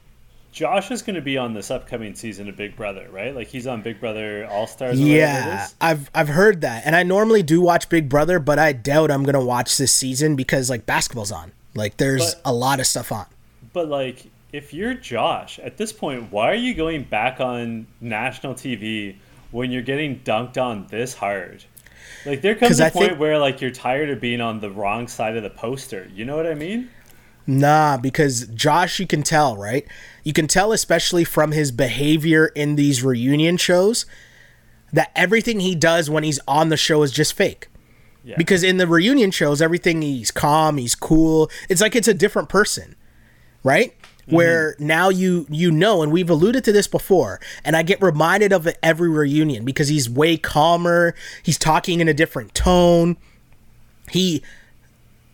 Josh 0.52 0.92
is 0.92 1.02
going 1.02 1.16
to 1.16 1.22
be 1.22 1.38
on 1.38 1.54
this 1.54 1.72
upcoming 1.72 2.14
season 2.14 2.50
of 2.50 2.58
Big 2.58 2.76
Brother, 2.76 3.08
right? 3.10 3.34
Like 3.34 3.48
he's 3.48 3.68
on 3.68 3.82
Big 3.82 4.00
Brother 4.00 4.46
All 4.50 4.68
Stars. 4.68 5.00
Yeah, 5.00 5.68
I've 5.80 6.12
I've 6.14 6.28
heard 6.28 6.62
that, 6.62 6.84
and 6.86 6.96
I 6.96 7.04
normally 7.04 7.42
do 7.42 7.62
watch 7.62 7.88
Big 7.88 8.10
Brother, 8.10 8.40
but 8.40 8.60
I 8.60 8.74
doubt 8.74 9.12
I'm 9.12 9.24
going 9.24 9.40
to 9.40 9.46
watch 9.46 9.78
this 9.78 9.94
season 9.94 10.36
because 10.36 10.70
like 10.70 10.86
basketball's 10.86 11.32
on. 11.32 11.54
Like 11.74 11.98
there's 11.98 12.36
but, 12.36 12.52
a 12.52 12.54
lot 12.54 12.80
of 12.82 12.86
stuff 12.88 13.12
on. 13.12 13.28
But 13.72 13.88
like, 13.88 14.26
if 14.52 14.74
you're 14.74 14.94
Josh 14.94 15.58
at 15.60 15.78
this 15.78 15.94
point, 15.94 16.32
why 16.32 16.52
are 16.52 16.56
you 16.56 16.74
going 16.74 17.04
back 17.04 17.40
on 17.40 17.88
national 18.02 18.54
TV 18.54 19.16
when 19.52 19.72
you're 19.72 19.82
getting 19.82 20.20
dunked 20.20 20.62
on 20.62 20.88
this 20.88 21.14
hard? 21.14 21.64
Like 22.26 22.42
there 22.42 22.56
comes 22.56 22.82
a 22.82 22.88
I 22.88 22.90
point 22.90 23.10
think, 23.10 23.20
where 23.22 23.40
like 23.40 23.62
you're 23.62 23.72
tired 23.72 24.10
of 24.10 24.20
being 24.20 24.42
on 24.42 24.60
the 24.60 24.70
wrong 24.70 25.08
side 25.08 25.38
of 25.38 25.44
the 25.44 25.50
poster. 25.50 26.10
You 26.14 26.26
know 26.26 26.36
what 26.36 26.46
I 26.46 26.56
mean? 26.56 26.90
Nah, 27.48 27.98
because 27.98 28.48
Josh, 28.48 29.00
you 29.00 29.08
can 29.08 29.24
tell, 29.24 29.58
right? 29.58 29.88
You 30.24 30.34
can 30.34 30.48
tell, 30.48 30.72
especially 30.72 31.24
from 31.24 31.52
his 31.52 31.72
behavior 31.72 32.48
in 32.48 32.76
these 32.76 33.04
reunion 33.04 33.58
shows, 33.58 34.06
that 34.94 35.12
everything 35.16 35.60
he 35.60 35.76
does 35.76 36.10
when 36.10 36.24
he's 36.24 36.40
on 36.48 36.70
the 36.70 36.78
show 36.78 37.04
is 37.04 37.12
just 37.12 37.34
fake. 37.34 37.68
Yeah. 38.24 38.36
Because 38.38 38.64
in 38.64 38.78
the 38.78 38.88
reunion 38.88 39.32
shows, 39.32 39.62
everything 39.62 40.02
he's 40.02 40.32
calm, 40.32 40.78
he's 40.78 40.96
cool. 40.96 41.50
It's 41.70 41.82
like 41.82 41.96
it's 41.96 42.08
a 42.08 42.14
different 42.14 42.50
person, 42.50 42.96
right? 43.64 43.94
Mm-hmm. 44.00 44.36
Where 44.36 44.76
now 44.78 45.10
you 45.10 45.48
you 45.50 45.72
know, 45.72 46.04
and 46.04 46.12
we've 46.12 46.30
alluded 46.30 46.64
to 46.66 46.72
this 46.72 46.88
before, 46.88 47.40
and 47.66 47.76
I 47.76 47.82
get 47.82 48.02
reminded 48.02 48.54
of 48.54 48.68
it 48.68 48.78
every 48.84 49.10
reunion 49.10 49.66
because 49.66 49.88
he's 49.88 50.08
way 50.08 50.38
calmer. 50.38 51.16
He's 51.42 51.58
talking 51.58 52.00
in 52.00 52.08
a 52.08 52.14
different 52.14 52.54
tone. 52.54 53.18
He 54.12 54.44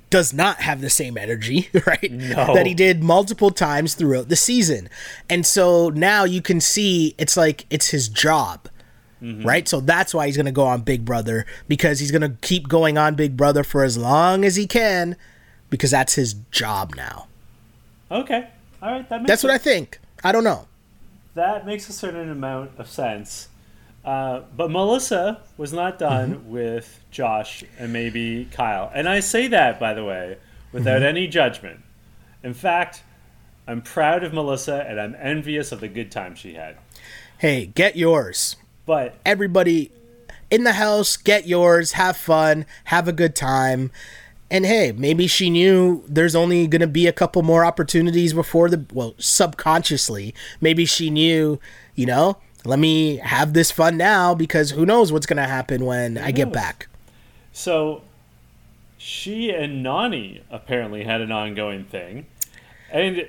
does 0.10 0.34
not 0.34 0.58
have 0.62 0.82
the 0.82 0.90
same 0.90 1.18
energy, 1.18 1.70
right? 1.86 2.12
No. 2.12 2.54
That 2.54 2.66
he 2.66 2.74
did 2.74 3.04
multiple 3.04 3.52
times 3.52 3.94
throughout 3.94 4.30
the 4.30 4.36
season. 4.36 4.90
And 5.30 5.46
so 5.46 5.90
now 5.90 6.24
you 6.24 6.42
can 6.42 6.62
see 6.62 7.16
it's 7.18 7.36
like 7.38 7.66
it's 7.70 7.90
his 7.90 8.08
job. 8.08 8.70
Mm-hmm. 9.22 9.48
Right? 9.48 9.68
So 9.68 9.80
that's 9.80 10.14
why 10.14 10.28
he's 10.28 10.38
going 10.38 10.46
to 10.46 10.52
go 10.52 10.66
on 10.66 10.82
Big 10.82 11.04
Brother 11.04 11.48
because 11.68 12.00
he's 12.00 12.12
going 12.12 12.22
to 12.22 12.38
keep 12.42 12.68
going 12.68 13.00
on 13.00 13.16
Big 13.16 13.36
Brother 13.36 13.64
for 13.64 13.84
as 13.84 13.98
long 13.98 14.46
as 14.46 14.56
he 14.56 14.68
can 14.68 15.16
because 15.72 15.90
that's 15.90 16.14
his 16.14 16.36
job 16.52 16.94
now. 16.96 17.28
Okay. 18.12 18.48
All 18.82 18.92
right, 18.92 19.10
that 19.10 19.26
That's 19.26 19.42
sense. 19.42 19.44
what 19.44 19.54
I 19.54 19.58
think. 19.58 20.00
I 20.24 20.32
don't 20.32 20.44
know. 20.44 20.68
That 21.34 21.66
makes 21.66 21.90
a 21.90 21.94
certain 21.94 22.30
amount 22.30 22.72
of 22.78 22.88
sense. 22.88 23.50
Uh, 24.08 24.46
but 24.56 24.72
Melissa 24.72 25.42
was 25.58 25.74
not 25.74 26.00
done 26.00 26.36
mm-hmm. 26.36 26.50
with 26.50 27.04
Josh 27.12 27.66
and 27.78 27.92
maybe 27.92 28.48
Kyle. 28.54 28.90
And 28.96 29.10
I 29.10 29.20
say 29.20 29.48
that, 29.48 29.82
by 29.82 29.94
the 29.94 30.06
way, 30.06 30.38
without 30.72 31.00
mm-hmm. 31.00 31.08
any 31.08 31.28
judgment. 31.28 31.82
In 32.42 32.54
fact, 32.54 33.04
I'm 33.68 33.82
proud 33.82 34.24
of 34.24 34.32
Melissa 34.32 34.86
and 34.88 34.98
I'm 34.98 35.14
envious 35.20 35.74
of 35.74 35.82
the 35.82 35.90
good 35.90 36.10
time 36.10 36.36
she 36.36 36.54
had. 36.54 36.78
Hey, 37.40 37.66
get 37.66 37.98
yours. 37.98 38.56
But 38.86 39.16
everybody 39.26 39.92
in 40.50 40.64
the 40.64 40.72
house, 40.72 41.18
get 41.18 41.46
yours, 41.46 41.92
have 41.92 42.16
fun, 42.16 42.66
have 42.86 43.10
a 43.10 43.14
good 43.14 43.36
time. 43.36 43.92
And 44.50 44.66
hey, 44.66 44.94
maybe 44.94 45.28
she 45.28 45.50
knew 45.50 46.06
there's 46.08 46.34
only 46.34 46.66
going 46.68 46.80
to 46.80 46.88
be 46.88 47.08
a 47.08 47.12
couple 47.12 47.42
more 47.42 47.66
opportunities 47.66 48.32
before 48.32 48.70
the, 48.70 48.86
well, 48.94 49.16
subconsciously, 49.18 50.34
maybe 50.62 50.86
she 50.86 51.10
knew, 51.10 51.60
you 51.96 52.06
know, 52.06 52.38
let 52.68 52.80
me 52.80 53.18
have 53.18 53.54
this 53.54 53.72
fun 53.72 53.98
now 53.98 54.36
because 54.36 54.72
who 54.72 54.86
knows 54.86 55.12
what's 55.12 55.26
going 55.26 55.38
to 55.38 55.48
happen 55.48 55.86
when 55.86 56.18
who 56.18 56.24
I 56.26 56.32
get 56.32 56.52
back. 56.52 56.88
So 57.54 58.02
she 58.98 59.52
and 59.52 59.86
Nany 59.86 60.42
apparently 60.52 61.04
had 61.04 61.22
an 61.22 61.32
ongoing 61.32 61.86
thing. 61.86 62.26
And 62.92 63.28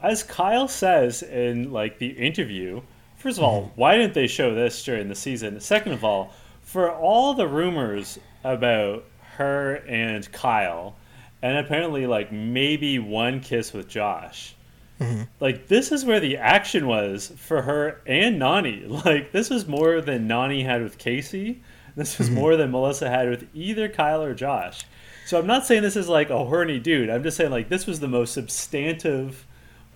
as 0.00 0.22
Kyle 0.22 0.68
says 0.68 1.22
in 1.22 1.70
like 1.70 1.98
the 1.98 2.08
interview, 2.08 2.80
first 3.16 3.38
of 3.38 3.44
all, 3.44 3.62
mm-hmm. 3.62 3.80
why 3.80 3.96
didn't 3.98 4.14
they 4.14 4.26
show 4.26 4.54
this 4.54 4.82
during 4.82 5.08
the 5.08 5.14
season? 5.14 5.60
Second 5.60 5.92
of 5.92 6.02
all, 6.02 6.32
for 6.62 6.90
all 6.90 7.34
the 7.34 7.46
rumors 7.46 8.18
about 8.42 9.04
her 9.36 9.76
and 9.86 10.30
Kyle, 10.32 10.94
and 11.42 11.58
apparently 11.58 12.06
like 12.06 12.32
maybe 12.32 12.98
one 12.98 13.40
kiss 13.40 13.72
with 13.72 13.88
Josh. 13.88 14.54
Mm-hmm. 15.02 15.22
Like 15.40 15.68
this 15.68 15.92
is 15.92 16.04
where 16.04 16.20
the 16.20 16.36
action 16.38 16.86
was 16.86 17.32
for 17.36 17.62
her 17.62 18.00
and 18.06 18.40
Nany. 18.40 18.88
Like 19.04 19.32
this 19.32 19.50
was 19.50 19.66
more 19.66 20.00
than 20.00 20.28
Nany 20.28 20.64
had 20.64 20.82
with 20.82 20.98
Kaycee. 20.98 21.58
This 21.96 22.18
was 22.18 22.28
mm-hmm. 22.28 22.36
more 22.36 22.56
than 22.56 22.70
Melissa 22.70 23.10
had 23.10 23.28
with 23.28 23.46
either 23.54 23.88
Kyle 23.88 24.22
or 24.22 24.34
Josh. 24.34 24.84
So 25.26 25.38
I'm 25.38 25.46
not 25.46 25.66
saying 25.66 25.82
this 25.82 25.96
is 25.96 26.08
like 26.08 26.30
a 26.30 26.44
horny 26.44 26.78
dude. 26.78 27.10
I'm 27.10 27.22
just 27.22 27.36
saying 27.36 27.50
like 27.50 27.68
this 27.68 27.86
was 27.86 28.00
the 28.00 28.08
most 28.08 28.32
substantive 28.34 29.46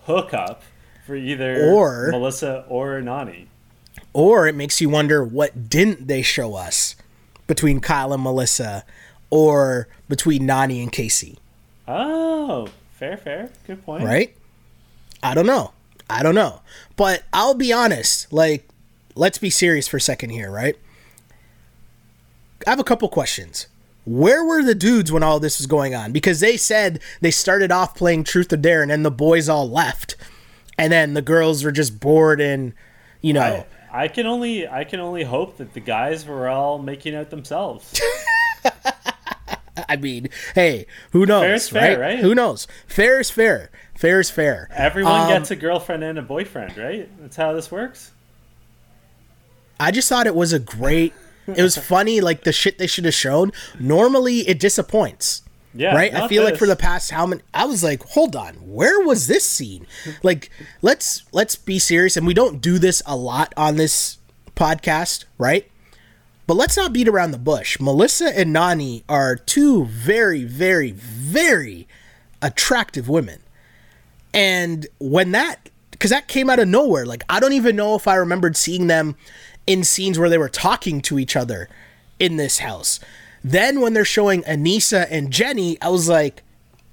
hookup 0.05 0.63
for 1.05 1.15
either 1.15 1.71
Or- 1.71 2.09
Melissa 2.11 2.65
or 2.67 3.01
Nany. 3.01 3.47
Or 4.13 4.47
it 4.47 4.55
makes 4.55 4.81
you 4.81 4.89
wonder 4.89 5.23
what 5.23 5.69
didn't 5.69 6.07
they 6.07 6.21
show 6.21 6.55
us 6.55 6.95
between 7.47 7.79
Kyle 7.79 8.13
and 8.13 8.23
Melissa 8.23 8.83
or 9.29 9.87
between 10.07 10.43
Nany 10.43 10.81
and 10.81 10.91
Kaycee, 10.91 11.37
Oh, 11.87 12.67
fair, 12.91 13.17
fair. 13.17 13.49
Good 13.65 13.85
point. 13.85 14.03
right? 14.03 14.35
I 15.23 15.33
don't 15.33 15.45
know. 15.45 15.73
I 16.09 16.23
don't 16.23 16.35
know. 16.35 16.61
But 16.95 17.23
I'll 17.33 17.53
be 17.53 17.73
honest, 17.73 18.31
like 18.31 18.67
let's 19.15 19.37
be 19.37 19.49
serious 19.49 19.87
for 19.87 19.97
a 19.97 20.01
second 20.01 20.29
here, 20.29 20.51
right? 20.51 20.75
I 22.65 22.69
have 22.69 22.79
a 22.79 22.83
couple 22.83 23.07
questions. 23.09 23.67
Where 24.05 24.43
were 24.43 24.63
the 24.63 24.75
dudes 24.75 25.11
when 25.11 25.23
all 25.23 25.39
this 25.39 25.57
was 25.57 25.67
going 25.67 25.93
on? 25.93 26.11
Because 26.11 26.39
they 26.39 26.55
said 26.55 27.01
they 27.19 27.31
started 27.31 27.71
off 27.71 27.95
playing 27.95 28.23
Truth 28.23 28.53
or 28.53 28.57
Dare 28.57 28.81
and 28.81 28.89
then 28.89 29.03
the 29.03 29.11
boys 29.11 29.49
all 29.49 29.69
left. 29.69 30.15
And 30.77 30.93
then 30.93 31.13
the 31.13 31.21
girls 31.21 31.63
were 31.63 31.71
just 31.71 31.99
bored 31.99 32.39
and 32.39 32.73
you 33.21 33.33
know 33.33 33.65
I, 33.91 34.03
I 34.03 34.07
can 34.07 34.25
only 34.27 34.67
I 34.67 34.83
can 34.83 34.99
only 34.99 35.23
hope 35.23 35.57
that 35.57 35.73
the 35.73 35.79
guys 35.79 36.25
were 36.25 36.47
all 36.47 36.77
making 36.77 37.15
out 37.15 37.29
themselves. 37.29 37.99
I 39.89 39.95
mean, 39.95 40.29
hey, 40.55 40.85
who 41.11 41.25
knows? 41.25 41.43
Fair 41.43 41.53
is 41.53 41.69
fair, 41.69 41.99
right? 41.99 42.15
right? 42.15 42.19
Who 42.19 42.35
knows? 42.35 42.67
Fair 42.87 43.19
is 43.19 43.29
fair. 43.29 43.69
Fair 43.97 44.19
is 44.19 44.29
fair. 44.29 44.69
Everyone 44.73 45.21
Um, 45.21 45.27
gets 45.29 45.49
a 45.51 45.55
girlfriend 45.55 46.03
and 46.03 46.19
a 46.19 46.21
boyfriend, 46.21 46.77
right? 46.77 47.09
That's 47.19 47.35
how 47.35 47.53
this 47.53 47.71
works. 47.71 48.11
I 49.79 49.91
just 49.91 50.07
thought 50.07 50.27
it 50.27 50.35
was 50.35 50.53
a 50.53 50.59
great. 50.59 51.13
It 51.47 51.61
was 51.61 51.77
funny, 51.93 52.21
like 52.21 52.43
the 52.43 52.51
shit 52.51 52.77
they 52.77 52.87
should 52.87 53.05
have 53.05 53.13
shown. 53.13 53.51
Normally, 53.79 54.47
it 54.47 54.59
disappoints. 54.59 55.41
Yeah, 55.73 55.95
right. 55.95 56.13
I 56.13 56.27
feel 56.27 56.43
like 56.43 56.57
for 56.57 56.65
the 56.67 56.75
past 56.75 57.11
how 57.11 57.25
many? 57.25 57.41
I 57.53 57.65
was 57.65 57.83
like, 57.83 58.03
hold 58.03 58.35
on, 58.35 58.53
where 58.55 58.99
was 59.01 59.27
this 59.27 59.43
scene? 59.45 59.85
like, 60.23 60.49
let's 60.81 61.23
let's 61.31 61.55
be 61.55 61.79
serious, 61.79 62.15
and 62.17 62.25
we 62.27 62.33
don't 62.33 62.61
do 62.61 62.77
this 62.79 63.01
a 63.05 63.15
lot 63.15 63.53
on 63.57 63.77
this 63.77 64.17
podcast, 64.55 65.25
right? 65.37 65.69
But 66.45 66.55
let's 66.55 66.77
not 66.77 66.93
beat 66.93 67.07
around 67.07 67.31
the 67.31 67.37
bush. 67.37 67.79
Melissa 67.79 68.37
and 68.37 68.55
Nany 68.55 69.03
are 69.09 69.35
two 69.35 69.85
very, 69.85 70.43
very, 70.45 70.91
very 70.91 71.87
attractive 72.41 73.09
women. 73.09 73.41
And 74.33 74.87
when 74.99 75.31
that, 75.31 75.69
because 75.91 76.11
that 76.11 76.27
came 76.27 76.49
out 76.49 76.59
of 76.59 76.67
nowhere, 76.67 77.05
like 77.05 77.23
I 77.29 77.39
don't 77.39 77.53
even 77.53 77.75
know 77.75 77.95
if 77.95 78.07
I 78.07 78.15
remembered 78.15 78.55
seeing 78.55 78.87
them 78.87 79.15
in 79.65 79.83
scenes 79.83 80.17
where 80.17 80.29
they 80.29 80.37
were 80.37 80.49
talking 80.49 81.01
to 81.03 81.19
each 81.19 81.35
other 81.35 81.69
in 82.19 82.37
this 82.37 82.59
house. 82.59 82.99
Then 83.43 83.81
when 83.81 83.93
they're 83.93 84.05
showing 84.05 84.43
Aneesa 84.43 85.07
and 85.09 85.31
Jenny, 85.31 85.79
I 85.81 85.89
was 85.89 86.09
like, 86.09 86.43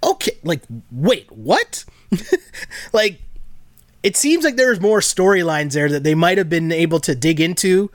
okay, 0.02 0.38
like, 0.42 0.62
wait, 0.90 1.30
what? 1.32 1.84
like, 2.92 3.20
it 4.02 4.16
seems 4.16 4.44
like 4.44 4.56
there's 4.56 4.80
more 4.80 5.00
storylines 5.00 5.72
there 5.72 5.88
that 5.88 6.02
they 6.02 6.14
might 6.14 6.38
have 6.38 6.50
been 6.50 6.70
able 6.70 7.00
to 7.00 7.14
dig 7.14 7.40
into. 7.40 7.90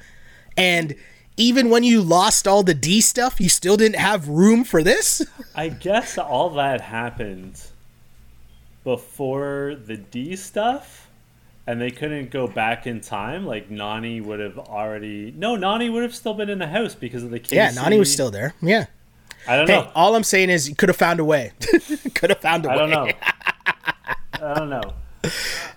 And 0.57 0.95
even 1.37 1.69
when 1.69 1.83
you 1.83 2.01
lost 2.01 2.47
all 2.47 2.63
the 2.63 2.73
D 2.73 2.99
stuff, 2.99 3.39
you 3.39 3.47
still 3.47 3.77
didn't 3.77 3.99
have 3.99 4.27
room 4.27 4.63
for 4.63 4.83
this? 4.83 5.25
I 5.55 5.69
guess 5.69 6.17
all 6.17 6.49
that 6.51 6.81
happened 6.81 7.61
before 8.95 9.75
the 9.85 9.97
D 9.97 10.35
stuff, 10.35 11.09
and 11.67 11.79
they 11.79 11.91
couldn't 11.91 12.31
go 12.31 12.47
back 12.47 12.87
in 12.87 13.01
time. 13.01 13.45
Like 13.45 13.69
Nany 13.69 14.23
would 14.23 14.39
have 14.39 14.57
already. 14.57 15.31
No, 15.37 15.55
Nany 15.55 15.91
would 15.93 16.01
have 16.03 16.15
still 16.15 16.33
been 16.33 16.49
in 16.49 16.57
the 16.57 16.67
house 16.67 16.95
because 16.95 17.23
of 17.23 17.29
the 17.29 17.39
case. 17.39 17.51
yeah, 17.51 17.71
Nany 17.71 17.99
was 17.99 18.11
still 18.11 18.31
there. 18.31 18.55
Yeah. 18.61 18.85
I 19.47 19.55
don't 19.55 19.67
Hey, 19.69 19.75
know. 19.81 19.91
all 19.95 20.15
I'm 20.15 20.23
saying 20.23 20.49
is 20.49 20.67
you 20.67 20.75
could 20.75 20.89
have 20.89 20.95
found 20.97 21.19
a 21.19 21.25
way. 21.25 21.51
could 22.15 22.29
have 22.31 22.39
found 22.41 22.65
a 22.65 22.69
I 22.71 22.75
way. 22.75 22.81
I 22.81 22.87
don't 22.87 22.89
know. 22.89 23.11
I 24.33 24.53
don't 24.55 24.69
know. 24.69 24.81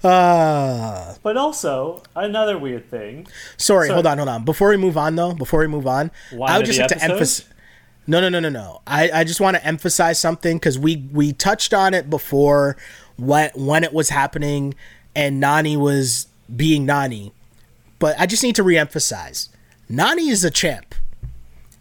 Uh, 0.09 1.15
But 1.23 1.37
also 1.37 2.03
another 2.17 2.59
weird 2.59 2.91
thing. 2.91 3.27
sorry, 3.57 3.89
So- 3.89 3.95
hold 3.95 4.07
on, 4.07 4.19
hold 4.19 4.29
on. 4.31 4.45
Before 4.45 4.71
we 4.71 4.77
move 4.79 4.97
on, 4.97 5.17
though, 5.17 5.33
before 5.35 5.61
we 5.61 5.67
move 5.67 5.87
on, 5.87 6.11
I 6.43 6.57
would 6.57 6.67
just 6.67 6.79
like 6.79 6.89
to 6.89 7.03
emphasize. 7.05 7.47
No, 8.05 8.21
no, 8.21 8.29
no, 8.29 8.41
no, 8.41 8.49
no. 8.49 8.81
I, 8.85 9.11
I 9.21 9.25
just 9.25 9.41
want 9.41 9.57
to 9.57 9.65
emphasize 9.65 10.19
something 10.19 10.57
because 10.57 10.77
we 10.77 10.97
we 11.13 11.33
touched 11.33 11.73
on 11.73 11.95
it 11.95 12.11
before 12.11 12.77
when 13.23 13.51
when 13.55 13.85
it 13.85 13.93
was 13.93 14.09
happening 14.09 14.75
and 15.15 15.41
Nany 15.41 15.77
was 15.77 16.27
being 16.55 16.87
Nany, 16.87 17.31
but 17.99 18.19
I 18.19 18.27
just 18.27 18.43
need 18.43 18.57
to 18.57 18.65
reemphasize: 18.65 19.49
Nany 19.91 20.31
is 20.31 20.45
a 20.45 20.51
champ. 20.51 20.95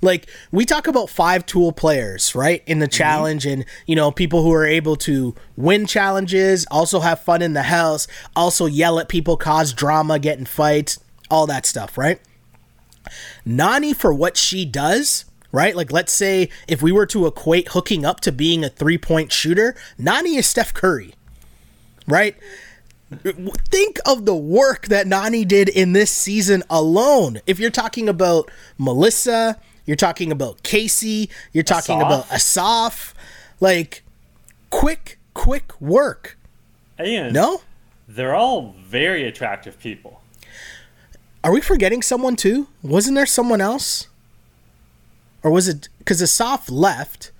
Like 0.03 0.29
we 0.51 0.65
talk 0.65 0.87
about 0.87 1.09
five 1.09 1.45
tool 1.45 1.71
players, 1.71 2.35
right, 2.35 2.63
in 2.67 2.79
the 2.79 2.85
mm-hmm. 2.85 2.91
challenge, 2.91 3.45
and 3.45 3.65
you 3.87 3.95
know 3.95 4.11
people 4.11 4.43
who 4.43 4.51
are 4.53 4.65
able 4.65 4.95
to 4.97 5.33
win 5.57 5.87
challenges, 5.87 6.65
also 6.69 6.99
have 6.99 7.19
fun 7.19 7.41
in 7.41 7.53
the 7.53 7.63
house, 7.63 8.07
also 8.35 8.67
yell 8.67 8.99
at 8.99 9.09
people, 9.09 9.35
cause 9.35 9.73
drama, 9.73 10.19
get 10.19 10.37
in 10.37 10.45
fights, 10.45 10.99
all 11.31 11.47
that 11.47 11.65
stuff, 11.65 11.97
right? 11.97 12.19
Nany 13.47 13.95
for 13.95 14.13
what 14.13 14.37
she 14.37 14.63
does, 14.63 15.25
right? 15.51 15.75
Like 15.75 15.91
let's 15.91 16.13
say 16.13 16.49
if 16.67 16.83
we 16.83 16.91
were 16.91 17.07
to 17.07 17.25
equate 17.25 17.69
hooking 17.69 18.05
up 18.05 18.19
to 18.21 18.31
being 18.31 18.63
a 18.63 18.69
three-point 18.69 19.31
shooter, 19.31 19.75
Nany 19.99 20.37
is 20.37 20.45
Steph 20.45 20.73
Curry. 20.73 21.15
Right? 22.07 22.35
Think 23.69 23.99
of 24.05 24.25
the 24.25 24.35
work 24.35 24.87
that 24.87 25.05
Nany 25.05 25.45
did 25.47 25.67
in 25.67 25.91
this 25.93 26.09
season 26.11 26.63
alone. 26.69 27.41
If 27.45 27.59
you're 27.59 27.69
talking 27.69 28.07
about 28.07 28.49
Melissa, 28.77 29.59
you're 29.85 29.97
talking 29.97 30.31
about 30.31 30.63
Kaycee, 30.63 31.29
you're 31.51 31.63
talking 31.65 31.97
Asaf. 31.97 32.07
about 32.07 32.31
Asaf, 32.33 33.13
like 33.59 34.03
quick, 34.69 35.19
quick 35.33 35.79
work. 35.81 36.37
And 36.97 37.33
No? 37.33 37.61
they're 38.07 38.35
all 38.35 38.75
very 38.79 39.27
attractive 39.27 39.77
people. 39.79 40.21
Are 41.43 41.51
we 41.51 41.59
forgetting 41.59 42.01
someone 42.01 42.35
too? 42.35 42.67
Wasn't 42.81 43.15
there 43.15 43.25
someone 43.25 43.59
else? 43.61 44.07
Or 45.43 45.51
was 45.51 45.67
it 45.67 45.89
because 45.97 46.21
Asaf 46.21 46.69
left? 46.69 47.31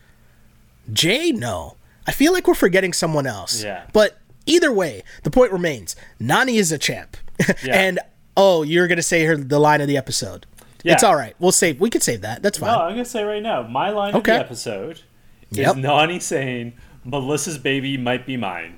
Jay, 0.91 1.32
no. 1.32 1.76
I 2.07 2.12
feel 2.12 2.34
like 2.34 2.47
we're 2.47 2.55
forgetting 2.55 2.93
someone 2.93 3.28
else. 3.28 3.64
Yeah. 3.64 3.84
But 3.93 4.18
either 4.45 4.71
way, 4.71 5.03
the 5.23 5.31
point 5.31 5.51
remains 5.51 5.95
Nany 6.19 6.55
is 6.55 6.71
a 6.71 6.77
champ. 6.77 7.17
Yeah. 7.63 7.75
and 7.79 7.99
oh, 8.37 8.61
you're 8.63 8.87
gonna 8.87 9.01
say 9.01 9.23
her 9.25 9.35
the 9.35 9.57
line 9.59 9.81
of 9.81 9.87
the 9.87 9.97
episode. 9.97 10.45
Yeah. 10.83 10.93
It's 10.93 11.03
all 11.03 11.15
right. 11.15 11.35
We'll 11.39 11.51
save. 11.51 11.79
We 11.79 11.89
could 11.89 12.03
save 12.03 12.21
that. 12.21 12.41
That's 12.43 12.57
fine. 12.59 12.71
No, 12.71 12.83
I'm 12.83 12.91
gonna 12.93 13.05
say 13.05 13.23
right 13.23 13.41
now, 13.41 13.63
my 13.63 13.89
line 13.89 14.13
Okay. 14.15 14.31
of 14.33 14.37
the 14.39 14.45
episode 14.45 15.01
Yep. 15.51 15.77
is 15.77 15.83
Nany 15.83 16.21
saying, 16.21 16.73
"Melissa's 17.03 17.57
baby 17.57 17.97
might 17.97 18.25
be 18.25 18.37
mine." 18.37 18.77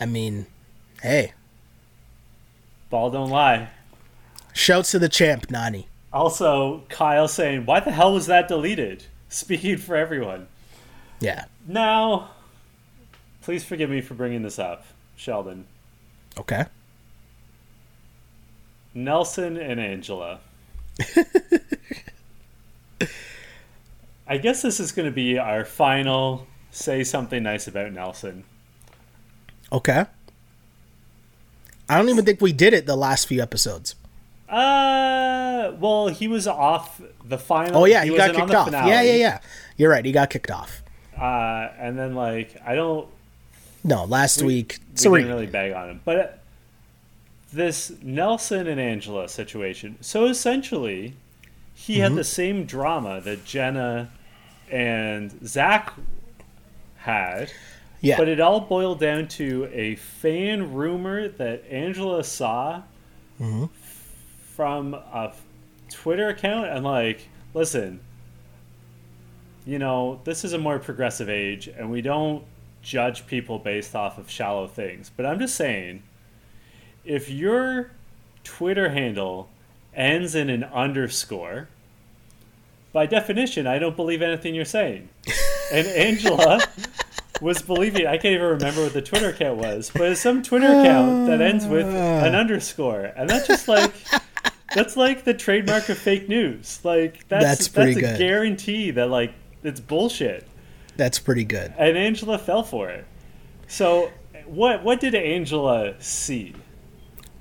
I 0.00 0.06
mean, 0.06 0.46
hey, 1.02 1.32
Ball 2.90 3.10
don't 3.10 3.30
lie. 3.30 3.68
shouts 4.52 4.90
to 4.90 4.98
the 4.98 5.08
champ, 5.08 5.46
Nany. 5.48 5.86
Also, 6.12 6.82
Kyle 6.88 7.28
saying, 7.28 7.64
"Why 7.66 7.80
the 7.80 7.92
hell 7.92 8.12
was 8.14 8.26
that 8.26 8.48
deleted?" 8.48 9.04
Speaking 9.28 9.78
for 9.78 9.96
everyone. 9.96 10.48
Yeah. 11.20 11.44
Now, 11.66 12.31
please 13.42 13.64
forgive 13.64 13.90
me 13.90 14.00
for 14.00 14.14
bringing 14.14 14.42
this 14.42 14.58
up, 14.58 14.84
Sheldon. 15.16 15.66
Okay. 16.38 16.64
Nelson 18.94 19.56
and 19.56 19.78
Angela. 19.80 20.40
I 24.26 24.38
guess 24.38 24.62
this 24.62 24.80
is 24.80 24.92
going 24.92 25.06
to 25.06 25.12
be 25.14 25.38
our 25.38 25.64
final 25.64 26.46
say 26.70 27.04
something 27.04 27.42
nice 27.42 27.66
about 27.66 27.92
Nelson. 27.92 28.44
Okay. 29.70 30.06
I 31.88 31.98
don't 31.98 32.08
even 32.08 32.24
think 32.24 32.40
we 32.40 32.52
did 32.52 32.72
it 32.72 32.86
the 32.86 32.96
last 32.96 33.26
few 33.26 33.42
episodes. 33.42 33.94
Uh, 34.48 35.72
well, 35.78 36.08
he 36.08 36.28
was 36.28 36.46
off 36.46 37.00
the 37.24 37.38
final. 37.38 37.82
Oh 37.82 37.84
yeah, 37.86 38.04
he, 38.04 38.16
got 38.16 38.34
kicked 38.34 38.54
off. 38.54 38.66
finale. 38.66 38.90
Yeah, 38.90 39.02
yeah, 39.02 39.14
yeah. 39.14 39.38
You're 39.76 39.90
right. 39.90 40.04
He 40.04 40.12
got 40.12 40.30
kicked 40.30 40.50
off. 40.50 40.82
Uh, 41.18 41.68
and 41.78 41.98
then 41.98 42.14
like 42.14 42.56
I 42.64 42.74
don't 42.74 43.08
No, 43.84 44.04
last 44.04 44.40
we, 44.42 44.46
week. 44.46 44.78
we 44.96 45.02
didn't 45.18 45.28
really 45.28 45.46
bag 45.46 45.72
on 45.72 45.90
him, 45.90 46.00
but 46.04 46.16
uh, 46.18 46.26
this 47.52 47.92
Nelson 48.02 48.66
and 48.66 48.80
Angela 48.80 49.28
situation. 49.28 49.96
So 50.00 50.26
essentially, 50.26 51.14
he 51.74 51.94
Mm-hmm. 51.94 52.02
had 52.02 52.14
the 52.14 52.24
same 52.24 52.64
drama 52.64 53.20
that 53.22 53.44
Jenna 53.44 54.10
and 54.70 55.46
Zach 55.46 55.92
had. 56.96 57.50
yeah. 58.00 58.16
But 58.16 58.28
it 58.28 58.40
all 58.40 58.60
boiled 58.60 59.00
down 59.00 59.26
to 59.28 59.68
a 59.72 59.96
fan 59.96 60.72
rumor 60.72 61.28
that 61.28 61.64
Angela 61.70 62.22
saw 62.24 62.82
Mm-hmm. 63.40 63.64
from 64.54 64.94
a 64.94 65.32
Twitter 65.90 66.28
account. 66.28 66.68
And, 66.68 66.84
like, 66.84 67.26
listen, 67.54 67.98
you 69.66 69.78
know, 69.80 70.20
this 70.24 70.44
is 70.44 70.52
a 70.52 70.58
more 70.58 70.78
progressive 70.78 71.28
age, 71.28 71.66
and 71.68 71.90
we 71.90 72.00
don't 72.02 72.44
judge 72.82 73.26
people 73.26 73.58
based 73.58 73.94
off 73.94 74.18
of 74.18 74.30
shallow 74.30 74.66
things. 74.66 75.10
But 75.14 75.26
I'm 75.26 75.38
just 75.38 75.54
saying, 75.54 76.02
if 77.04 77.30
your 77.30 77.90
Twitter 78.44 78.90
handle 78.90 79.48
ends 79.94 80.34
in 80.34 80.50
an 80.50 80.64
underscore, 80.64 81.68
by 82.92 83.06
definition, 83.06 83.66
I 83.66 83.78
don't 83.78 83.96
believe 83.96 84.20
anything 84.22 84.54
you're 84.54 84.64
saying. 84.64 85.08
And 85.72 85.86
Angela 85.96 86.60
was 87.40 87.62
believing. 87.62 88.06
I 88.06 88.16
can't 88.18 88.34
even 88.34 88.46
remember 88.46 88.82
what 88.82 88.92
the 88.92 89.02
Twitter 89.02 89.30
account 89.30 89.58
was, 89.58 89.90
but 89.92 90.02
it's 90.10 90.20
some 90.20 90.42
Twitter 90.42 90.66
account 90.66 91.26
that 91.26 91.40
ends 91.40 91.66
with 91.66 91.86
an 91.86 92.34
underscore, 92.34 93.04
and 93.16 93.28
that's 93.30 93.46
just 93.46 93.68
like 93.68 93.92
that's 94.74 94.96
like 94.96 95.24
the 95.24 95.34
trademark 95.34 95.88
of 95.88 95.98
fake 95.98 96.28
news. 96.28 96.80
Like 96.84 97.26
that's 97.28 97.44
That's 97.44 97.68
that's 97.68 97.96
a 97.96 98.00
good. 98.00 98.18
guarantee 98.18 98.90
that 98.92 99.08
like 99.08 99.32
it's 99.62 99.80
bullshit. 99.80 100.46
That's 100.96 101.18
pretty 101.18 101.44
good. 101.44 101.72
And 101.78 101.96
Angela 101.96 102.38
fell 102.38 102.62
for 102.62 102.90
it. 102.90 103.06
So 103.68 104.10
what 104.46 104.82
what 104.84 105.00
did 105.00 105.14
Angela 105.14 105.94
see? 106.00 106.54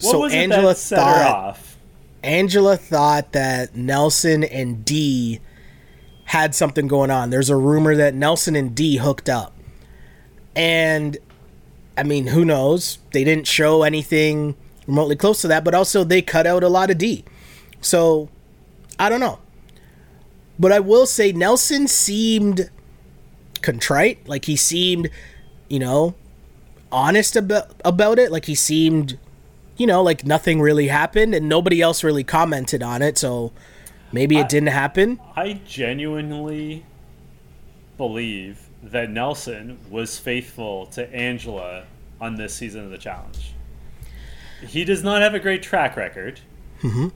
What 0.01 0.11
So 0.11 0.19
was 0.19 0.33
it 0.33 0.37
Angela 0.37 0.69
that 0.69 0.77
set 0.77 0.97
her 0.99 1.03
thought- 1.23 1.35
off? 1.35 1.77
Angela 2.23 2.77
thought 2.77 3.31
that 3.31 3.75
Nelson 3.75 4.43
and 4.43 4.85
D 4.85 5.39
had 6.25 6.53
something 6.53 6.87
going 6.87 7.09
on. 7.09 7.29
There's 7.31 7.49
a 7.49 7.55
rumor 7.55 7.95
that 7.95 8.13
Nelson 8.13 8.55
and 8.55 8.75
D 8.75 8.97
hooked 8.97 9.27
up. 9.27 9.53
And 10.55 11.17
I 11.97 12.03
mean, 12.03 12.27
who 12.27 12.45
knows? 12.45 12.99
They 13.11 13.23
didn't 13.23 13.47
show 13.47 13.83
anything 13.83 14.55
remotely 14.87 15.15
close 15.15 15.41
to 15.41 15.47
that, 15.49 15.63
but 15.63 15.73
also 15.73 16.03
they 16.03 16.21
cut 16.21 16.45
out 16.47 16.63
a 16.63 16.69
lot 16.69 16.89
of 16.91 16.97
D. 16.97 17.25
So 17.81 18.29
I 18.99 19.09
don't 19.09 19.19
know. 19.19 19.39
But 20.59 20.71
I 20.71 20.79
will 20.79 21.05
say 21.07 21.31
Nelson 21.31 21.87
seemed 21.87 22.69
contrite, 23.61 24.27
like 24.27 24.45
he 24.45 24.55
seemed, 24.55 25.09
you 25.69 25.79
know, 25.79 26.15
honest 26.91 27.35
about 27.35 27.71
about 27.85 28.19
it, 28.19 28.31
like 28.31 28.45
he 28.45 28.55
seemed 28.55 29.17
you 29.81 29.87
know, 29.87 30.03
like 30.03 30.23
nothing 30.23 30.61
really 30.61 30.89
happened 30.89 31.33
and 31.33 31.49
nobody 31.49 31.81
else 31.81 32.03
really 32.03 32.23
commented 32.23 32.83
on 32.83 33.01
it, 33.01 33.17
so 33.17 33.51
maybe 34.11 34.37
it 34.37 34.47
didn't 34.47 34.69
happen. 34.69 35.19
I 35.35 35.59
genuinely 35.65 36.85
believe 37.97 38.69
that 38.83 39.09
Nelson 39.09 39.79
was 39.89 40.19
faithful 40.19 40.85
to 40.87 41.11
Angela 41.11 41.85
on 42.19 42.35
this 42.35 42.53
season 42.53 42.83
of 42.83 42.91
the 42.91 42.97
challenge. 42.99 43.53
He 44.61 44.85
does 44.85 45.03
not 45.03 45.23
have 45.23 45.33
a 45.33 45.39
great 45.39 45.63
track 45.63 45.95
record, 45.97 46.39
but 46.83 47.11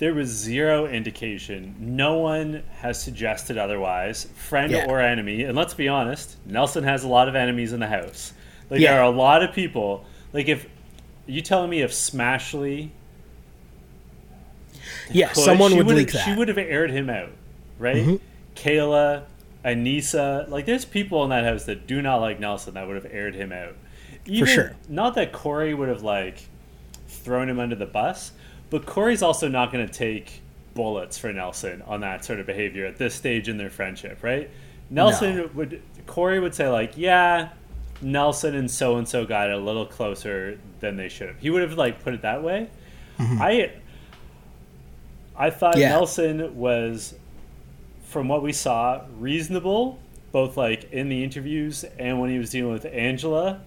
there 0.00 0.14
was 0.14 0.28
zero 0.28 0.86
indication. 0.86 1.74
No 1.78 2.16
one 2.16 2.62
has 2.78 3.00
suggested 3.00 3.58
otherwise, 3.58 4.26
friend 4.34 4.72
Yeah. 4.72 4.86
or 4.88 4.98
enemy. 4.98 5.42
And 5.44 5.54
let's 5.54 5.74
be 5.74 5.88
honest, 5.88 6.36
Nelson 6.46 6.84
has 6.84 7.04
a 7.04 7.08
lot 7.08 7.28
of 7.28 7.36
enemies 7.36 7.74
in 7.74 7.80
the 7.80 7.86
house. 7.86 8.32
Like 8.70 8.80
Yeah. 8.80 8.92
there 8.92 9.00
are 9.02 9.12
a 9.12 9.16
lot 9.16 9.42
of 9.42 9.52
people. 9.52 10.06
Like 10.32 10.48
if 10.48 10.66
you 11.26 11.42
telling 11.42 11.68
me 11.68 11.82
if 11.82 11.92
Smashley 11.92 12.88
Yeah, 15.10 15.28
could, 15.28 15.44
someone 15.44 15.76
would 15.76 15.86
leak 15.86 16.12
that. 16.12 16.22
Mm-hmm. 16.22 16.32
She 16.32 16.38
would 16.38 16.48
have 16.48 16.58
aired 16.58 16.90
him 16.90 17.10
out, 17.10 17.32
right? 17.78 18.18
Kailah, 18.56 19.24
Aneesa, 19.66 20.48
like 20.48 20.64
there's 20.64 20.86
people 20.86 21.22
in 21.24 21.30
that 21.30 21.44
house 21.44 21.64
that 21.64 21.86
do 21.86 22.00
not 22.00 22.22
like 22.22 22.40
Nelson 22.40 22.72
that 22.72 22.86
would 22.86 22.96
have 22.96 23.12
aired 23.12 23.34
him 23.34 23.52
out. 23.52 23.76
Even, 24.24 24.48
sure. 24.48 24.76
Not 24.88 25.14
that 25.16 25.32
Cory 25.32 25.74
would 25.74 25.90
have 25.90 26.02
like 26.02 26.48
thrown 27.06 27.50
him 27.50 27.60
under 27.60 27.74
the 27.74 27.84
bus, 27.86 28.32
but 28.70 28.86
Cory's 28.86 29.22
also 29.22 29.48
not 29.48 29.72
going 29.72 29.86
to 29.86 29.92
take 29.92 30.40
bullets 30.74 31.18
for 31.18 31.32
Nelson 31.32 31.82
on 31.86 32.00
that 32.00 32.24
sort 32.24 32.40
of 32.40 32.46
behavior 32.46 32.86
at 32.86 32.96
this 32.96 33.14
stage 33.14 33.48
in 33.48 33.58
their 33.58 33.70
friendship, 33.70 34.22
right? 34.22 34.48
Nelson 34.88 35.36
No. 35.36 35.50
would 35.54 35.82
Cory 36.06 36.40
would 36.40 36.54
say 36.54 36.68
like, 36.68 36.96
yeah, 36.96 37.50
Nelson 38.00 38.54
and 38.54 38.70
so 38.70 38.96
and 38.96 39.06
so 39.08 39.24
got 39.24 39.50
a 39.50 39.56
little 39.58 39.86
closer 39.86 40.58
than 40.80 40.96
they 40.96 41.08
should 41.08 41.28
have. 41.28 41.38
He 41.38 41.50
would 41.50 41.62
have 41.62 41.74
like 41.76 42.02
put 42.02 42.14
it 42.14 42.22
that 42.22 42.42
way. 42.42 42.68
I 43.18 43.72
I 45.36 45.50
thought 45.50 45.74
Mm-hmm. 45.74 45.80
Yeah. 45.80 45.88
Nelson 45.90 46.56
was, 46.56 47.14
from 48.04 48.28
what 48.28 48.42
we 48.42 48.52
saw, 48.52 49.02
reasonable, 49.18 49.98
both 50.32 50.56
like 50.56 50.90
in 50.92 51.08
the 51.08 51.22
interviews 51.22 51.84
and 51.98 52.20
when 52.20 52.30
he 52.30 52.38
was 52.38 52.50
dealing 52.50 52.72
with 52.72 52.86
Angela, 52.86 53.60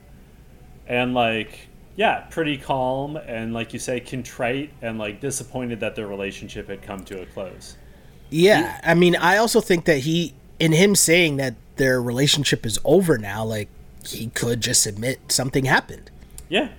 and 0.87 1.13
like 1.13 1.67
yeah, 1.95 2.21
pretty 2.29 2.57
calm 2.57 3.17
and 3.17 3.53
like 3.53 3.73
you 3.73 3.79
say, 3.79 3.99
contrite 3.99 4.71
and 4.81 4.97
like 4.97 5.19
disappointed 5.21 5.79
that 5.81 5.95
their 5.95 6.07
relationship 6.07 6.67
had 6.69 6.81
come 6.81 7.03
to 7.05 7.21
a 7.21 7.25
close. 7.27 7.77
yeah, 8.29 8.79
I 8.83 8.93
mean, 8.93 9.15
I 9.15 9.37
also 9.37 9.61
think 9.61 9.85
that 9.85 9.99
he, 9.99 10.33
in 10.59 10.71
him 10.71 10.95
saying 10.95 11.37
that 11.37 11.55
their 11.75 12.01
relationship 12.01 12.65
is 12.65 12.79
over 12.83 13.17
now, 13.17 13.43
like 13.45 13.67
he 14.05 14.27
could 14.27 14.61
just 14.61 14.85
admit 14.85 15.31
something 15.31 15.65
happened. 15.65 16.09
Yeah. 16.49 16.69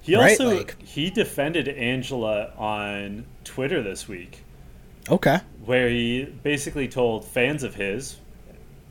He 0.00 0.16
Right, 0.16 0.30
also 0.40 0.56
like- 0.58 0.82
he 0.82 1.10
defended 1.10 1.68
Angela 1.68 2.52
on 2.58 3.24
Twitter 3.44 3.82
this 3.82 4.08
week. 4.08 4.44
Okay. 5.10 5.38
where 5.64 5.88
he 5.88 6.24
basically 6.24 6.86
told 6.88 7.24
fans 7.24 7.62
of 7.64 7.74
his, 7.74 8.16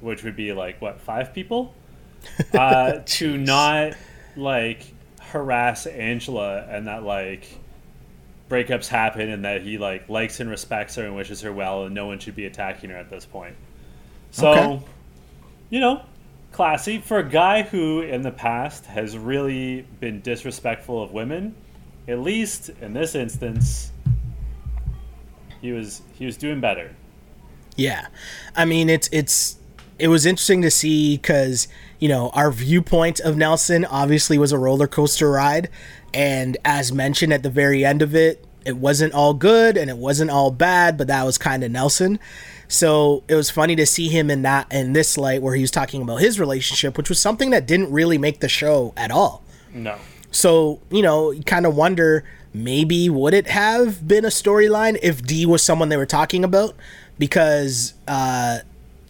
which 0.01 0.23
would 0.23 0.35
be 0.35 0.51
like 0.53 0.81
what 0.81 0.99
five 0.99 1.33
people, 1.33 1.73
uh, 2.53 2.99
to 3.05 3.37
not 3.37 3.93
like 4.35 4.90
harass 5.31 5.85
Angela, 5.87 6.65
and 6.69 6.87
that 6.87 7.03
like 7.03 7.47
breakups 8.49 8.87
happen, 8.87 9.29
and 9.29 9.45
that 9.45 9.61
he 9.63 9.77
like 9.77 10.07
likes 10.09 10.39
and 10.39 10.49
respects 10.49 10.95
her 10.95 11.03
and 11.05 11.15
wishes 11.15 11.41
her 11.41 11.51
well, 11.53 11.85
and 11.85 11.95
no 11.95 12.05
one 12.07 12.19
should 12.19 12.35
be 12.35 12.45
attacking 12.45 12.89
her 12.89 12.97
at 12.97 13.09
this 13.09 13.25
point. 13.25 13.55
So, 14.31 14.51
Okay. 14.51 14.85
you 15.69 15.79
know, 15.79 16.01
classy 16.51 16.99
for 16.99 17.17
a 17.19 17.27
guy 17.27 17.63
who 17.63 18.01
in 18.01 18.21
the 18.21 18.31
past 18.31 18.85
has 18.85 19.17
really 19.17 19.85
been 19.99 20.21
disrespectful 20.21 21.01
of 21.01 21.11
women. 21.11 21.55
At 22.07 22.19
least 22.19 22.69
in 22.81 22.93
this 22.93 23.15
instance, 23.15 23.91
he 25.61 25.71
was 25.71 26.01
he 26.17 26.25
was 26.25 26.37
doing 26.37 26.59
better. 26.59 26.91
Yeah, 27.75 28.07
I 28.55 28.65
mean 28.65 28.89
it's 28.89 29.07
it's 29.11 29.57
it 30.01 30.07
was 30.07 30.25
interesting 30.25 30.63
to 30.63 30.71
see 30.71 31.15
because 31.17 31.67
you 31.99 32.09
know 32.09 32.29
our 32.29 32.51
viewpoint 32.51 33.19
of 33.19 33.37
Nelson 33.37 33.85
obviously 33.85 34.37
was 34.37 34.51
a 34.51 34.57
roller 34.57 34.87
coaster 34.87 35.29
ride, 35.29 35.69
and 36.13 36.57
as 36.65 36.91
mentioned 36.91 37.31
at 37.31 37.43
the 37.43 37.51
very 37.51 37.85
end 37.85 38.01
of 38.01 38.15
it, 38.15 38.43
it 38.65 38.77
wasn't 38.77 39.13
all 39.13 39.35
good 39.35 39.77
and 39.77 39.89
it 39.89 39.97
wasn't 39.97 40.31
all 40.31 40.49
bad, 40.49 40.97
but 40.97 41.07
that 41.07 41.23
was 41.23 41.37
kind 41.37 41.63
of 41.63 41.71
Nelson. 41.71 42.19
So 42.67 43.23
it 43.27 43.35
was 43.35 43.51
funny 43.51 43.75
to 43.75 43.85
see 43.85 44.07
him 44.07 44.31
in 44.31 44.41
that 44.41 44.71
in 44.73 44.93
this 44.93 45.17
light 45.17 45.41
where 45.41 45.55
he 45.55 45.61
was 45.61 45.71
talking 45.71 46.01
about 46.01 46.17
his 46.17 46.39
relationship, 46.39 46.97
which 46.97 47.09
was 47.09 47.19
something 47.19 47.51
that 47.51 47.67
didn't 47.67 47.91
really 47.91 48.17
make 48.17 48.39
the 48.39 48.49
show 48.49 48.93
at 48.97 49.11
all. 49.11 49.43
No. 49.71 49.97
So, 50.31 50.79
you 50.89 51.03
know, 51.03 51.29
you 51.31 51.43
kind 51.43 51.65
of 51.65 51.75
wonder 51.75 52.23
maybe 52.53 53.09
would 53.09 53.33
it 53.33 53.47
have 53.47 54.07
been 54.07 54.25
a 54.25 54.29
storyline 54.29 54.97
if 55.03 55.21
D 55.21 55.45
was 55.45 55.61
someone 55.61 55.89
they 55.89 55.97
were 55.97 56.05
talking 56.05 56.43
about? 56.43 56.75
Because, 57.19 57.93
uh, 58.07 58.59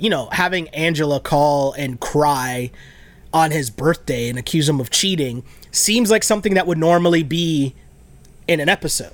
you 0.01 0.09
know, 0.09 0.27
having 0.31 0.67
Angela 0.69 1.19
call 1.19 1.73
and 1.73 1.99
cry 1.99 2.71
on 3.33 3.51
his 3.51 3.69
birthday 3.69 4.27
and 4.29 4.37
accuse 4.39 4.67
him 4.67 4.79
of 4.79 4.89
cheating 4.89 5.43
seems 5.71 6.09
like 6.11 6.23
something 6.23 6.55
that 6.55 6.65
would 6.67 6.77
normally 6.77 7.23
be 7.23 7.73
in 8.47 8.59
an 8.59 8.67
episode, 8.67 9.13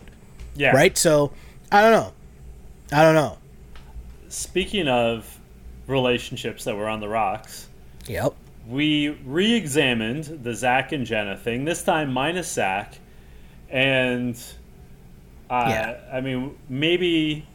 Yeah. 0.55 0.71
right? 0.71 0.97
So, 0.97 1.31
I 1.71 1.81
don't 1.81 1.91
know. 1.91 2.13
I 2.91 3.03
don't 3.03 3.13
know. 3.15 3.38
Speaking 4.29 4.88
of 4.88 5.38
relationships 5.88 6.63
that 6.63 6.75
were 6.75 6.88
on 6.88 6.99
the 7.01 7.07
rocks, 7.09 7.67
Yep. 8.07 8.33
we 8.67 9.09
re-examined 9.25 10.23
the 10.43 10.55
Zach 10.55 10.91
and 10.93 11.05
Jenna 11.05 11.35
thing. 11.38 11.65
This 11.65 11.83
time 11.83 12.11
minus 12.11 12.51
Zach, 12.51 12.97
and 13.69 14.35
uh, 15.49 15.65
Yeah. 15.69 15.97
I 16.11 16.21
mean 16.21 16.55
maybe 16.69 17.45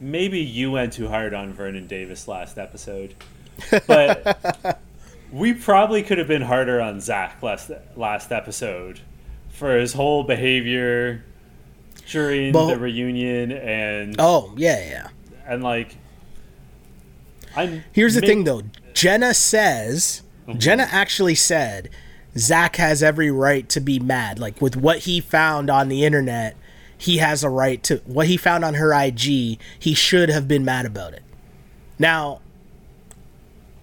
maybe 0.00 0.40
you 0.40 0.70
went 0.72 0.92
too 0.94 1.08
hard 1.08 1.34
on 1.34 1.52
Vernon 1.52 1.86
Davis 1.86 2.26
last 2.26 2.58
episode, 2.58 3.14
but 3.86 4.80
we 5.32 5.52
probably 5.52 6.02
could 6.02 6.18
have 6.18 6.28
been 6.28 6.42
harder 6.42 6.80
on 6.80 7.00
Zach 7.00 7.42
last 7.42 7.70
last 7.96 8.32
episode 8.32 9.00
for 9.50 9.76
his 9.78 9.92
whole 9.92 10.22
behavior 10.24 11.24
during 12.08 12.52
Well- 12.52 12.68
the 12.68 12.78
reunion 12.78 13.52
and 13.52 14.16
Oh, 14.18 14.54
yeah, 14.56 14.78
yeah. 14.88 15.08
and 15.46 15.62
like 15.62 15.96
I'm 17.56 17.84
Here's 17.92 18.14
the 18.14 18.20
ma- 18.20 18.26
thing, 18.26 18.44
though. 18.44 18.62
Jenna 18.94 19.34
says, 19.34 20.22
mm-hmm. 20.46 20.58
Jenna 20.58 20.86
actually 20.90 21.34
said, 21.34 21.90
Zach 22.38 22.76
has 22.76 23.02
every 23.02 23.30
right 23.30 23.68
to 23.70 23.80
be 23.80 23.98
mad. 23.98 24.38
Like 24.38 24.60
with 24.62 24.76
what 24.76 25.00
he 25.00 25.20
found 25.20 25.68
on 25.68 25.88
the 25.88 26.04
internet, 26.04 26.56
he 27.00 27.16
has 27.16 27.42
a 27.42 27.48
right 27.48 27.82
to 27.84 27.96
what 28.04 28.26
he 28.26 28.36
found 28.36 28.62
on 28.62 28.74
her 28.74 28.92
IG. 28.92 29.58
He 29.78 29.94
should 29.94 30.28
have 30.28 30.46
been 30.46 30.66
mad 30.66 30.84
about 30.84 31.14
it. 31.14 31.22
Now, 31.98 32.40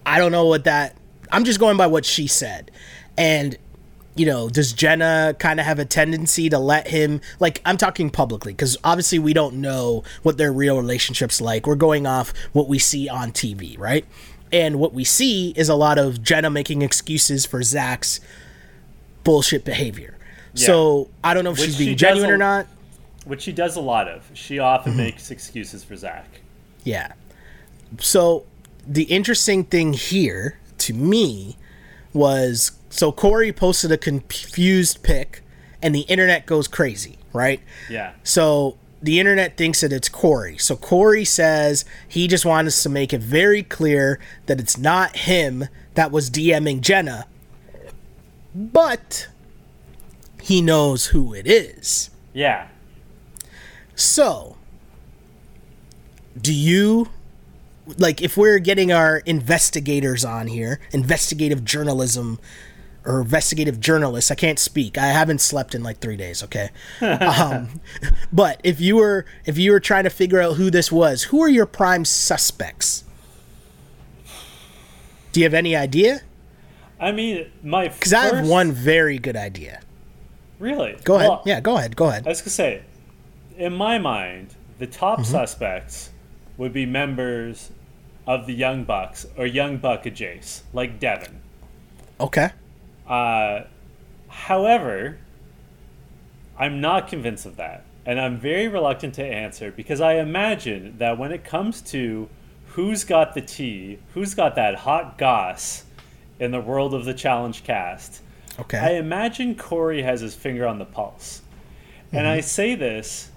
I 0.06 0.20
don't 0.20 0.32
know 0.32 0.46
what 0.46 0.66
that. 0.66 0.96
I'm 1.32 1.44
just 1.44 1.60
going 1.60 1.78
by 1.78 1.88
what 1.88 2.06
she 2.06 2.28
said, 2.28 2.70
and 3.18 3.58
you 4.16 4.28
know, 4.28 4.50
does 4.50 4.72
Jenna 4.72 5.36
kind 5.40 5.60
of 5.60 5.66
have 5.66 5.80
a 5.80 5.86
tendency 5.86 6.48
to 6.50 6.60
let 6.60 6.88
him 6.88 7.20
like 7.40 7.60
I'm 7.66 7.78
talking 7.78 8.12
publicly 8.12 8.54
because 8.54 8.78
obviously 8.84 9.18
we 9.18 9.34
don't 9.34 9.56
know 9.56 10.04
what 10.22 10.38
their 10.38 10.54
real 10.54 10.78
relationships 10.78 11.42
like. 11.42 11.66
We're 11.66 11.76
going 11.76 12.06
off 12.06 12.34
what 12.54 12.68
we 12.68 12.78
see 12.78 13.10
on 13.10 13.32
TV, 13.32 13.78
right? 13.80 14.06
And 14.52 14.80
what 14.80 14.94
we 14.94 15.04
see 15.04 15.52
is 15.58 15.70
a 15.70 15.76
lot 15.76 15.98
of 15.98 16.22
Jenna 16.22 16.52
making 16.52 16.84
excuses 16.84 17.46
for 17.48 17.64
Zach's 17.64 18.20
bullshit 19.24 19.66
behavior. 19.66 20.14
So 20.54 21.10
I 21.24 21.34
don't 21.34 21.44
know 21.44 21.52
if 21.52 21.60
Which 21.60 21.68
she's 21.68 21.78
being 21.78 21.96
does 21.96 22.00
genuine 22.00 22.32
or 22.32 22.38
not. 22.38 22.68
Which 23.28 23.42
she 23.42 23.52
does 23.52 23.76
a 23.76 23.82
lot 23.82 24.08
of. 24.08 24.30
She 24.34 24.60
often 24.60 24.94
Mm-hmm. 24.94 25.02
makes 25.02 25.32
excuses 25.32 25.84
for 25.84 25.96
Zach. 25.96 26.26
Yeah. 26.84 27.14
So 28.00 28.46
the 28.86 29.04
interesting 29.04 29.64
thing 29.66 29.94
here 29.94 30.60
to 30.80 30.94
me 30.94 31.58
was 32.14 32.72
so 32.90 33.12
Cory 33.12 33.52
posted 33.52 33.92
a 33.92 33.98
confused 33.98 35.04
pic 35.04 35.44
and 35.82 35.94
the 35.94 36.02
internet 36.02 36.46
goes 36.46 36.68
crazy, 36.68 37.18
right? 37.34 37.60
Yeah. 37.90 38.14
So 38.24 38.78
the 39.02 39.20
internet 39.20 39.58
thinks 39.58 39.82
that 39.82 39.92
it's 39.94 40.10
Cory. 40.10 40.58
So 40.58 40.76
Cory 40.76 41.26
says 41.26 41.86
he 42.08 42.28
just 42.28 42.46
wants 42.46 42.76
us 42.76 42.84
to 42.84 42.90
make 42.90 43.14
it 43.14 43.22
very 43.22 43.62
clear 43.62 44.20
that 44.48 44.60
it's 44.60 44.78
not 44.78 45.16
him 45.18 45.66
that 45.96 46.12
was 46.12 46.30
DMing 46.32 46.82
Jenna, 46.82 47.26
but 48.56 49.28
he 50.42 50.62
knows 50.62 51.08
who 51.08 51.34
it 51.34 51.46
is. 51.46 52.10
Yeah. 52.34 52.68
So, 53.98 54.58
do 56.40 56.54
you 56.54 57.10
like 57.98 58.22
if 58.22 58.38
we're 58.38 58.60
getting 58.60 58.92
our 58.92 59.18
investigators 59.26 60.24
on 60.24 60.46
here, 60.46 60.80
investigative 60.92 61.66
journalism 61.66 62.40
or 63.06 63.22
investigative 63.22 63.80
journalists? 63.80 64.30
I 64.30 64.36
can't 64.36 64.60
speak. 64.60 65.00
I 65.00 65.08
haven't 65.08 65.42
slept 65.42 65.74
in 65.74 65.82
like 65.82 65.98
three 65.98 66.16
days. 66.16 66.44
Okay, 66.44 66.70
um, 67.02 67.82
but 68.32 68.62
if 68.64 68.80
you 68.80 68.98
were 68.98 69.26
if 69.46 69.58
you 69.58 69.72
were 69.72 69.80
trying 69.80 70.04
to 70.04 70.12
figure 70.12 70.40
out 70.40 70.58
who 70.58 70.70
this 70.70 70.92
was, 70.92 71.24
who 71.24 71.42
are 71.42 71.50
your 71.50 71.66
prime 71.66 72.06
suspects? 72.06 73.04
Do 75.32 75.40
you 75.40 75.46
have 75.46 75.56
any 75.56 75.76
idea? 75.76 76.22
I 77.00 77.12
mean, 77.12 77.52
my 77.64 77.88
Because 77.88 78.14
I 78.14 78.36
have 78.36 78.48
one 78.48 78.72
very 78.72 79.18
good 79.18 79.36
idea. 79.36 79.82
Really? 80.60 80.98
Go 81.04 81.16
ahead. 81.16 81.30
Well, 81.30 81.42
yeah, 81.48 81.62
go 81.62 81.78
ahead. 81.78 81.96
Go 81.96 82.10
ahead. 82.10 82.28
I 82.28 82.30
was 82.30 82.42
gonna 82.42 82.52
say, 82.52 82.84
in 83.58 83.74
my 83.74 83.98
mind, 83.98 84.56
the 84.80 84.88
top 84.88 85.20
Mm-hmm. 85.20 85.32
suspects 85.32 86.12
would 86.58 86.74
be 86.74 86.86
members 86.86 87.72
of 88.26 88.46
the 88.48 88.54
Young 88.54 88.84
Bucks 88.84 89.26
or 89.38 89.46
Young 89.46 89.78
Buck 89.78 90.04
Jace, 90.04 90.62
like 90.74 91.00
Devin. 91.00 91.42
Okay. 92.20 92.50
Uh, 93.08 93.62
however, 94.28 95.18
I'm 96.58 96.82
not 96.82 97.08
convinced 97.08 97.46
of 97.46 97.56
that, 97.58 97.86
and 98.06 98.20
I'm 98.20 98.38
very 98.40 98.68
reluctant 98.68 99.14
to 99.16 99.24
answer 99.26 99.72
because 99.72 100.02
I 100.02 100.14
imagine 100.16 100.98
that 100.98 101.18
when 101.18 101.32
it 101.32 101.44
comes 101.44 101.82
to 101.94 102.28
who's 102.68 103.04
got 103.04 103.34
the 103.34 103.42
tea, 103.42 104.00
who's 104.14 104.34
got 104.34 104.56
that 104.56 104.76
hot 104.76 105.18
goss 105.18 105.84
in 106.40 106.52
the 106.52 106.60
world 106.62 106.94
of 106.94 107.06
the 107.06 107.14
challenge 107.14 107.64
cast, 107.64 108.22
Okay. 108.60 108.80
I 108.80 108.90
imagine 108.94 109.54
Cory 109.54 110.02
has 110.02 110.22
his 110.22 110.34
finger 110.34 110.66
on 110.66 110.80
the 110.80 110.86
pulse. 110.86 111.44
And 112.12 112.22
Mm-hmm. 112.26 112.38
I 112.38 112.40
say 112.42 112.74
this 112.74 113.30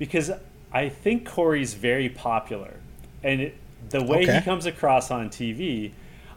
because 0.00 0.32
I 0.72 0.88
think 0.88 1.28
Cory's 1.28 1.74
very 1.74 2.08
popular. 2.08 2.74
And 3.22 3.40
it, 3.42 3.56
the 3.90 4.02
way 4.02 4.22
Okay. 4.22 4.38
he 4.38 4.40
comes 4.40 4.66
across 4.66 5.10
on 5.10 5.28
TV, 5.28 5.92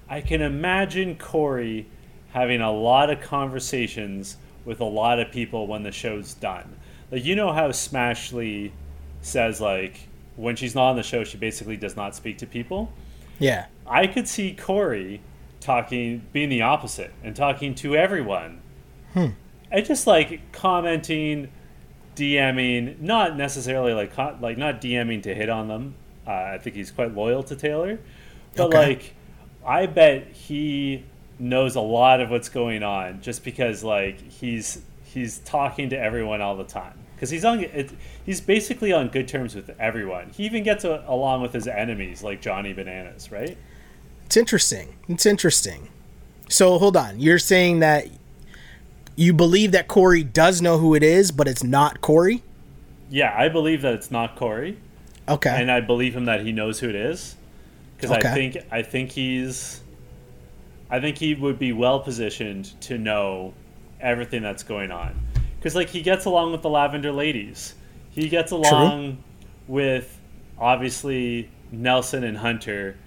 I 0.09 0.21
can 0.21 0.41
imagine 0.41 1.15
Cory 1.17 1.87
having 2.33 2.61
a 2.61 2.71
lot 2.71 3.09
of 3.09 3.21
conversations 3.21 4.37
with 4.65 4.81
a 4.81 4.85
lot 4.85 5.19
of 5.19 5.31
people 5.31 5.65
when 5.67 5.83
the 5.83 5.91
show's 5.91 6.33
done. 6.33 6.75
Like, 7.09 7.23
you 7.23 7.35
know 7.35 7.51
how 7.53 7.69
Smashley 7.69 8.71
says, 9.21 9.61
like, 9.61 10.07
when 10.35 10.55
she's 10.55 10.75
not 10.75 10.89
on 10.89 10.95
the 10.97 11.03
show, 11.03 11.23
she 11.23 11.37
basically 11.37 11.77
does 11.77 11.95
not 11.95 12.15
speak 12.15 12.37
to 12.39 12.45
people? 12.45 12.91
yeah. 13.39 13.65
I 13.85 14.07
could 14.07 14.27
see 14.27 14.53
Cory 14.53 15.21
talking, 15.59 16.21
being 16.33 16.49
the 16.49 16.61
opposite, 16.61 17.11
and 17.23 17.35
talking 17.35 17.75
to 17.75 17.95
everyone. 17.95 18.61
hmm. 19.13 19.27
And 19.71 19.85
just 19.85 20.05
like 20.07 20.51
commenting, 20.51 21.49
DMing, 22.15 22.99
not 22.99 23.35
necessarily 23.37 23.93
like 23.93 24.17
like 24.41 24.57
not 24.57 24.81
DMing 24.81 25.23
to 25.23 25.33
hit 25.33 25.49
on 25.49 25.67
them. 25.67 25.95
Uh, 26.25 26.31
I 26.31 26.57
think 26.57 26.75
he's 26.75 26.91
quite 26.91 27.13
loyal 27.13 27.43
to 27.43 27.55
Taylor, 27.55 27.99
but 28.55 28.67
Okay. 28.67 28.77
like, 28.77 29.15
I 29.65 29.85
bet 29.87 30.27
he 30.27 31.03
knows 31.39 31.75
a 31.75 31.81
lot 31.81 32.21
of 32.21 32.29
what's 32.29 32.47
going 32.49 32.83
on 32.83 33.21
just 33.21 33.43
because 33.43 33.83
like 33.83 34.19
he's 34.31 34.81
he's 35.03 35.39
talking 35.39 35.89
to 35.89 35.99
everyone 35.99 36.41
all 36.41 36.55
the 36.55 36.63
time 36.63 36.93
because 37.15 37.29
he's 37.29 37.43
on 37.45 37.59
it, 37.61 37.91
he's 38.25 38.39
basically 38.41 38.93
on 38.93 39.09
good 39.09 39.27
terms 39.27 39.53
with 39.55 39.69
everyone. 39.79 40.29
He 40.29 40.45
even 40.45 40.63
gets 40.63 40.83
a, 40.85 41.03
along 41.07 41.41
with 41.41 41.53
his 41.53 41.67
enemies 41.67 42.23
like 42.23 42.41
Johnny 42.41 42.73
Bananas, 42.73 43.31
right? 43.31 43.57
It's 44.25 44.37
interesting. 44.37 44.95
It's 45.09 45.25
interesting. 45.25 45.89
So 46.49 46.77
hold 46.77 46.95
on. 46.97 47.19
You're 47.19 47.39
saying 47.39 47.79
that 47.79 48.07
you 49.15 49.33
believe 49.33 49.71
that 49.71 49.87
Cory 49.87 50.23
does 50.23 50.61
know 50.61 50.77
who 50.77 50.95
it 50.95 51.03
is, 51.03 51.31
but 51.31 51.47
it's 51.47 51.63
not 51.63 52.01
Cory? 52.01 52.43
Yeah, 53.09 53.33
I 53.37 53.49
believe 53.49 53.81
that 53.83 53.93
it's 53.93 54.09
not 54.09 54.35
Cory, 54.35 54.77
Okay. 55.27 55.49
and 55.49 55.69
I 55.71 55.81
believe 55.81 56.15
him 56.15 56.25
that 56.25 56.41
he 56.41 56.51
knows 56.51 56.79
who 56.79 56.89
it 56.89 56.95
is, 56.95 57.35
because 57.95 58.11
I 58.11 58.19
think 58.33 58.57
I 58.71 58.81
think 58.81 59.11
he's, 59.11 59.81
I 60.89 60.99
think 60.99 61.17
he 61.17 61.35
would 61.35 61.59
be 61.59 61.73
well 61.73 61.99
positioned 61.99 62.79
to 62.81 62.97
know 62.97 63.53
everything 64.01 64.41
that's 64.41 64.63
going 64.63 64.91
on, 64.91 65.19
because 65.57 65.75
like 65.75 65.89
he 65.89 66.01
gets 66.01 66.25
along 66.25 66.51
with 66.51 66.61
the 66.61 66.69
Lavender 66.69 67.11
Ladies, 67.11 67.75
he 68.09 68.29
gets 68.29 68.51
along 68.51 69.23
with 69.67 70.19
obviously 70.57 71.49
Nelson 71.71 72.23
and 72.23 72.37
Hunter, 72.37 72.97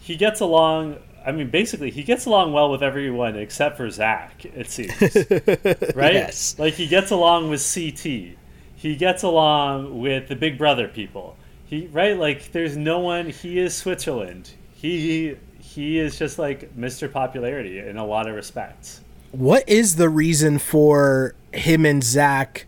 he 0.00 0.16
gets 0.16 0.40
along. 0.40 0.96
I 1.26 1.32
mean, 1.32 1.50
basically, 1.50 1.90
he 1.90 2.04
gets 2.04 2.24
along 2.24 2.52
well 2.52 2.70
with 2.70 2.82
everyone 2.84 3.34
except 3.36 3.76
for 3.76 3.90
Zach. 3.90 4.44
It 4.44 4.70
seems, 4.70 4.92
right? 5.96 6.14
Yes. 6.14 6.56
Like 6.58 6.74
he 6.74 6.86
gets 6.86 7.10
along 7.10 7.50
with 7.50 7.60
CT. 7.74 8.36
He 8.76 8.94
gets 8.96 9.24
along 9.24 10.00
with 10.00 10.28
the 10.28 10.36
Big 10.36 10.56
Brother 10.56 10.86
people. 10.86 11.36
He 11.66 11.88
right 11.88 12.16
like 12.16 12.52
there's 12.52 12.76
no 12.76 13.00
one. 13.00 13.28
He 13.30 13.58
is 13.58 13.74
Switzerland. 13.74 14.52
He 14.72 15.36
he 15.58 15.98
is 15.98 16.16
just 16.16 16.38
like 16.38 16.76
Mr. 16.76 17.12
Popularity 17.12 17.80
in 17.80 17.96
a 17.96 18.06
lot 18.06 18.28
of 18.28 18.36
respects. 18.36 19.00
what 19.32 19.68
is 19.68 19.96
the 19.96 20.08
reason 20.08 20.58
for 20.58 21.34
him 21.52 21.84
and 21.84 22.04
Zach? 22.04 22.66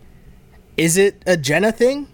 Is 0.75 0.97
it 0.97 1.23
a 1.25 1.37
Jenna 1.37 1.71
thing? 1.71 2.09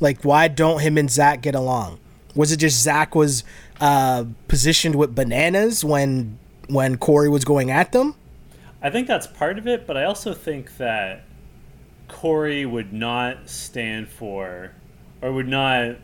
Like, 0.00 0.24
why 0.24 0.48
don't 0.48 0.80
him 0.80 0.98
and 0.98 1.10
Zach 1.10 1.42
get 1.42 1.54
along? 1.54 2.00
Was 2.34 2.52
it 2.52 2.58
just 2.58 2.82
Zach 2.82 3.14
was 3.14 3.44
uh, 3.80 4.24
positioned 4.48 4.94
with 4.94 5.14
bananas 5.14 5.84
when 5.84 6.38
when 6.68 6.96
Cory 6.96 7.28
was 7.28 7.44
going 7.44 7.70
at 7.70 7.92
them? 7.92 8.14
I 8.82 8.90
think 8.90 9.06
that's 9.06 9.26
part 9.26 9.58
of 9.58 9.66
it, 9.66 9.86
but 9.86 9.96
I 9.96 10.04
also 10.04 10.34
think 10.34 10.76
that 10.76 11.24
Cory 12.08 12.66
would 12.66 12.92
not 12.92 13.48
stand 13.48 14.08
for 14.08 14.72
or 15.22 15.32
would 15.32 15.48
not 15.48 15.96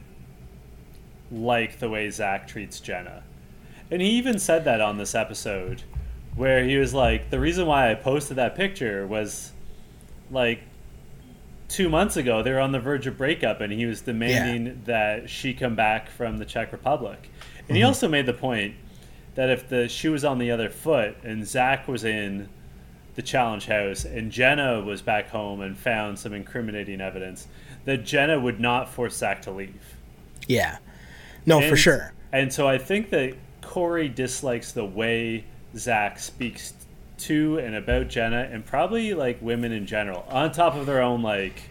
like 1.31 1.79
the 1.79 1.89
way 1.89 2.11
Zach 2.11 2.47
treats 2.47 2.81
Jenna. 2.81 3.23
And 3.91 4.01
he 4.01 4.11
even 4.11 4.39
said 4.39 4.65
that 4.65 4.81
on 4.81 4.99
this 4.99 5.15
episode 5.15 5.83
where 6.35 6.65
he 6.65 6.77
was 6.77 6.95
like, 6.95 7.31
the 7.31 7.39
reason 7.39 7.67
why 7.67 7.91
I 7.91 7.95
posted 7.95 8.37
that 8.39 8.57
picture 8.57 9.07
was 9.07 9.53
like 10.31 10.63
two 11.69 11.89
months 11.89 12.17
ago, 12.17 12.43
they 12.43 12.53
were 12.53 12.61
on 12.61 12.73
the 12.73 12.81
verge 12.81 13.07
of 13.07 13.19
breakup 13.19 13.61
and 13.61 13.73
he 13.73 13.87
was 13.87 14.01
demanding 14.03 14.83
that 14.85 15.29
she 15.29 15.53
come 15.53 15.75
back 15.75 16.11
from 16.11 16.39
the 16.39 16.45
Czech 16.45 16.73
Republic. 16.73 17.31
And 17.73 17.77
he 17.79 17.85
mm-hmm. 17.85 17.89
also 17.89 18.07
made 18.07 18.27
the 18.27 18.35
point 18.35 18.75
that 19.35 19.49
if 19.49 19.67
the 19.67 19.89
shoe 19.89 20.13
was 20.13 20.27
on 20.27 20.39
the 20.39 20.51
other 20.51 20.69
foot 20.69 21.17
and 21.25 21.47
Zach 21.47 21.89
was 21.89 22.05
in 22.05 22.51
the 23.15 23.23
challenge 23.23 23.65
house 23.65 24.05
and 24.05 24.31
Jenna 24.31 24.83
was 24.83 25.01
back 25.01 25.31
home 25.31 25.63
and 25.63 25.75
found 25.75 26.19
some 26.19 26.35
incriminating 26.35 27.01
evidence, 27.01 27.49
that 27.87 28.05
Jenna 28.05 28.39
would 28.39 28.61
not 28.61 28.91
force 28.91 29.17
Zach 29.17 29.41
to 29.43 29.51
leave. 29.51 29.97
Yeah. 30.47 30.77
No, 31.47 31.67
for 31.67 31.75
sure. 31.75 32.13
And 32.31 32.53
so 32.53 32.69
I 32.69 32.77
think 32.77 33.09
that 33.09 33.37
Cory 33.63 34.11
dislikes 34.11 34.73
the 34.73 34.85
way 34.85 35.47
Zach 35.75 36.19
speaks 36.19 36.75
to 37.21 37.59
and 37.59 37.75
about 37.75 38.09
Jenna 38.09 38.51
and 38.53 38.67
probably 38.67 39.15
like 39.15 39.41
women 39.41 39.73
in 39.73 39.87
general, 39.87 40.27
on 40.29 40.53
top 40.53 40.75
of 40.75 40.85
their 40.85 41.01
own 41.01 41.23
like 41.23 41.63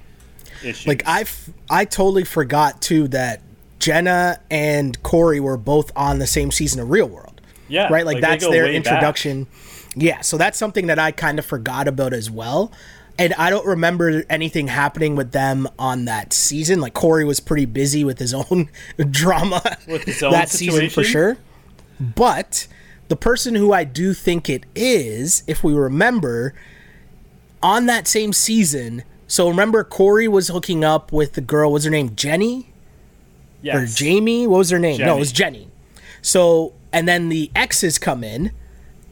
issues. 0.64 0.88
Like 0.88 1.08
I, 1.08 1.22
f- 1.22 1.52
I 1.70 1.86
totally 1.86 2.24
forgot 2.24 2.82
too 2.82 3.08
that 3.10 3.44
Jenna 3.82 4.40
and 4.50 5.02
Cory 5.04 5.40
were 5.40 5.58
both 5.58 5.92
on 5.96 6.20
the 6.20 6.28
same 6.28 6.52
season 6.52 6.80
of 6.80 6.90
Real 6.90 7.08
World. 7.08 7.42
yeah, 7.68 7.92
right? 7.92 8.06
Like, 8.06 8.18
they 8.18 8.22
that's 8.22 8.48
their 8.48 8.66
way 8.66 8.70
back. 8.70 8.76
introduction. 8.76 9.48
Yeah, 9.96 10.22
so 10.22 10.38
that's 10.38 10.58
something 10.58 10.88
that 10.88 11.00
I 11.00 11.12
kind 11.12 11.40
of 11.40 11.46
forgot 11.46 11.88
about 11.88 12.14
as 12.14 12.30
well. 12.32 12.72
And 13.20 13.34
I 13.34 13.50
don't 13.50 13.66
remember 13.66 14.24
anything 14.30 14.68
happening 14.68 15.16
with 15.16 15.32
them 15.32 15.68
on 15.78 16.06
that 16.06 16.32
season. 16.32 16.80
Like 16.80 16.94
Cory 16.94 17.26
was 17.26 17.40
pretty 17.40 17.66
busy 17.66 18.04
with 18.04 18.20
his 18.20 18.34
own 18.34 18.70
drama 19.12 19.62
With 19.88 20.04
his 20.04 20.24
own 20.24 20.32
that 20.32 20.50
season 20.50 20.90
for 20.90 21.04
sure. 21.04 21.38
But 22.00 22.68
the 23.10 23.16
person 23.16 23.56
who 23.56 23.74
I 23.74 23.84
do 23.84 24.14
think 24.14 24.50
it 24.50 24.66
is, 24.74 25.44
if 25.46 25.64
we 25.64 25.74
remember, 25.74 26.56
on 27.62 27.86
that 27.88 28.08
same 28.08 28.32
season. 28.34 29.04
So 29.28 29.50
remember, 29.50 29.84
Cory 29.84 30.28
was 30.28 30.48
hooking 30.48 30.84
up 30.84 31.12
with 31.12 31.34
the 31.34 31.42
girl. 31.42 31.72
Was 31.72 31.84
her 31.84 31.92
name 31.92 32.16
Jenny? 32.16 32.71
Yes. 33.62 33.76
or 33.76 33.86
Jamie. 33.96 34.48
What 34.48 34.60
was 34.60 34.70
her 34.70 34.80
name? 34.80 35.00
No, 35.00 35.16
it 35.16 35.20
was 35.20 35.32
Jenny. 35.32 35.68
So, 36.22 36.74
and 36.92 37.08
then 37.08 37.30
the 37.30 37.52
exes 37.56 37.98
come 37.98 38.24
in, 38.24 38.52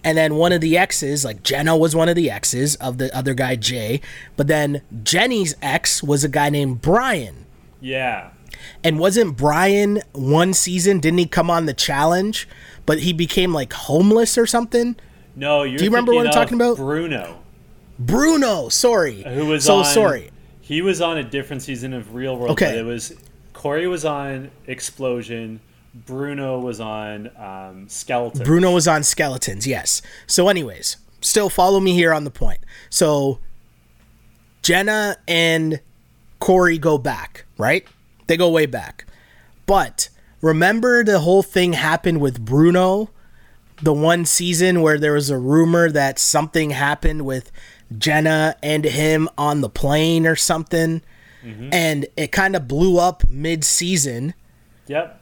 and 0.04 0.18
then 0.18 0.36
one 0.36 0.52
of 0.52 0.62
the 0.62 0.78
exes, 0.78 1.26
like 1.26 1.44
Jenna, 1.44 1.76
was 1.76 1.96
one 1.96 2.10
of 2.10 2.16
the 2.16 2.30
exes 2.32 2.76
of 2.76 2.98
the 2.98 3.16
other 3.16 3.34
guy 3.34 3.56
Jay. 3.56 4.02
But 4.38 4.48
then 4.48 4.82
Jenny's 5.04 5.56
ex 5.62 6.02
was 6.04 6.24
a 6.24 6.30
guy 6.30 6.50
named 6.50 6.82
Brian. 6.82 7.46
Yeah. 7.82 8.32
And 8.84 9.00
wasn't 9.00 9.38
Brian 9.38 10.02
one 10.14 10.54
season? 10.54 11.00
Didn't 11.00 11.20
he 11.20 11.26
come 11.26 11.50
on 11.50 11.66
the 11.66 11.74
challenge, 11.74 12.48
but 12.86 13.00
he 13.00 13.14
became 13.14 13.54
like 13.54 13.74
homeless 13.74 14.38
or 14.38 14.46
something? 14.46 14.96
No, 15.36 15.64
you're 15.64 15.78
Do 15.78 15.84
you 15.86 15.90
remember 15.90 16.14
what 16.14 16.28
I'm 16.28 16.34
talking 16.34 16.56
about? 16.56 16.78
Bruno, 16.78 17.40
Bruno, 17.98 18.70
sorry. 18.70 19.24
who 19.24 19.46
was 19.46 19.66
so 19.66 19.78
on, 19.78 19.86
sorry. 19.86 20.32
He 20.62 20.82
was 20.82 21.02
on 21.02 21.18
a 21.18 21.24
different 21.24 21.62
season 21.62 21.94
of 21.94 22.14
Real 22.14 22.36
World. 22.38 22.52
Okay. 22.52 22.68
but 22.68 22.78
it 22.78 22.84
was 22.84 23.14
Cory 23.60 23.88
was 23.88 24.06
on 24.06 24.52
Explosion. 24.68 25.60
Bruno 25.94 26.60
was 26.60 26.80
on 26.80 27.30
um, 27.36 27.90
Skeleton. 27.90 28.46
Bruno 28.46 28.72
was 28.72 28.88
on 28.88 29.04
skeletons, 29.04 29.68
yes. 29.68 30.02
So, 30.28 30.48
anyways, 30.48 30.96
still 31.20 31.50
follow 31.50 31.82
me 31.82 31.94
here 31.94 32.14
on 32.14 32.24
the 32.24 32.32
point. 32.32 32.60
So, 32.90 33.40
Jenna 34.62 35.18
and 35.28 35.82
Cory 36.40 36.78
go 36.78 36.98
back, 36.98 37.44
right? 37.58 37.86
They 38.28 38.38
go 38.38 38.50
way 38.50 38.66
back. 38.66 39.06
But 39.66 40.08
remember 40.42 41.04
the 41.04 41.20
whole 41.20 41.44
thing 41.44 41.74
happened 41.74 42.22
with 42.22 42.40
Bruno, 42.40 43.10
the 43.82 43.92
one 43.92 44.24
season 44.24 44.82
where 44.82 44.98
there 44.98 45.14
was 45.14 45.30
a 45.30 45.38
rumor 45.38 45.92
that 45.92 46.18
something 46.18 46.70
happened 46.70 47.26
with 47.26 47.52
Jenna 47.98 48.56
and 48.64 48.86
him 48.86 49.28
on 49.38 49.60
the 49.60 49.70
plane 49.70 50.26
or 50.26 50.38
something, 50.38 51.02
and 51.44 52.06
it 52.18 52.32
kind 52.32 52.56
of 52.56 52.68
blew 52.68 52.98
up 53.00 53.24
mid 53.30 53.64
season 53.64 54.34
Yep. 54.88 55.22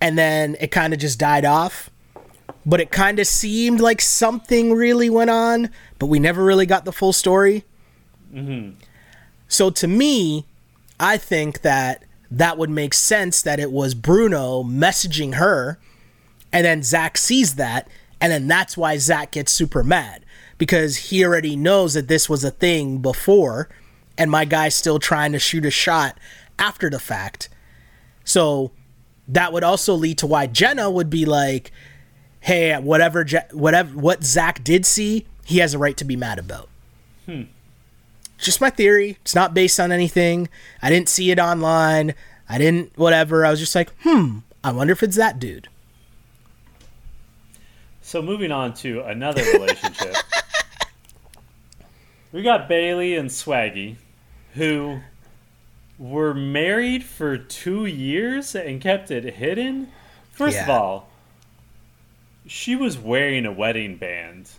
and 0.00 0.18
then 0.18 0.56
it 0.60 0.70
kind 0.70 0.92
of 0.92 0.98
just 0.98 1.18
died 1.18 1.44
off. 1.44 1.88
But 2.64 2.80
it 2.80 2.90
kind 2.90 3.18
of 3.18 3.26
seemed 3.26 3.80
like 3.80 4.00
something 4.00 4.72
really 4.72 5.10
went 5.10 5.30
on, 5.30 5.70
but 5.98 6.06
we 6.06 6.18
never 6.18 6.44
really 6.44 6.66
got 6.66 6.84
the 6.84 6.92
full 6.92 7.12
story. 7.12 7.64
Mm-hmm. 8.32 8.76
So 9.48 9.70
to 9.70 9.88
me, 9.88 10.46
I 10.98 11.16
think 11.16 11.62
that 11.62 12.04
that 12.30 12.56
would 12.58 12.70
make 12.70 12.94
sense 12.94 13.42
that 13.42 13.60
it 13.60 13.70
was 13.72 13.94
Bruno 13.94 14.62
messaging 14.62 15.34
her, 15.34 15.78
and 16.52 16.64
then 16.64 16.82
Zach 16.82 17.18
sees 17.18 17.56
that, 17.56 17.88
and 18.20 18.32
then 18.32 18.46
that's 18.46 18.76
why 18.76 18.96
Zach 18.96 19.32
gets 19.32 19.52
super 19.52 19.82
mad 19.82 20.24
because 20.58 20.96
he 20.96 21.24
already 21.24 21.56
knows 21.56 21.94
that 21.94 22.06
this 22.08 22.28
was 22.28 22.44
a 22.44 22.50
thing 22.50 22.98
before, 22.98 23.68
and 24.22 24.30
my 24.30 24.44
guy's 24.44 24.72
still 24.76 25.00
trying 25.00 25.32
to 25.32 25.38
shoot 25.40 25.64
a 25.64 25.70
shot 25.70 26.16
after 26.56 26.88
the 26.88 27.00
fact. 27.00 27.48
So 28.22 28.70
that 29.26 29.52
would 29.52 29.64
also 29.64 29.94
lead 29.94 30.18
to 30.18 30.28
why 30.28 30.46
Jenna 30.46 30.88
would 30.88 31.10
be 31.10 31.24
like, 31.24 31.72
"Hey, 32.38 32.78
whatever, 32.78 33.24
Je- 33.24 33.50
whatever, 33.50 33.98
what 33.98 34.22
Zach 34.22 34.62
did 34.62 34.86
see, 34.86 35.26
he 35.44 35.58
has 35.58 35.74
a 35.74 35.78
right 35.78 35.96
to 35.96 36.04
be 36.04 36.14
mad 36.14 36.38
about." 36.38 36.68
Just 38.38 38.60
my 38.60 38.70
theory. 38.70 39.18
It's 39.22 39.34
not 39.34 39.54
based 39.54 39.80
on 39.80 39.90
anything. 39.90 40.48
I 40.80 40.88
didn't 40.88 41.08
see 41.08 41.32
it 41.32 41.40
online. 41.40 42.14
I 42.48 42.58
didn't 42.58 42.96
whatever. 42.96 43.44
I 43.44 43.50
was 43.50 43.58
just 43.58 43.74
like, 43.74 43.90
"Hmm, 44.04 44.38
I 44.62 44.70
wonder 44.70 44.92
if 44.92 45.02
it's 45.02 45.16
that 45.16 45.40
dude." 45.40 45.66
So 48.02 48.22
moving 48.22 48.52
on 48.52 48.72
to 48.74 49.00
another 49.02 49.42
relationship. 49.42 50.14
we 52.32 52.42
got 52.42 52.68
Bayleigh 52.68 53.18
and 53.18 53.30
Swaggy, 53.30 53.96
who 54.54 55.00
were 55.98 56.34
married 56.34 57.04
for 57.04 57.36
two 57.36 57.86
years 57.86 58.54
and 58.54 58.80
kept 58.80 59.10
it 59.10 59.34
hidden. 59.34 59.88
First 60.30 60.58
of 60.58 60.68
all, 60.68 61.08
she 62.46 62.74
was 62.74 62.98
wearing 62.98 63.46
a 63.46 63.52
wedding 63.52 63.96
band 63.96 64.50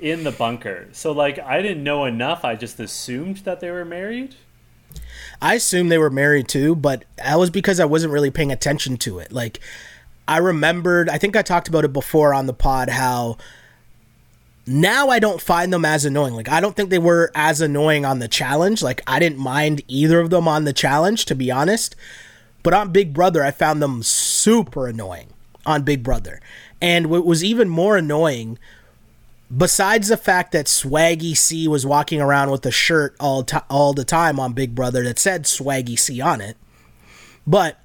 in 0.00 0.24
the 0.24 0.32
bunker. 0.32 0.88
So 0.92 1.12
like 1.12 1.38
I 1.38 1.62
didn't 1.62 1.84
know 1.84 2.04
enough, 2.04 2.44
I 2.44 2.56
just 2.56 2.80
assumed 2.80 3.38
that 3.38 3.60
they 3.60 3.70
were 3.70 3.84
married. 3.84 4.36
I 5.40 5.54
assumed 5.54 5.90
they 5.90 5.98
were 5.98 6.10
married 6.10 6.48
too, 6.48 6.74
but 6.76 7.04
that 7.16 7.38
was 7.38 7.50
because 7.50 7.80
I 7.80 7.84
wasn't 7.84 8.12
really 8.12 8.30
paying 8.30 8.52
attention 8.52 8.96
to 8.98 9.18
it. 9.18 9.32
Like, 9.32 9.60
I 10.28 10.38
remembered, 10.38 11.08
I 11.08 11.18
think 11.18 11.36
I 11.36 11.42
talked 11.42 11.68
about 11.68 11.84
it 11.84 11.92
before 11.92 12.32
on 12.32 12.46
the 12.46 12.52
pod 12.52 12.88
how 12.88 13.38
now 14.66 15.08
I 15.08 15.18
don't 15.18 15.40
find 15.40 15.72
them 15.72 15.84
as 15.84 16.04
annoying. 16.04 16.34
Like, 16.34 16.48
I 16.48 16.60
don't 16.60 16.76
think 16.76 16.90
they 16.90 16.98
were 16.98 17.30
as 17.34 17.60
annoying 17.60 18.04
on 18.04 18.20
the 18.20 18.28
challenge. 18.28 18.82
Like, 18.82 19.02
I 19.06 19.18
didn't 19.18 19.38
mind 19.38 19.82
either 19.88 20.20
of 20.20 20.30
them 20.30 20.46
on 20.46 20.64
the 20.64 20.72
challenge, 20.72 21.24
to 21.26 21.34
be 21.34 21.50
honest. 21.50 21.96
But 22.62 22.74
on 22.74 22.92
Big 22.92 23.12
Brother, 23.12 23.42
I 23.42 23.50
found 23.50 23.82
them 23.82 24.02
super 24.02 24.86
annoying 24.86 25.32
on 25.66 25.82
Big 25.82 26.02
Brother. 26.02 26.40
And 26.80 27.08
what 27.08 27.26
was 27.26 27.42
even 27.42 27.68
more 27.68 27.96
annoying 27.96 28.58
besides 29.54 30.08
the 30.08 30.16
fact 30.16 30.52
that 30.52 30.66
Swaggy 30.66 31.36
C 31.36 31.68
was 31.68 31.84
walking 31.84 32.20
around 32.20 32.50
with 32.50 32.64
a 32.64 32.70
shirt 32.70 33.14
all 33.20 33.44
ti 33.44 33.58
all 33.68 33.92
the 33.92 34.04
time 34.04 34.40
on 34.40 34.52
Big 34.52 34.74
Brother 34.74 35.04
that 35.04 35.18
said 35.18 35.44
Swaggy 35.44 35.98
C 35.98 36.20
on 36.20 36.40
it, 36.40 36.56
but 37.46 37.78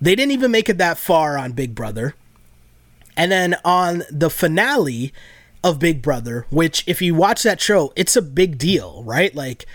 they 0.00 0.14
didn't 0.14 0.32
even 0.32 0.50
make 0.50 0.68
it 0.68 0.78
that 0.78 0.98
far 0.98 1.36
on 1.36 1.52
Big 1.52 1.74
Brother. 1.74 2.14
And 3.16 3.32
then 3.32 3.56
on 3.64 4.04
the 4.10 4.30
finale 4.30 5.12
of 5.66 5.80
Big 5.80 6.00
Brother, 6.00 6.46
which 6.50 6.84
if 6.86 7.02
you 7.02 7.14
watch 7.14 7.42
that 7.42 7.60
show, 7.60 7.92
it's 7.96 8.14
a 8.14 8.22
big 8.22 8.56
deal, 8.56 9.02
right? 9.02 9.34
Like 9.34 9.66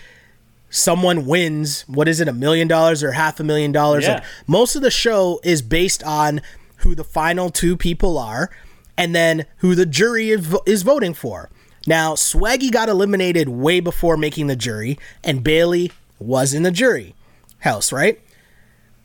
someone 0.69 1.25
wins, 1.25 1.81
what 1.81 2.07
is 2.07 2.21
it, 2.21 2.29
a 2.29 2.33
million 2.33 2.69
dollars 2.69 3.03
or 3.03 3.11
half 3.11 3.41
a 3.41 3.43
million 3.43 3.73
dollars? 3.73 4.05
Yeah. 4.05 4.15
Like 4.15 4.23
most 4.47 4.77
of 4.77 4.81
the 4.81 4.89
show 4.89 5.41
is 5.43 5.61
based 5.61 6.01
on 6.03 6.41
who 6.77 6.95
the 6.95 7.03
final 7.03 7.49
two 7.49 7.75
people 7.75 8.17
are 8.17 8.49
and 8.97 9.13
then 9.13 9.45
who 9.57 9.75
the 9.75 9.85
jury 9.85 10.29
is, 10.29 10.55
is 10.65 10.83
voting 10.83 11.13
for. 11.13 11.49
Now, 11.85 12.13
Swaggy 12.13 12.71
got 12.71 12.87
eliminated 12.87 13.49
way 13.49 13.81
before 13.81 14.15
making 14.15 14.47
the 14.47 14.55
jury, 14.55 14.97
and 15.23 15.43
Bayleigh 15.43 15.91
was 16.19 16.53
in 16.53 16.63
the 16.63 16.71
jury 16.71 17.15
house, 17.59 17.91
right? 17.91 18.21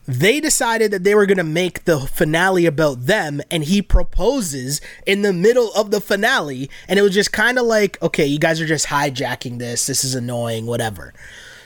They 0.09 0.41
decided 0.41 0.93
that 0.93 1.03
they 1.03 1.15
were 1.15 1.27
going 1.27 1.37
to 1.39 1.45
make 1.45 1.85
the 1.85 2.01
finale 2.01 2.65
about 2.67 3.07
them, 3.07 3.43
and 3.51 3.65
he 3.65 3.83
proposes 3.83 4.81
in 5.05 5.23
the 5.23 5.33
middle 5.33 5.73
of 5.75 5.91
the 5.91 6.01
finale. 6.01 6.71
And 6.87 6.99
it 6.99 7.03
was 7.03 7.15
just 7.15 7.33
kind 7.33 7.59
of 7.59 7.67
like, 7.67 8.01
okay, 8.01 8.25
you 8.25 8.39
guys 8.39 8.61
are 8.61 8.67
just 8.67 8.87
hijacking 8.87 9.59
this. 9.59 9.87
This 9.87 10.05
is 10.05 10.15
annoying, 10.15 10.67
whatever. 10.67 11.13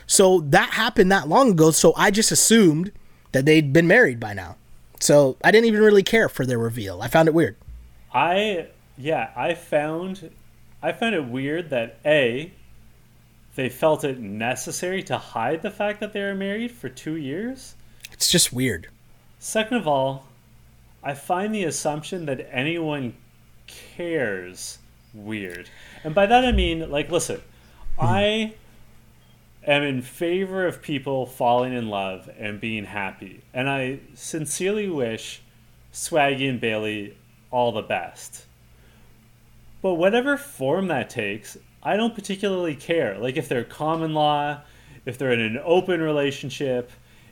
So 0.07 0.41
that 0.41 0.71
happened 0.71 1.13
that 1.13 1.29
long 1.29 1.51
ago. 1.51 1.71
So 1.71 1.93
I 1.97 2.11
just 2.11 2.33
assumed 2.33 2.93
that 3.33 3.45
they'd 3.45 3.73
been 3.73 3.87
married 3.87 4.19
by 4.19 4.33
now. 4.33 4.57
So 5.01 5.37
I 5.45 5.51
didn't 5.51 5.67
even 5.67 5.83
really 5.83 6.03
care 6.03 6.29
for 6.29 6.45
their 6.45 6.59
reveal. 6.59 7.01
I 7.01 7.09
found 7.09 7.29
it 7.29 7.35
weird. 7.35 7.57
I 8.13 8.69
yeah, 8.99 9.31
I 9.37 9.55
found 9.55 10.31
I 10.83 10.93
found 10.93 11.15
it 11.15 11.25
weird 11.27 11.71
that 11.71 11.99
A 12.05 12.53
they 13.55 13.69
felt 13.69 14.05
it 14.05 14.19
necessary 14.19 15.03
to 15.05 15.17
hide 15.17 15.63
the 15.63 15.71
fact 15.71 16.01
that 16.01 16.13
they 16.13 16.23
were 16.23 16.35
married 16.35 16.71
for 16.71 16.89
2 16.89 17.17
years. 17.17 17.75
It's 18.21 18.31
just 18.31 18.53
weird. 18.53 18.89
Second 19.39 19.79
of 19.79 19.89
all, 19.89 20.27
I 21.03 21.15
find 21.15 21.55
the 21.55 21.65
assumption 21.65 22.27
that 22.27 22.47
anyone 22.53 23.15
cares 23.67 24.77
weird. 25.15 25.71
And 26.05 26.15
by 26.15 26.27
that 26.27 26.45
I 26.45 26.53
mean, 26.53 26.91
like, 26.91 27.11
listen, 27.11 27.41
hmm. 27.99 28.05
I 28.05 28.55
am 29.67 29.83
in 29.85 30.03
favor 30.03 30.67
of 30.67 30.83
people 30.83 31.25
falling 31.25 31.73
in 31.73 31.89
love 31.89 32.29
and 32.39 32.61
being 32.61 32.85
happy. 32.85 33.41
And 33.55 33.71
I 33.71 34.01
sincerely 34.13 34.91
wish 34.91 35.41
Swaggy 35.91 36.47
and 36.47 36.61
Bayleigh 36.61 37.15
all 37.51 37.73
the 37.73 37.81
best. 37.81 38.45
But 39.81 39.95
whatever 39.95 40.37
form 40.37 40.89
that 40.89 41.09
takes, 41.09 41.57
I 41.83 41.97
don't 41.97 42.15
particularly 42.15 42.75
care. 42.75 43.17
Like, 43.17 43.39
if 43.39 43.49
they're 43.49 43.65
common 43.65 44.13
law, 44.13 44.61
if 45.07 45.17
they're 45.17 45.33
in 45.33 45.41
an 45.41 45.59
open 45.65 46.03
relationship, 46.03 46.91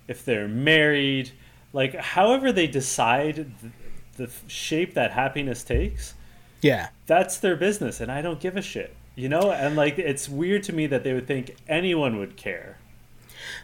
if 0.09 0.25
they're 0.25 0.49
married, 0.49 1.31
like, 1.73 1.95
however 1.95 2.51
they 2.51 2.67
decide 2.67 3.37
th- 3.37 3.73
the 4.17 4.31
shape 4.49 4.95
that 4.95 5.13
happiness 5.13 5.63
takes, 5.63 6.15
Yeah. 6.63 6.89
that's 7.07 7.37
their 7.39 7.55
business, 7.57 8.01
and 8.01 8.11
I 8.11 8.21
don't 8.23 8.41
give 8.41 8.57
a 8.57 8.63
shit. 8.63 8.95
You 9.15 9.29
know, 9.29 9.51
and 9.51 9.75
like 9.75 9.99
it's 9.99 10.29
weird 10.29 10.63
to 10.65 10.73
me 10.73 10.87
that 10.87 11.03
they 11.03 11.13
would 11.13 11.27
think 11.27 11.57
anyone 11.69 12.19
would 12.21 12.37
care. 12.37 12.77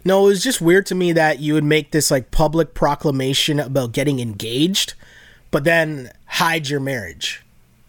No, 0.05 0.25
it 0.25 0.31
was 0.31 0.43
just 0.43 0.61
weird 0.61 0.85
to 0.87 0.97
me 0.97 1.13
that 1.13 1.39
you 1.39 1.55
would 1.55 1.63
make 1.63 1.93
this 1.93 2.11
like 2.11 2.33
public 2.33 2.75
proclamation 2.75 3.61
about 3.61 3.93
getting 3.93 4.19
engaged, 4.19 4.95
but 5.53 5.63
then 5.63 6.11
hide 6.27 6.69
your 6.69 6.81
marriage. 6.81 7.45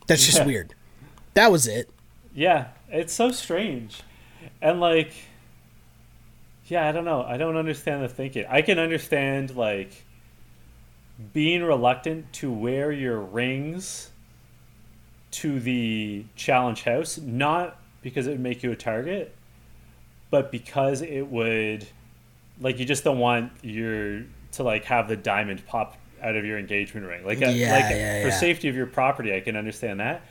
That's 0.06 0.24
just 0.26 0.38
Yeah. 0.40 0.46
weird. 0.46 0.76
That 1.34 1.52
was 1.52 1.66
it. 1.68 1.90
Yeah, 2.36 2.66
it's 2.92 3.14
so 3.14 3.32
strange. 3.32 4.02
And 4.62 4.80
like 4.80 5.14
yeah, 6.68 6.88
I 6.88 6.92
don't 6.92 7.06
know. 7.06 7.22
I 7.24 7.38
don't 7.38 7.58
understand 7.58 8.04
the 8.04 8.10
thinking. 8.10 8.46
I 8.50 8.62
can 8.62 8.80
understand 8.80 9.56
like 9.56 10.04
being 11.34 11.64
reluctant 11.64 12.32
to 12.34 12.52
wear 12.52 12.92
your 12.92 13.20
rings 13.20 14.10
to 15.32 15.60
the 15.60 16.26
challenge 16.36 16.84
house, 16.84 17.18
not 17.18 17.78
because 18.02 18.28
it 18.28 18.32
would 18.32 18.40
make 18.40 18.64
you 18.64 18.72
a 18.72 18.76
target, 18.76 19.34
but 20.30 20.52
because 20.52 21.02
it 21.02 21.24
would 21.28 21.88
like 22.62 22.80
you 22.80 22.86
just 22.86 23.04
don't 23.04 23.20
want 23.20 23.52
your 23.62 24.24
to 24.54 24.64
like 24.64 24.86
have 24.86 25.08
the 25.08 25.16
diamond 25.18 25.66
pop 25.68 25.98
out 26.22 26.36
of 26.36 26.46
your 26.46 26.58
engagement 26.58 27.06
ring. 27.06 27.26
Like, 27.26 27.42
a, 27.42 27.52
Yeah, 27.52 27.72
like 27.74 27.84
yeah, 27.92 28.22
for 28.22 28.30
yeah. 28.30 28.40
safety 28.40 28.70
of 28.70 28.76
your 28.76 28.86
property, 28.88 29.36
I 29.36 29.42
can 29.42 29.56
understand 29.56 30.00
that. 30.00 30.22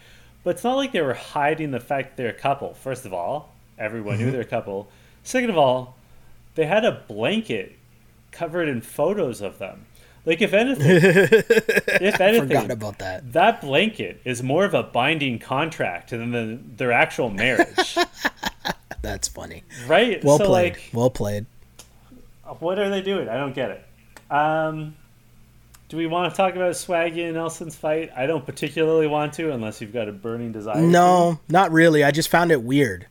But 0.43 0.57
it's 0.57 0.65
not 0.65 0.77
like 0.77 0.93
they 0.93 1.01
were 1.03 1.15
hiding 1.15 1.71
the 1.71 1.81
fact 1.81 2.17
they're 2.17 2.29
a 2.29 2.33
couple. 2.33 2.75
First 2.75 3.05
of 3.07 3.13
all, 3.15 3.53
everyone 3.79 4.17
Mm-hmm. 4.17 4.25
knew 4.27 4.31
they're 4.33 4.41
a 4.41 4.45
couple. 4.47 4.89
Second 5.23 5.51
of 5.51 5.59
all, 5.59 5.97
they 6.55 6.67
had 6.67 6.85
a 6.85 7.03
blanket 7.09 7.73
covered 8.31 8.69
in 8.69 8.81
photos 8.81 9.41
of 9.41 9.59
them. 9.59 9.87
Like 10.27 10.41
if 10.41 10.53
anything, 10.55 10.87
if 10.87 12.21
anything, 12.21 12.49
Forgot 12.49 12.71
about 12.71 12.99
that. 13.01 13.33
that 13.35 13.61
blanket 13.61 14.21
is 14.25 14.43
more 14.43 14.65
of 14.65 14.73
a 14.75 14.83
binding 14.83 15.39
contract 15.39 16.11
than 16.11 16.31
the, 16.31 16.59
their 16.77 16.93
actual 16.93 17.29
marriage, 17.31 17.97
That's 19.03 19.29
funny. 19.29 19.65
right? 19.87 20.25
Well 20.25 20.39
so 20.39 20.47
played. 20.47 20.73
like, 20.75 20.91
well 20.95 21.11
played. 21.11 21.45
what 22.59 22.79
are 22.79 22.89
they 22.89 23.03
doing? 23.03 23.29
I 23.29 23.37
don't 23.37 23.55
get 23.55 23.71
it. 23.71 24.33
Um, 24.35 24.97
do 25.91 25.99
we 25.99 26.07
want 26.07 26.33
to 26.33 26.37
talk 26.37 26.55
about 26.57 26.73
Swaggy 26.73 27.25
and 27.27 27.35
Nelson's 27.35 27.77
fight? 27.77 28.11
I 28.17 28.25
don't 28.27 28.47
particularly 28.47 29.07
want 29.07 29.35
to, 29.35 29.53
unless 29.53 29.83
you've 29.83 29.93
got 29.93 30.09
a 30.09 30.13
burning 30.13 30.53
desire. 30.53 30.75
to. 30.77 30.81
No, 30.83 31.39
not 31.51 31.71
really. 31.71 32.03
I 32.03 32.11
just 32.11 32.31
found 32.31 32.51
it 32.51 32.63
weird. 32.63 33.07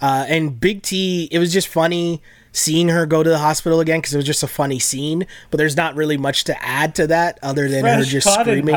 Uh, 0.00 0.24
and 0.28 0.58
Big 0.60 0.82
T, 0.82 1.28
it 1.32 1.40
was 1.40 1.52
just 1.52 1.66
funny 1.66 2.22
seeing 2.54 2.88
her 2.88 3.04
go 3.04 3.22
to 3.22 3.28
the 3.28 3.38
hospital 3.38 3.80
again 3.80 3.98
because 3.98 4.14
it 4.14 4.16
was 4.16 4.24
just 4.24 4.44
a 4.44 4.46
funny 4.46 4.78
scene. 4.78 5.26
But 5.50 5.58
there's 5.58 5.76
not 5.76 5.96
really 5.96 6.16
much 6.16 6.44
to 6.44 6.64
add 6.64 6.94
to 6.94 7.08
that 7.08 7.38
other 7.42 7.68
than 7.68 7.84
her 7.84 8.04
just 8.04 8.32
screaming. 8.32 8.74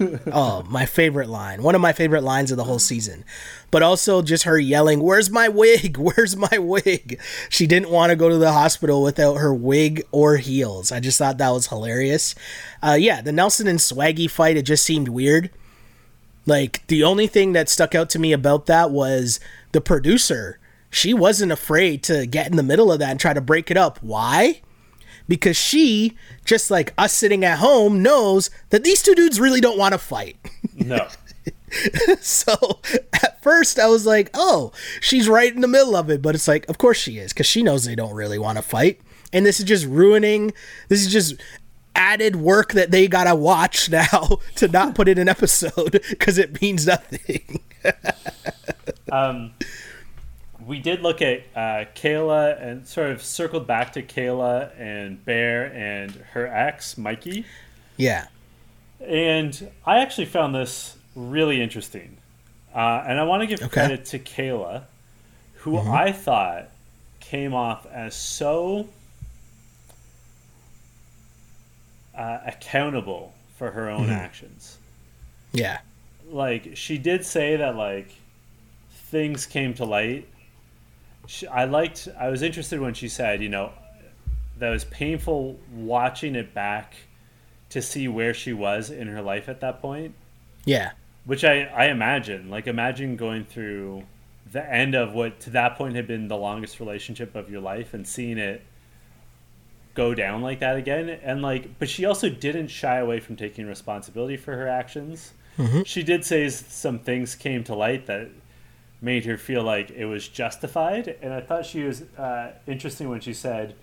Oh, 0.32 0.64
my 0.68 0.86
favorite 0.86 1.28
line. 1.28 1.62
One 1.62 1.74
of 1.74 1.80
my 1.80 1.92
favorite 1.92 2.22
lines 2.24 2.50
of 2.50 2.56
the 2.56 2.64
whole 2.64 2.78
season. 2.78 3.24
But 3.70 3.82
also 3.82 4.22
just 4.22 4.44
her 4.44 4.58
yelling, 4.58 5.00
Where's 5.00 5.30
my 5.30 5.48
wig? 5.48 5.96
Where's 5.98 6.36
my 6.36 6.58
wig? 6.58 7.20
She 7.50 7.66
didn't 7.66 7.90
want 7.90 8.10
to 8.10 8.16
go 8.16 8.28
to 8.28 8.38
the 8.38 8.52
hospital 8.52 9.02
without 9.02 9.34
her 9.34 9.54
wig 9.54 10.02
or 10.10 10.38
heels. 10.38 10.90
I 10.90 10.98
just 10.98 11.18
thought 11.18 11.38
that 11.38 11.50
was 11.50 11.68
hilarious. 11.68 12.34
Uh, 12.82 12.96
yeah, 12.98 13.20
the 13.20 13.30
Nelson 13.32 13.68
and 13.68 13.78
Swaggy 13.78 14.28
fight, 14.28 14.56
it 14.56 14.62
just 14.62 14.84
seemed 14.84 15.08
weird. 15.08 15.50
Like, 16.46 16.84
the 16.88 17.04
only 17.04 17.26
thing 17.28 17.52
that 17.52 17.68
stuck 17.68 17.94
out 17.94 18.10
to 18.10 18.18
me 18.18 18.32
about 18.32 18.66
that 18.66 18.90
was 18.90 19.38
the 19.72 19.80
producer. 19.80 20.58
She 20.92 21.12
wasn't 21.12 21.50
afraid 21.50 22.04
to 22.04 22.26
get 22.26 22.46
in 22.46 22.56
the 22.56 22.62
middle 22.62 22.92
of 22.92 23.00
that 23.00 23.10
and 23.10 23.18
try 23.18 23.32
to 23.32 23.40
break 23.40 23.70
it 23.70 23.76
up. 23.76 23.98
Why? 24.00 24.60
because 25.28 25.56
she, 25.56 26.16
just 26.44 26.70
like 26.70 26.92
us 26.98 27.12
sitting 27.12 27.44
at 27.44 27.58
home, 27.58 28.02
knows 28.02 28.50
that 28.70 28.84
these 28.84 29.02
two 29.02 29.14
dudes 29.14 29.40
really 29.40 29.60
don't 29.60 29.78
want 29.78 29.92
to 29.92 29.98
fight. 29.98 30.36
no. 30.74 31.08
so 32.20 32.80
at 33.14 33.42
first 33.42 33.78
I 33.78 33.86
was 33.86 34.04
like, 34.04 34.30
oh, 34.34 34.72
she's 35.00 35.28
right 35.28 35.52
in 35.52 35.60
the 35.60 35.68
middle 35.68 35.96
of 35.96 36.10
it. 36.10 36.22
But 36.22 36.34
it's 36.34 36.48
like, 36.48 36.68
of 36.68 36.78
course 36.78 36.98
she 36.98 37.18
is, 37.18 37.32
because 37.32 37.46
she 37.46 37.62
knows 37.62 37.84
they 37.84 37.94
don't 37.94 38.14
really 38.14 38.38
want 38.38 38.58
to 38.58 38.62
fight. 38.62 39.00
And 39.32 39.46
this 39.46 39.58
is 39.58 39.64
just 39.64 39.86
ruining, 39.86 40.52
this 40.88 41.00
is 41.00 41.10
just 41.10 41.40
added 41.94 42.36
work 42.36 42.72
that 42.72 42.90
they 42.90 43.08
gotta 43.08 43.34
watch 43.34 43.90
now 43.90 44.38
to 44.56 44.68
not 44.68 44.94
put 44.94 45.08
in 45.08 45.18
an 45.18 45.28
episode 45.28 46.02
because 46.10 46.38
it 46.38 46.60
means 46.60 46.86
nothing. 46.86 47.60
Um, 49.10 49.52
we 50.66 50.78
did 50.80 51.00
look 51.02 51.22
at 51.22 51.40
uh, 51.54 51.84
Kailah 51.94 52.60
and 52.62 52.86
sort 52.86 53.10
of 53.10 53.22
circled 53.22 53.66
back 53.66 53.92
to 53.94 54.02
Kailah 54.02 54.70
and 54.78 55.24
Bear 55.24 55.72
and 55.72 56.10
her 56.32 56.46
ex, 56.46 56.96
Mikey. 56.98 57.44
yeah. 57.96 58.26
And 59.00 59.70
I 59.84 59.98
actually 59.98 60.26
found 60.26 60.54
this 60.54 60.96
really 61.16 61.60
interesting. 61.60 62.16
Uh, 62.74 63.02
and 63.06 63.18
I 63.18 63.24
want 63.24 63.42
to 63.42 63.46
give 63.48 63.60
Okay. 63.60 63.68
credit 63.68 64.04
to 64.06 64.18
Kailah, 64.20 64.84
who 65.56 65.76
I 65.78 66.12
thought 66.12 66.68
came 67.20 67.52
off 67.52 67.84
as 67.86 68.14
so 68.14 68.88
uh, 72.16 72.38
accountable 72.46 73.32
for 73.56 73.70
her 73.72 73.88
own 73.90 74.10
actions. 74.10 74.78
Yeah. 75.52 75.78
Like, 76.30 76.76
she 76.76 76.98
did 76.98 77.24
say 77.24 77.56
that, 77.56 77.76
like, 77.76 78.10
things 79.10 79.46
came 79.46 79.74
to 79.74 79.84
light. 79.84 80.28
She, 81.26 81.46
I 81.46 81.64
liked, 81.64 82.08
I 82.18 82.28
was 82.28 82.42
interested 82.42 82.80
when 82.80 82.94
she 82.94 83.08
said, 83.08 83.42
you 83.42 83.48
know, 83.48 83.72
that 84.58 84.70
was 84.70 84.84
painful 84.84 85.58
watching 85.72 86.34
it 86.34 86.54
back 86.54 86.94
to 87.70 87.80
see 87.80 88.06
where 88.06 88.34
she 88.34 88.52
was 88.52 88.90
in 88.90 89.08
her 89.08 89.22
life 89.22 89.48
at 89.48 89.60
that 89.60 89.80
point. 89.80 90.14
Yeah. 90.64 90.92
which 91.24 91.44
I, 91.44 91.62
I 91.64 91.86
imagine 91.86 92.50
like 92.50 92.66
imagine 92.66 93.16
going 93.16 93.44
through 93.44 94.04
the 94.50 94.64
end 94.64 94.94
of 94.94 95.14
what 95.14 95.40
to 95.40 95.50
that 95.50 95.76
point 95.76 95.96
had 95.96 96.06
been 96.06 96.28
the 96.28 96.36
longest 96.36 96.80
relationship 96.80 97.34
of 97.34 97.50
your 97.50 97.60
life 97.60 97.94
and 97.94 98.06
seeing 98.06 98.38
it 98.38 98.62
go 99.94 100.14
down 100.14 100.42
like 100.42 100.60
that 100.60 100.76
again. 100.76 101.08
And 101.08 101.42
like 101.42 101.78
but 101.78 101.88
she 101.88 102.04
also 102.04 102.28
didn't 102.28 102.68
shy 102.68 102.98
away 102.98 103.20
from 103.20 103.36
taking 103.36 103.66
responsibility 103.66 104.36
for 104.36 104.56
her 104.56 104.68
actions. 104.68 105.32
Mm-hmm. 105.58 105.82
She 105.82 106.02
did 106.02 106.24
say 106.24 106.48
some 106.48 106.98
things 106.98 107.34
came 107.34 107.62
to 107.64 107.74
light 107.74 108.06
that 108.06 108.30
made 109.02 109.24
her 109.26 109.36
feel 109.36 109.62
like 109.62 109.90
it 109.90 110.06
was 110.06 110.26
justified 110.28 111.16
and 111.20 111.32
i 111.34 111.40
thought 111.40 111.66
she 111.66 111.82
was 111.82 112.02
uh, 112.16 112.52
interesting 112.66 113.08
when 113.08 113.20
she 113.20 113.34
said 113.34 113.74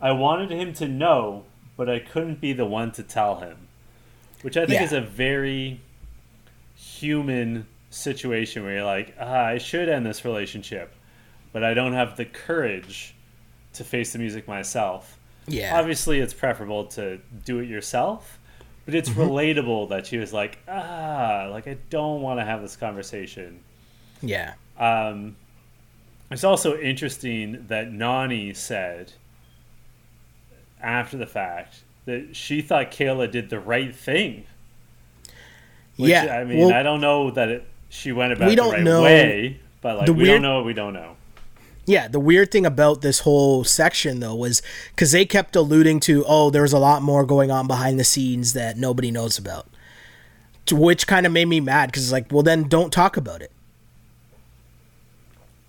i 0.00 0.10
wanted 0.12 0.50
him 0.50 0.72
to 0.72 0.86
know 0.88 1.44
but 1.76 1.88
i 1.88 1.98
couldn't 1.98 2.40
be 2.40 2.52
the 2.52 2.66
one 2.66 2.90
to 2.92 3.02
tell 3.02 3.36
him 3.36 3.56
which 4.42 4.56
i 4.56 4.60
think 4.66 4.72
Yeah. 4.80 4.84
is 4.84 4.92
a 4.92 5.00
very 5.00 5.80
human 6.76 7.66
situation 7.90 8.62
where 8.64 8.74
you're 8.74 8.84
like, 8.84 9.14
ah, 9.18 9.46
I 9.46 9.58
should 9.58 9.88
end 9.88 10.04
this 10.06 10.24
relationship, 10.24 10.94
but 11.52 11.64
I 11.64 11.74
don't 11.74 11.94
have 11.94 12.16
the 12.16 12.24
courage 12.24 13.14
to 13.74 13.84
face 13.84 14.12
the 14.12 14.18
music 14.18 14.46
myself. 14.46 15.18
Yeah. 15.46 15.78
Obviously, 15.78 16.20
it's 16.20 16.34
preferable 16.34 16.84
to 16.88 17.18
do 17.44 17.58
it 17.60 17.68
yourself, 17.68 18.38
but 18.84 18.94
it's 18.94 19.08
Mm-hmm. 19.08 19.20
relatable 19.22 19.88
that 19.88 20.06
she 20.06 20.18
was 20.18 20.32
like, 20.32 20.58
ah, 20.68 21.48
like 21.50 21.66
I 21.66 21.78
don't 21.90 22.20
want 22.20 22.38
to 22.40 22.44
have 22.44 22.60
this 22.62 22.76
conversation. 22.76 23.60
Yeah. 24.22 24.54
Um, 24.78 25.36
it's 26.30 26.44
also 26.44 26.78
interesting 26.78 27.64
that 27.68 27.92
Nani 27.92 28.52
said 28.54 29.12
after 30.82 31.16
the 31.16 31.26
fact 31.26 31.80
that 32.04 32.34
she 32.36 32.60
thought 32.62 32.90
Kailah 32.90 33.30
did 33.30 33.50
the 33.50 33.58
right 33.60 33.94
thing. 33.94 34.44
Which, 35.96 36.10
yeah. 36.10 36.36
I 36.38 36.44
mean, 36.44 36.58
well, 36.58 36.72
I 36.72 36.82
don't 36.82 37.00
know 37.00 37.30
that 37.32 37.48
it, 37.48 37.64
she 37.88 38.12
went 38.12 38.32
about 38.32 38.46
We 38.46 38.52
it 38.52 38.56
the 38.56 38.62
don't 38.62 38.72
right 38.74 38.82
know- 38.82 39.02
way, 39.02 39.60
but 39.80 39.96
like 39.98 40.06
the 40.06 40.12
we 40.12 40.24
weird- 40.24 40.34
don't 40.36 40.42
know 40.42 40.56
what 40.56 40.64
we 40.66 40.72
don't 40.74 40.92
know. 40.94 41.14
Yeah, 41.86 42.06
the 42.06 42.20
weird 42.20 42.50
thing 42.50 42.66
about 42.66 43.00
this 43.00 43.20
whole 43.20 43.64
section 43.64 44.20
though 44.20 44.34
was 44.34 44.60
because 44.90 45.12
they 45.12 45.24
kept 45.24 45.56
alluding 45.56 46.00
to, 46.00 46.22
oh, 46.28 46.50
there 46.50 46.60
was 46.62 46.74
a 46.74 46.78
lot 46.78 47.00
more 47.02 47.24
going 47.24 47.50
on 47.50 47.66
behind 47.66 47.98
the 47.98 48.04
scenes 48.04 48.52
that 48.52 48.76
nobody 48.76 49.10
knows 49.10 49.38
about, 49.38 49.66
which 50.70 51.06
kind 51.06 51.24
of 51.24 51.32
made 51.32 51.46
me 51.46 51.60
mad 51.60 51.86
because 51.86 52.02
it's 52.04 52.12
like, 52.12 52.30
well, 52.30 52.42
then 52.42 52.64
don't 52.64 52.92
talk 52.92 53.16
about 53.16 53.40
it. 53.40 53.50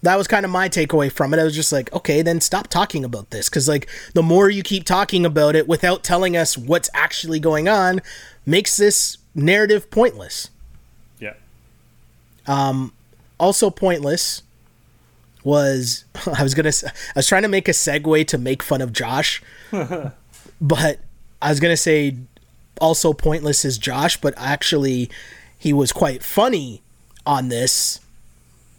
That 0.02 0.16
was 0.16 0.28
kind 0.28 0.46
of 0.46 0.52
my 0.52 0.70
takeaway 0.70 1.12
from 1.12 1.34
it. 1.34 1.40
I 1.40 1.44
was 1.44 1.56
just 1.56 1.72
like, 1.72 1.92
okay, 1.92 2.22
then 2.22 2.40
stop 2.40 2.68
talking 2.68 3.04
about 3.04 3.32
this 3.32 3.50
because 3.50 3.68
like 3.68 3.90
the 4.14 4.24
more 4.24 4.50
you 4.50 4.64
keep 4.64 4.86
talking 4.86 5.26
about 5.26 5.56
it 5.56 5.68
without 5.68 6.04
telling 6.04 6.38
us 6.38 6.58
what's 6.58 6.90
actually 6.94 7.40
going 7.40 7.68
on, 7.68 8.02
makes 8.46 8.78
this 8.78 9.18
narrative 9.36 9.92
pointless 9.92 10.50
Yeah. 11.20 11.34
Um, 12.48 12.94
also 13.40 13.70
pointless 13.70 14.44
was 15.44 16.06
I 16.38 16.44
was 16.44 16.54
gonna 16.54 16.72
I 16.86 16.92
was 17.16 17.28
trying 17.28 17.44
to 17.44 17.48
make 17.48 17.68
a 17.68 17.72
segue 17.72 18.28
to 18.28 18.38
make 18.38 18.64
fun 18.64 18.82
of 18.82 18.94
Josh, 18.94 19.42
but 19.72 21.00
I 21.42 21.50
was 21.50 21.60
gonna 21.60 21.78
say 21.78 22.18
also 22.80 23.14
pointless 23.14 23.66
is 23.66 23.78
Josh, 23.78 24.20
but 24.20 24.34
actually 24.38 25.10
he 25.58 25.74
was 25.74 25.92
quite 25.92 26.24
funny 26.24 26.82
on 27.26 27.50
this 27.50 28.00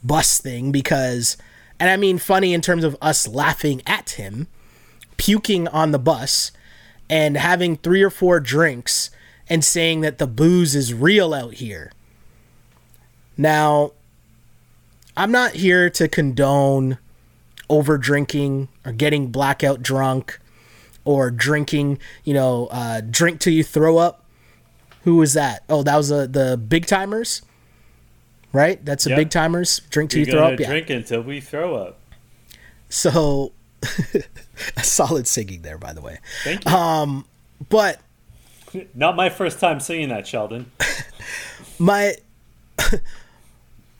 bus 0.03 0.38
thing 0.38 0.72
because, 0.72 1.36
and 1.78 1.90
I 1.90 1.96
mean 1.96 2.18
funny 2.18 2.55
in 2.55 2.61
terms 2.61 2.84
of 2.84 2.96
us 3.01 3.28
laughing 3.28 3.82
at 3.86 4.11
him, 4.11 4.46
puking 5.16 5.68
on 5.68 5.90
the 5.90 5.98
bus, 5.98 6.53
and 7.09 7.36
having 7.36 7.76
three 7.76 8.03
or 8.03 8.11
four 8.11 8.40
drinks 8.40 9.11
and 9.48 9.64
saying 9.64 10.01
that 10.03 10.18
the 10.18 10.26
booze 10.28 10.74
is 10.74 10.94
real 10.94 11.34
out 11.34 11.55
here. 11.55 11.92
Now, 13.36 13.92
I'm 15.16 15.32
not 15.32 15.53
here 15.53 15.90
to 15.90 16.09
condone 16.09 16.98
over 17.68 17.98
drinking 17.98 18.68
or 18.84 18.92
getting 18.92 19.28
blackout 19.28 19.82
drunk 19.82 20.38
or 21.05 21.30
drinking, 21.30 21.98
you 22.24 22.34
know, 22.34 22.68
uh, 22.70 23.01
drink 23.01 23.40
till 23.40 23.53
you 23.53 23.64
throw 23.64 23.98
up. 23.98 24.24
Who 25.05 25.16
was 25.16 25.32
that? 25.34 25.64
Oh, 25.68 25.82
that 25.82 25.96
was 25.96 26.12
uh, 26.12 26.26
the 26.26 26.57
big 26.57 26.86
timers, 26.86 27.42
right? 28.53 28.84
That's 28.84 29.05
the 29.05 29.11
Yep. 29.11 29.16
big 29.16 29.30
timers. 29.30 29.80
Drink 29.90 30.11
till 30.11 30.20
We're 30.20 30.26
you 30.26 30.32
throw 30.32 30.46
up. 30.53 30.61
Yeah. 30.61 30.68
drink 30.68 30.90
until 30.90 31.22
we 31.22 31.40
throw 31.40 31.76
up. 31.76 31.98
So, 32.88 33.53
a 34.76 34.82
solid 34.84 35.26
singing 35.26 35.62
there, 35.62 35.78
by 35.78 35.92
the 35.92 36.01
way. 36.01 36.18
Thank 36.44 36.64
you. 36.64 36.70
Uh, 36.74 37.22
But 37.68 38.01
Not 38.94 39.16
my 39.16 39.28
first 39.28 39.59
time 39.61 39.80
singing 39.80 40.09
that, 40.11 40.26
Sheldon. 40.26 40.70
my 41.78 42.14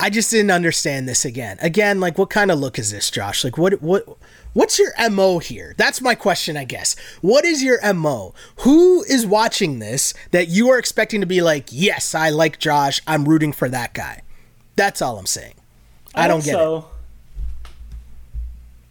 I 0.03 0.09
just 0.09 0.30
didn't 0.30 0.51
understand 0.51 1.07
this 1.09 1.24
again. 1.26 1.59
Again, 1.61 2.01
like 2.01 2.16
what 2.16 2.30
kind 2.30 2.51
of 2.51 2.59
look 2.59 2.78
is 2.78 2.90
this, 2.90 3.11
Josh? 3.11 3.44
Like 3.44 3.59
what 3.59 3.82
what 3.82 4.07
what's 4.55 4.78
your 4.78 4.92
MO 5.11 5.38
here? 5.40 5.74
That's 5.76 6.01
my 6.01 6.14
question, 6.14 6.57
I 6.57 6.64
guess. 6.64 6.96
What 7.20 7.44
is 7.44 7.62
your 7.62 7.78
MO? 7.92 8.34
Who 8.61 9.03
is 9.05 9.26
watching 9.26 9.78
this 9.78 10.14
that 10.30 10.48
you 10.48 10.70
are 10.70 10.78
expecting 10.78 11.20
to 11.20 11.26
be 11.26 11.42
like, 11.42 11.66
"Yes, 11.70 12.14
I 12.14 12.30
like 12.30 12.59
Josh. 12.59 13.03
I'm 13.07 13.28
rooting 13.28 13.53
for 13.53 13.68
that 13.68 13.92
guy." 13.92 14.22
That's 14.76 15.02
all 15.02 15.18
I'm 15.18 15.26
saying. 15.26 15.54
I 16.14 16.28
don't 16.28 16.44
get 16.44 16.54
it. 16.54 16.60
also, 16.60 16.88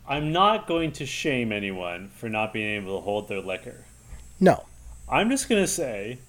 I'm 0.07 0.31
not 0.31 0.67
going 0.67 0.91
to 0.93 1.05
shame 1.05 1.51
anyone 1.51 2.09
for 2.09 2.29
not 2.29 2.53
being 2.53 2.81
able 2.81 2.97
to 2.97 3.03
hold 3.03 3.27
their 3.27 3.41
liquor. 3.41 3.85
No. 4.39 4.65
I'm 5.07 5.29
just 5.29 5.49
going 5.49 5.61
to 5.61 5.67
say 5.67 6.19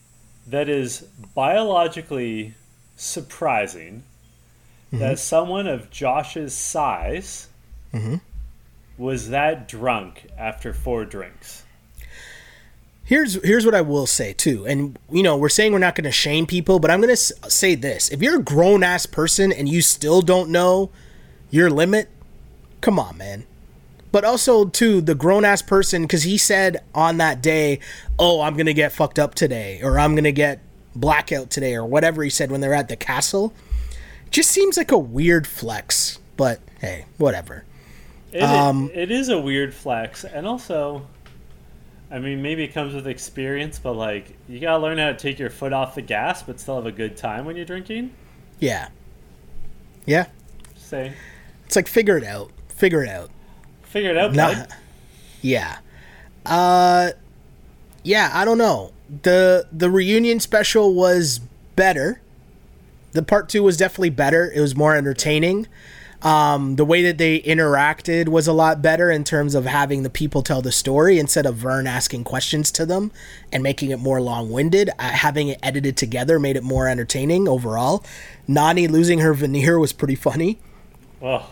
that 0.46 0.68
is 0.68 1.06
biologically 1.34 2.54
surprising 2.96 4.02
that 4.90 4.98
mm-hmm. 4.98 5.14
someone 5.16 5.66
of 5.66 5.90
Josh's 5.90 6.54
size 6.54 7.48
mm-hmm. 7.94 8.16
was 8.98 9.30
that 9.30 9.68
drunk 9.68 10.26
after 10.36 10.72
four 10.72 11.04
drinks. 11.04 11.62
Here's 13.10 13.42
here's 13.42 13.66
what 13.66 13.74
I 13.74 13.80
will 13.80 14.06
say 14.06 14.32
too, 14.32 14.64
and 14.68 14.96
you 15.10 15.24
know 15.24 15.36
we're 15.36 15.48
saying 15.48 15.72
we're 15.72 15.80
not 15.80 15.96
going 15.96 16.04
to 16.04 16.12
shame 16.12 16.46
people, 16.46 16.78
but 16.78 16.92
I'm 16.92 17.00
going 17.00 17.08
to 17.08 17.14
s- 17.14 17.32
say 17.48 17.74
this: 17.74 18.08
if 18.10 18.22
you're 18.22 18.38
a 18.38 18.42
grown 18.42 18.84
ass 18.84 19.04
person 19.04 19.50
and 19.50 19.68
you 19.68 19.82
still 19.82 20.22
don't 20.22 20.48
know 20.48 20.90
your 21.50 21.70
limit, 21.70 22.08
come 22.80 23.00
on, 23.00 23.18
man. 23.18 23.46
But 24.12 24.24
also 24.24 24.66
too, 24.66 25.00
the 25.00 25.16
grown 25.16 25.44
ass 25.44 25.60
person, 25.60 26.02
because 26.02 26.22
he 26.22 26.38
said 26.38 26.84
on 26.94 27.16
that 27.16 27.42
day, 27.42 27.80
"Oh, 28.16 28.42
I'm 28.42 28.56
gonna 28.56 28.72
get 28.72 28.92
fucked 28.92 29.18
up 29.18 29.34
today," 29.34 29.80
or 29.82 29.98
"I'm 29.98 30.14
gonna 30.14 30.30
get 30.30 30.60
blackout 30.94 31.50
today," 31.50 31.74
or 31.74 31.84
whatever 31.84 32.22
he 32.22 32.30
said 32.30 32.52
when 32.52 32.60
they're 32.60 32.74
at 32.74 32.86
the 32.86 32.94
castle. 32.94 33.52
Just 34.30 34.52
seems 34.52 34.76
like 34.76 34.92
a 34.92 34.98
weird 34.98 35.48
flex, 35.48 36.20
but 36.36 36.60
hey, 36.80 37.06
whatever. 37.18 37.64
It, 38.32 38.44
Um, 38.44 38.88
it 38.94 39.10
is 39.10 39.28
a 39.28 39.40
weird 39.40 39.74
flex, 39.74 40.22
and 40.22 40.46
also, 40.46 41.02
I 42.10 42.18
mean, 42.18 42.42
maybe 42.42 42.64
it 42.64 42.68
comes 42.74 42.92
with 42.94 43.06
experience, 43.06 43.78
but 43.78 43.92
like 43.94 44.36
you 44.48 44.58
gotta 44.60 44.82
learn 44.82 44.98
how 44.98 45.08
to 45.08 45.14
take 45.16 45.38
your 45.38 45.50
foot 45.50 45.72
off 45.72 45.94
the 45.94 46.02
gas, 46.02 46.42
but 46.42 46.58
still 46.58 46.76
have 46.76 46.86
a 46.86 46.92
good 46.92 47.16
time 47.16 47.44
when 47.44 47.56
you're 47.56 47.64
drinking. 47.64 48.12
Yeah, 48.58 48.88
yeah. 50.06 50.26
Say, 50.76 51.12
It's 51.66 51.76
like 51.76 51.86
figure 51.86 52.16
it 52.18 52.24
out, 52.24 52.50
figure 52.68 53.02
it 53.04 53.08
out. 53.08 53.30
figure 53.82 54.10
it 54.10 54.16
out, 54.18 54.32
Nah. 54.34 54.54
bud. 54.54 54.68
Yeah. 55.42 55.78
Uh 56.44 57.10
yeah, 58.02 58.30
I 58.34 58.44
don't 58.44 58.58
know. 58.58 58.92
The 59.22 59.66
the 59.72 59.88
reunion 59.90 60.40
special 60.40 60.94
was 60.94 61.40
better. 61.76 62.20
The 63.12 63.22
part 63.22 63.48
2 63.48 63.62
was 63.62 63.76
definitely 63.76 64.10
better. 64.10 64.50
It 64.54 64.60
was 64.60 64.76
more 64.76 64.94
entertaining. 64.94 65.66
Um 66.22 66.76
the 66.76 66.84
way 66.84 67.02
that 67.02 67.18
they 67.18 67.40
interacted 67.40 68.28
was 68.28 68.46
a 68.46 68.52
lot 68.52 68.82
better 68.82 69.10
in 69.10 69.24
terms 69.24 69.54
of 69.54 69.64
having 69.64 70.02
the 70.02 70.10
people 70.10 70.42
tell 70.42 70.60
the 70.62 70.72
story 70.72 71.18
instead 71.18 71.46
of 71.46 71.56
Vern 71.56 71.86
asking 71.86 72.24
questions 72.24 72.70
to 72.72 72.84
them 72.84 73.10
and 73.52 73.62
making 73.62 73.90
it 73.90 73.98
more 73.98 74.20
long-winded. 74.20 74.90
Uh, 74.98 75.02
having 75.02 75.48
it 75.48 75.58
edited 75.62 75.96
together 75.96 76.38
made 76.38 76.56
it 76.56 76.62
more 76.62 76.88
entertaining 76.88 77.48
overall. 77.48 78.04
Nany 78.48 78.88
losing 78.88 79.20
her 79.20 79.32
veneer 79.32 79.78
was 79.78 79.92
pretty 79.92 80.14
funny. 80.14 80.58
Oh, 81.22 81.48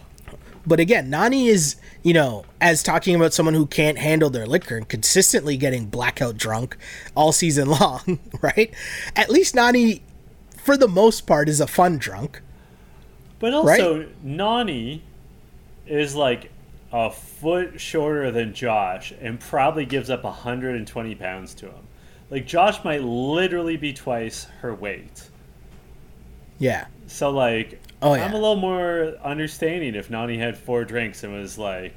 But 0.67 0.81
again, 0.81 1.11
Nany 1.11 1.47
is, 1.47 1.77
you 2.03 2.13
know, 2.13 2.45
as 2.61 2.83
talking 2.83 3.15
about 3.15 3.33
someone 3.33 3.55
who 3.55 3.67
can't 3.67 3.99
handle 3.99 4.29
their 4.31 4.47
liquor 4.47 4.77
and 4.77 4.89
consistently 4.89 5.57
getting 5.57 5.87
blackout 5.87 6.37
drunk 6.37 6.77
all 7.15 7.33
season 7.33 7.69
long, 7.81 8.19
right? 8.43 8.73
At 9.17 9.31
least 9.31 9.55
Nany, 9.55 10.01
for 10.57 10.77
the 10.77 10.89
most 10.89 11.27
part, 11.27 11.49
is 11.49 11.61
a 11.61 11.67
fun 11.67 11.99
drunk. 11.99 12.43
But 13.39 13.55
also 13.55 14.09
Nany 14.25 15.01
is 15.87 16.15
like 16.15 16.51
a 16.93 17.11
foot 17.11 17.81
shorter 17.81 18.31
than 18.31 18.55
Josh, 18.55 19.13
and 19.21 19.39
probably 19.39 19.85
gives 19.85 20.11
up 20.11 20.25
120 20.25 21.15
pounds 21.15 21.55
to 21.55 21.67
him. 21.67 21.87
Like 22.31 22.47
Josh 22.47 22.83
might 22.85 23.03
literally 23.03 23.77
be 23.77 23.93
twice 23.93 24.45
her 24.61 24.75
weight. 24.75 25.29
Yeah. 26.59 26.87
So 27.07 27.31
like, 27.31 27.81
Oh, 28.01 28.15
yeah. 28.15 28.25
I'm 28.25 28.33
a 28.33 28.37
little 28.37 28.57
more 28.57 29.15
understanding 29.25 29.95
if 29.95 30.09
Nany 30.09 30.39
had 30.39 30.57
four 30.57 30.85
drinks 30.85 31.25
and 31.25 31.33
was 31.33 31.59
like 31.59 31.97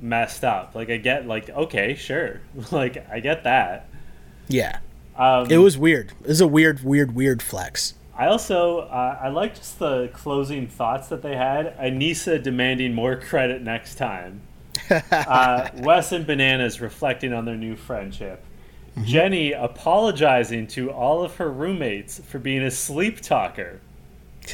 messed 0.00 0.44
up. 0.44 0.74
Like 0.74 0.90
I 0.90 0.96
get 0.96 1.26
like 1.26 1.50
okay, 1.50 1.94
sure, 1.94 2.40
like 2.70 3.06
I 3.10 3.20
get 3.20 3.44
that. 3.44 3.88
Yeah. 4.48 4.78
Um, 5.16 5.50
It 5.50 5.58
was 5.58 5.78
weird. 5.78 6.12
It 6.22 6.28
was 6.28 6.40
a 6.40 6.46
weird, 6.46 6.82
weird, 6.82 7.14
weird 7.14 7.40
flex. 7.42 7.94
I 8.16 8.26
also 8.26 8.80
uh, 8.80 9.18
I 9.20 9.28
like 9.28 9.56
just 9.56 9.78
the 9.78 10.08
closing 10.12 10.68
thoughts 10.68 11.08
that 11.08 11.22
they 11.22 11.36
had. 11.36 11.76
Aneesa 11.78 12.42
demanding 12.42 12.94
more 12.94 13.16
credit 13.16 13.62
next 13.62 13.96
time. 13.96 14.42
uh, 14.90 15.70
Wes 15.78 16.12
and 16.12 16.26
Bananas 16.26 16.80
reflecting 16.80 17.32
on 17.32 17.44
their 17.44 17.56
new 17.56 17.76
friendship. 17.76 18.44
Jenny 19.02 19.52
apologizing 19.52 20.68
to 20.68 20.92
all 20.92 21.24
of 21.24 21.36
her 21.36 21.50
roommates 21.50 22.20
for 22.20 22.38
being 22.38 22.62
a 22.62 22.70
sleep 22.70 23.20
talker. 23.20 23.80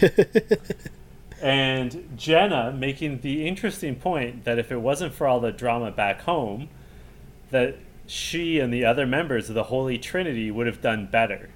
and 1.43 2.09
Jenna 2.17 2.73
making 2.73 3.21
the 3.21 3.47
interesting 3.47 3.97
point 3.97 4.45
that 4.45 4.59
if 4.59 4.73
it 4.73 4.79
wasn't 4.79 5.13
for 5.13 5.27
all 5.27 5.41
the 5.41 5.53
drama 5.53 5.91
back 5.91 6.23
home, 6.23 6.69
that 7.51 7.77
she 8.07 8.59
and 8.59 8.73
the 8.73 8.85
other 8.85 9.07
members 9.07 9.49
of 9.49 9.55
the 9.55 9.65
Holy 9.65 9.99
Trinity 9.99 10.51
would 10.51 10.67
have 10.67 10.81
done 10.81 11.07
better. 11.07 11.51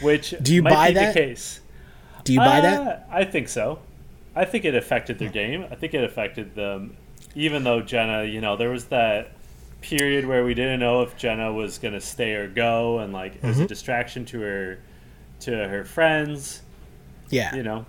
Which 0.00 0.34
Do 0.42 0.54
you 0.54 0.62
might 0.62 0.70
buy 0.72 0.88
be 0.88 0.94
that? 0.94 1.14
the 1.14 1.20
case. 1.20 1.60
Do 2.24 2.32
you 2.32 2.38
buy 2.40 2.60
that? 2.60 2.80
Uh, 2.86 2.98
I 3.10 3.24
think 3.24 3.48
so. 3.48 3.78
I 4.36 4.44
think 4.44 4.64
it 4.64 4.74
affected 4.74 5.18
their 5.18 5.30
game. 5.30 5.64
I 5.70 5.74
think 5.74 5.94
it 5.94 6.04
affected 6.04 6.54
them, 6.54 6.96
even 7.34 7.64
though 7.64 7.80
Jenna, 7.80 8.24
you 8.24 8.40
know, 8.40 8.56
there 8.56 8.70
was 8.70 8.84
that 8.86 9.32
period 9.80 10.26
where 10.26 10.44
we 10.44 10.54
didn't 10.54 10.80
know 10.80 11.02
if 11.02 11.16
Jenna 11.16 11.52
was 11.52 11.78
going 11.78 11.94
to 11.94 12.00
stay 12.00 12.34
or 12.34 12.48
go, 12.48 12.98
and 12.98 13.12
like 13.12 13.36
it 13.36 13.42
was 13.42 13.56
a 13.58 13.60
Mm-hmm. 13.62 13.66
distraction 13.68 14.24
to 14.26 14.40
her, 14.40 14.78
to 15.40 15.50
her 15.68 15.84
friends. 15.84 16.62
Yeah. 17.30 17.54
You 17.54 17.62
know, 17.62 17.86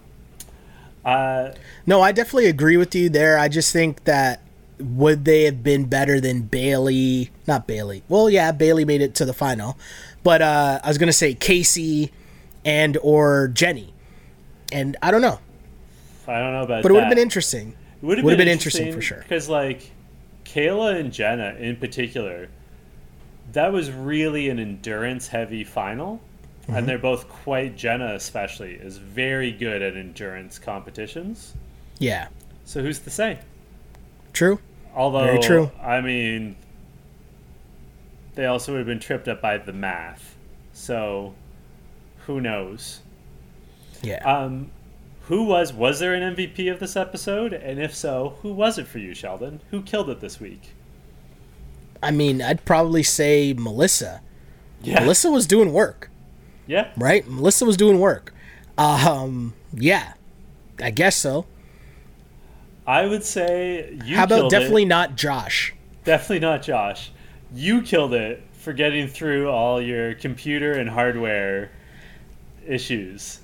uh, 1.05 1.51
No, 1.85 2.01
I 2.01 2.11
definitely 2.11 2.47
agree 2.47 2.77
with 2.77 2.93
you 2.95 3.09
there. 3.09 3.37
I 3.37 3.47
just 3.47 3.71
think 3.73 4.03
that 4.05 4.41
would 4.79 5.25
they 5.25 5.43
have 5.43 5.61
been 5.63 5.85
better 5.85 6.19
than 6.21 6.43
Bayleigh? 6.43 7.29
Not 7.47 7.67
Bayleigh. 7.67 8.01
Well, 8.07 8.29
yeah, 8.29 8.51
Bayleigh 8.51 8.85
made 8.87 9.01
it 9.01 9.13
to 9.15 9.25
the 9.25 9.33
final, 9.33 9.77
but 10.29 10.43
uh, 10.43 10.79
I 10.83 10.87
was 10.87 10.99
gonna 10.99 11.11
say 11.11 11.33
Kaycee 11.33 12.11
and 12.63 12.99
or 13.01 13.47
Jenny, 13.47 13.91
and 14.71 14.95
I 15.01 15.09
don't 15.09 15.23
know, 15.23 15.39
I 16.27 16.37
don't 16.37 16.53
know 16.53 16.61
about. 16.61 16.83
but 16.83 16.91
it 16.91 16.93
would 16.93 17.01
have 17.01 17.09
been 17.09 17.17
interesting. 17.17 17.75
It 17.99 18.05
would 18.05 18.19
have 18.19 18.27
been, 18.27 18.37
been 18.37 18.47
interesting 18.47 18.93
for 18.93 19.01
sure. 19.01 19.17
Because 19.17 19.49
like 19.49 19.89
Kailah 20.45 20.99
and 20.99 21.11
Jenna 21.11 21.55
in 21.57 21.77
particular, 21.77 22.47
that 23.53 23.73
was 23.73 23.89
really 23.89 24.49
an 24.49 24.59
endurance 24.59 25.29
heavy 25.29 25.63
final. 25.63 26.21
Mm-hmm. 26.61 26.75
And 26.75 26.87
they're 26.87 26.99
both 26.99 27.27
quite 27.27 27.75
Jenna 27.75 28.13
especially 28.13 28.73
is 28.73 28.97
very 28.97 29.51
good 29.51 29.81
at 29.81 29.97
endurance 29.97 30.59
competitions. 30.59 31.55
Yeah, 31.97 32.27
So 32.65 32.83
who's 32.83 32.99
to 32.99 33.09
say? 33.09 33.39
true. 34.31 34.59
Although 34.93 35.23
Very 35.23 35.39
true. 35.39 35.71
I 35.81 36.01
mean 36.01 36.55
they 38.35 38.45
also 38.45 38.71
would 38.73 38.79
have 38.79 38.87
been 38.87 38.99
tripped 38.99 39.27
up 39.27 39.41
by 39.41 39.57
the 39.57 39.73
math. 39.73 40.35
So 40.73 41.33
who 42.25 42.39
knows? 42.41 43.01
Yeah, 44.01 44.23
Um 44.25 44.71
who 45.23 45.43
was 45.43 45.73
was 45.73 45.99
there 45.99 46.13
an 46.13 46.35
MVP 46.35 46.71
of 46.71 46.79
this 46.79 46.95
episode? 46.95 47.53
And 47.53 47.79
if 47.79 47.93
so, 47.95 48.37
who 48.41 48.53
was 48.53 48.77
it 48.77 48.87
for 48.87 48.97
you, 48.99 49.13
Sheldon? 49.13 49.61
Who 49.71 49.81
killed 49.81 50.09
it 50.09 50.19
this 50.21 50.39
week? 50.39 50.73
I 52.01 52.11
mean, 52.11 52.41
I'd 52.41 52.63
probably 52.65 53.03
say 53.03 53.53
Melissa. 53.53 54.21
Yeah. 54.81 55.01
Melissa 55.01 55.29
was 55.29 55.45
doing 55.45 55.73
work, 55.73 56.09
Yeah. 56.65 56.91
right? 56.95 57.27
Melissa 57.27 57.65
was 57.65 57.75
doing 57.75 57.99
work. 57.99 58.33
Um, 58.77 59.53
yeah, 59.73 60.13
I 60.81 60.91
guess 60.91 61.17
so. 61.17 61.45
I 62.87 63.05
would 63.05 63.23
say 63.25 63.99
you 64.05 64.15
How 64.15 64.23
about 64.23 64.49
definitely 64.49 64.83
it. 64.83 64.87
not 64.87 65.15
Josh? 65.17 65.73
Definitely 66.05 66.39
not 66.39 66.61
Josh. 66.63 67.11
You 67.53 67.81
killed 67.81 68.13
it 68.13 68.43
for 68.53 68.73
getting 68.73 69.07
through 69.07 69.49
all 69.49 69.81
your 69.81 70.13
computer 70.13 70.73
and 70.73 70.89
hardware 70.89 71.71
issues. 72.67 73.39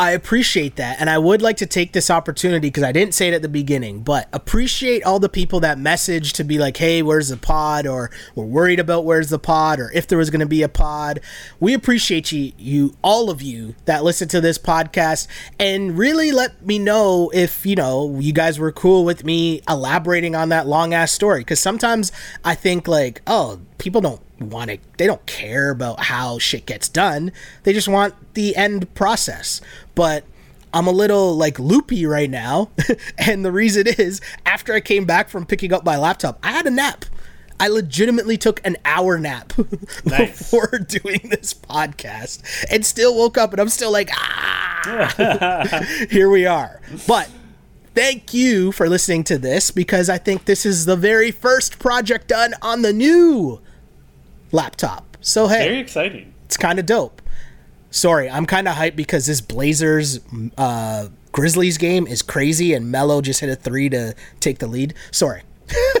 I 0.00 0.12
appreciate 0.12 0.76
that. 0.76 0.98
And 0.98 1.10
I 1.10 1.18
would 1.18 1.42
like 1.42 1.58
to 1.58 1.66
take 1.66 1.92
this 1.92 2.08
opportunity 2.08 2.68
because 2.68 2.84
I 2.84 2.90
didn't 2.90 3.12
say 3.12 3.28
it 3.28 3.34
at 3.34 3.42
the 3.42 3.50
beginning, 3.50 4.00
but 4.00 4.30
appreciate 4.32 5.04
all 5.04 5.20
the 5.20 5.28
people 5.28 5.60
that 5.60 5.78
message 5.78 6.32
to 6.32 6.42
be 6.42 6.58
like, 6.58 6.78
hey, 6.78 7.02
where's 7.02 7.28
the 7.28 7.36
pod? 7.36 7.86
Or 7.86 8.10
we're 8.34 8.46
worried 8.46 8.80
about 8.80 9.04
where's 9.04 9.28
the 9.28 9.38
pod? 9.38 9.78
Or 9.78 9.92
if 9.92 10.06
there 10.06 10.16
was 10.16 10.30
going 10.30 10.40
to 10.40 10.46
be 10.46 10.62
a 10.62 10.70
pod. 10.70 11.20
We 11.60 11.74
appreciate 11.74 12.32
you, 12.32 12.52
you, 12.56 12.96
all 13.04 13.28
of 13.28 13.42
you 13.42 13.74
that 13.84 14.02
listen 14.02 14.26
to 14.28 14.40
this 14.40 14.56
podcast 14.56 15.28
and 15.58 15.98
really 15.98 16.32
let 16.32 16.64
me 16.64 16.78
know 16.78 17.30
if, 17.34 17.66
you 17.66 17.76
know, 17.76 18.18
you 18.20 18.32
guys 18.32 18.58
were 18.58 18.72
cool 18.72 19.04
with 19.04 19.22
me 19.22 19.60
elaborating 19.68 20.34
on 20.34 20.48
that 20.48 20.66
long 20.66 20.94
ass 20.94 21.12
story. 21.12 21.40
Because 21.40 21.60
sometimes 21.60 22.10
I 22.42 22.54
think, 22.54 22.88
like, 22.88 23.20
oh, 23.26 23.60
people 23.76 24.00
don't 24.00 24.22
want 24.40 24.70
to 24.70 24.78
they 24.96 25.06
don't 25.06 25.24
care 25.26 25.70
about 25.70 26.04
how 26.04 26.38
shit 26.38 26.66
gets 26.66 26.88
done. 26.88 27.30
They 27.64 27.72
just 27.72 27.88
want 27.88 28.14
the 28.34 28.56
end 28.56 28.92
process. 28.94 29.60
But 29.94 30.24
i'm 30.72 30.86
a 30.86 30.92
little 30.92 31.36
like 31.36 31.58
loopy 31.58 32.06
right 32.06 32.30
now. 32.30 32.70
And 33.18 33.44
the 33.44 33.52
reason 33.52 33.86
is 33.86 34.20
after 34.46 34.72
i 34.72 34.80
came 34.80 35.04
back 35.04 35.28
from 35.28 35.44
picking 35.46 35.72
up 35.72 35.84
my 35.84 35.96
laptop 35.96 36.38
i 36.42 36.52
had 36.52 36.66
a 36.66 36.70
nap. 36.70 37.04
I 37.58 37.68
legitimately 37.68 38.38
took 38.38 38.64
an 38.66 38.78
hour 38.86 39.18
nap 39.18 39.52
Nice. 40.06 40.38
before 40.38 40.78
doing 40.88 41.20
this 41.28 41.52
podcast 41.52 42.42
and 42.70 42.86
still 42.86 43.14
woke 43.16 43.36
up 43.36 43.52
and 43.52 43.60
i'm 43.60 43.68
still 43.68 43.92
like 43.92 44.10
ah 44.12 45.84
here 46.08 46.30
we 46.30 46.46
are. 46.46 46.80
But 47.06 47.28
thank 47.94 48.32
you 48.32 48.72
for 48.72 48.88
listening 48.88 49.24
to 49.24 49.36
this 49.36 49.70
because 49.70 50.08
I 50.08 50.16
think 50.18 50.44
this 50.46 50.64
is 50.64 50.86
the 50.86 50.96
very 50.96 51.30
first 51.30 51.78
project 51.78 52.28
done 52.28 52.54
on 52.62 52.80
the 52.82 52.92
new 52.92 53.60
laptop. 54.52 55.16
So 55.20 55.48
hey, 55.48 55.68
Very 55.68 55.78
exciting. 55.78 56.34
it's 56.44 56.56
kind 56.56 56.78
of 56.78 56.86
dope. 56.86 57.22
Sorry, 57.90 58.30
I'm 58.30 58.46
kind 58.46 58.68
of 58.68 58.76
hyped 58.76 58.96
because 58.96 59.26
this 59.26 59.40
Blazers 59.40 60.20
uh, 60.56 61.08
Grizzlies 61.32 61.76
game 61.78 62.06
is 62.06 62.22
crazy, 62.22 62.72
and 62.74 62.90
Melo 62.90 63.20
just 63.20 63.40
hit 63.40 63.50
a 63.50 63.56
three 63.56 63.88
to 63.88 64.14
take 64.38 64.58
the 64.58 64.66
lead. 64.68 64.94
Sorry. 65.10 65.42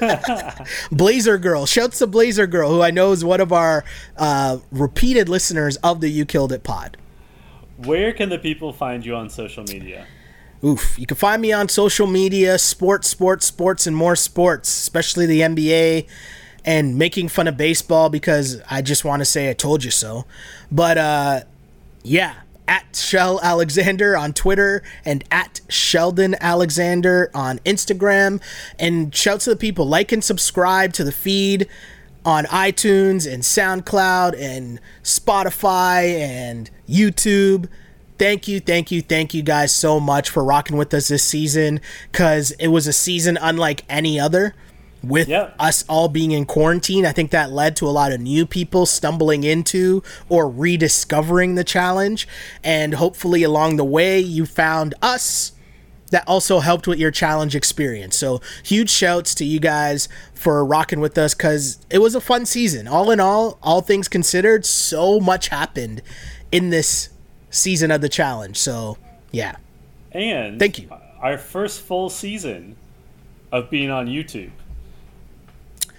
Blazer 0.92 1.38
Girl. 1.38 1.66
Shouts 1.66 1.98
to 1.98 2.06
Blazer 2.06 2.46
Girl, 2.46 2.70
who 2.70 2.82
I 2.82 2.90
know 2.90 3.12
is 3.12 3.24
one 3.24 3.40
of 3.40 3.52
our 3.52 3.84
uh, 4.16 4.58
repeated 4.70 5.28
listeners 5.28 5.76
of 5.78 6.00
the 6.00 6.08
You 6.08 6.24
Killed 6.24 6.52
It 6.52 6.62
pod. 6.62 6.96
Where 7.76 8.12
can 8.12 8.28
the 8.28 8.38
people 8.38 8.72
find 8.72 9.04
you 9.04 9.14
on 9.16 9.30
social 9.30 9.64
media? 9.64 10.06
Oof. 10.62 10.98
You 10.98 11.06
can 11.06 11.16
find 11.16 11.40
me 11.40 11.52
on 11.52 11.68
social 11.68 12.06
media, 12.06 12.58
sports, 12.58 13.08
sports, 13.08 13.46
sports, 13.46 13.86
and 13.86 13.96
more 13.96 14.14
sports, 14.16 14.68
especially 14.68 15.26
the 15.26 15.40
NBA 15.40 16.06
and 16.64 16.96
making 16.96 17.28
fun 17.28 17.48
of 17.48 17.56
baseball 17.56 18.08
because 18.08 18.60
I 18.70 18.82
just 18.82 19.04
want 19.04 19.20
to 19.20 19.24
say 19.24 19.50
I 19.50 19.54
told 19.54 19.84
you 19.84 19.90
so. 19.90 20.24
But 20.70 20.98
uh 20.98 21.40
yeah, 22.02 22.36
at 22.70 22.94
Shell 22.94 23.40
Alexander 23.42 24.16
on 24.16 24.32
Twitter 24.32 24.82
and 25.04 25.24
at 25.32 25.60
Sheldon 25.68 26.36
Alexander 26.40 27.28
on 27.34 27.58
Instagram. 27.60 28.40
And 28.78 29.12
shout 29.14 29.40
to 29.40 29.50
the 29.50 29.56
people, 29.56 29.86
like 29.86 30.12
and 30.12 30.22
subscribe 30.22 30.92
to 30.94 31.04
the 31.04 31.10
feed 31.10 31.66
on 32.24 32.44
iTunes 32.44 33.30
and 33.30 33.42
SoundCloud 33.42 34.38
and 34.38 34.78
Spotify 35.02 36.20
and 36.20 36.70
YouTube. 36.88 37.68
Thank 38.18 38.46
you, 38.46 38.60
thank 38.60 38.92
you, 38.92 39.02
thank 39.02 39.34
you 39.34 39.42
guys 39.42 39.74
so 39.74 39.98
much 39.98 40.30
for 40.30 40.44
rocking 40.44 40.76
with 40.76 40.94
us 40.94 41.08
this 41.08 41.24
season 41.24 41.80
because 42.12 42.52
it 42.52 42.68
was 42.68 42.86
a 42.86 42.92
season 42.92 43.36
unlike 43.40 43.84
any 43.88 44.20
other 44.20 44.54
with 45.02 45.28
Yep. 45.28 45.54
us 45.58 45.84
all 45.88 46.08
being 46.08 46.30
in 46.32 46.44
quarantine. 46.44 47.06
I 47.06 47.12
think 47.12 47.30
that 47.30 47.50
led 47.52 47.76
to 47.76 47.88
a 47.88 47.90
lot 47.90 48.12
of 48.12 48.20
new 48.20 48.44
people 48.46 48.86
stumbling 48.86 49.44
into 49.44 50.02
or 50.28 50.48
rediscovering 50.48 51.54
the 51.54 51.64
challenge. 51.64 52.28
And 52.62 52.94
hopefully, 52.94 53.42
along 53.42 53.76
the 53.76 53.84
way, 53.84 54.20
you 54.20 54.46
found 54.46 54.94
us 55.00 55.52
that 56.10 56.24
also 56.26 56.58
helped 56.58 56.88
with 56.88 56.98
your 56.98 57.12
challenge 57.12 57.54
experience. 57.54 58.16
So, 58.16 58.40
huge 58.64 58.90
shouts 58.90 59.34
to 59.36 59.44
you 59.44 59.60
guys 59.60 60.08
for 60.34 60.64
rocking 60.64 60.98
with 61.00 61.16
us 61.16 61.34
because 61.34 61.78
it 61.88 61.98
was 61.98 62.14
a 62.14 62.20
fun 62.20 62.46
season. 62.46 62.88
All 62.88 63.10
in 63.10 63.20
all, 63.20 63.58
all 63.62 63.80
things 63.80 64.08
considered, 64.08 64.66
so 64.66 65.20
much 65.20 65.48
happened 65.48 66.02
in 66.50 66.70
this 66.70 67.10
season 67.48 67.90
of 67.92 68.00
the 68.00 68.08
challenge. 68.08 68.56
So, 68.56 68.98
yeah. 69.30 69.56
And 70.12 70.58
Thank 70.58 70.80
you. 70.80 70.88
Our 71.20 71.38
first 71.38 71.80
full 71.82 72.10
season 72.10 72.74
of 73.52 73.70
being 73.70 73.90
on 73.90 74.06
YouTube. 74.08 74.50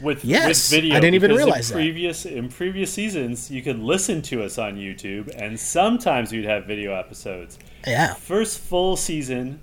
With, 0.01 0.25
Yes, 0.25 0.47
with 0.71 0.81
video 0.81 0.95
I 0.97 0.99
didn't 0.99 1.15
even 1.15 1.31
realize 1.35 1.71
in 1.71 1.77
that. 1.77 2.25
in 2.25 2.49
previous 2.49 2.91
seasons 2.93 3.51
you 3.51 3.61
could 3.61 3.79
listen 3.79 4.21
to 4.23 4.43
us 4.43 4.57
on 4.57 4.75
YouTube 4.75 5.29
and 5.35 5.59
sometimes 5.59 6.31
we'd 6.31 6.45
have 6.45 6.65
video 6.65 6.93
episodes. 6.93 7.59
Yeah. 7.85 8.13
First 8.15 8.59
full 8.59 8.95
season 8.97 9.59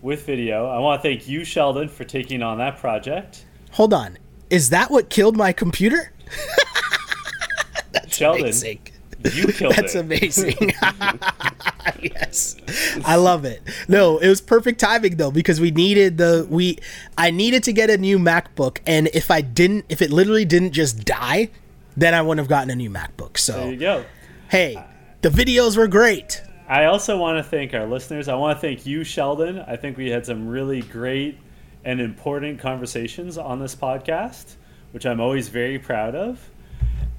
with 0.00 0.24
video. 0.24 0.66
I 0.68 0.78
want 0.78 1.02
to 1.02 1.08
thank 1.08 1.28
you, 1.28 1.44
Sheldon, 1.44 1.88
for 1.88 2.04
taking 2.04 2.42
on 2.42 2.58
that 2.58 2.78
project. 2.78 3.44
Hold 3.72 3.92
on. 3.92 4.18
Is 4.50 4.70
that 4.70 4.90
what 4.90 5.10
killed 5.10 5.36
my 5.36 5.52
computer? 5.52 6.12
That's 7.92 8.16
Sheldon, 8.16 8.42
Amazing. 8.44 8.80
you 9.34 9.48
killed 9.52 9.74
That's 9.74 9.94
it. 9.94 10.00
amazing. 10.00 10.56
yes. 12.02 12.56
I 13.04 13.16
love 13.16 13.44
it. 13.44 13.62
No, 13.88 14.18
it 14.18 14.28
was 14.28 14.40
perfect 14.40 14.80
timing 14.80 15.16
though 15.16 15.30
because 15.30 15.60
we 15.60 15.70
needed 15.70 16.18
the 16.18 16.46
we 16.50 16.78
I 17.16 17.30
needed 17.30 17.62
to 17.64 17.72
get 17.72 17.90
a 17.90 17.98
new 17.98 18.18
MacBook 18.18 18.78
and 18.86 19.08
if 19.14 19.30
I 19.30 19.40
didn't 19.40 19.86
if 19.88 20.02
it 20.02 20.10
literally 20.10 20.44
didn't 20.44 20.72
just 20.72 21.04
die, 21.04 21.50
then 21.96 22.14
I 22.14 22.22
wouldn't 22.22 22.38
have 22.38 22.48
gotten 22.48 22.70
a 22.70 22.76
new 22.76 22.90
MacBook. 22.90 23.44
There 23.44 23.56
So, 23.56 23.68
you 23.68 23.76
go. 23.76 24.04
hey, 24.50 24.82
the 25.22 25.28
videos 25.30 25.76
were 25.76 25.88
great. 25.88 26.42
I 26.68 26.84
also 26.84 27.16
want 27.16 27.38
to 27.38 27.42
thank 27.42 27.72
our 27.74 27.86
listeners. 27.86 28.28
I 28.28 28.34
want 28.34 28.56
to 28.56 28.60
thank 28.60 28.84
you, 28.84 29.02
Sheldon. 29.02 29.58
I 29.60 29.76
think 29.76 29.96
we 29.96 30.10
had 30.10 30.26
some 30.26 30.46
really 30.48 30.82
great 30.82 31.38
and 31.84 32.00
important 32.00 32.58
conversations 32.58 33.38
on 33.38 33.58
this 33.58 33.74
podcast, 33.74 34.56
which 34.92 35.06
I'm 35.06 35.18
always 35.20 35.48
very 35.48 35.78
proud 35.78 36.14
of. 36.14 36.50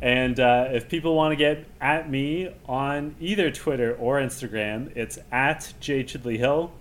And 0.01 0.39
uh, 0.39 0.69
if 0.71 0.87
people 0.87 1.15
want 1.15 1.33
to 1.33 1.35
get 1.35 1.65
at 1.81 2.09
me 2.09 2.53
on 2.67 3.15
either 3.19 3.51
Twitter 3.51 3.95
or 3.95 4.19
Instagram, 4.19 4.95
it's 4.95 5.19
at 5.31 5.73
J 5.81 6.03
Chidley 6.03 6.37
Hill. 6.37 6.71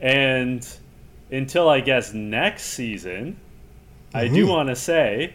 And 0.00 0.66
until 1.30 1.68
I 1.68 1.80
guess 1.80 2.12
next 2.12 2.64
season, 2.64 3.38
I 4.12 4.28
do 4.28 4.46
want 4.46 4.68
to 4.68 4.76
say 4.76 5.34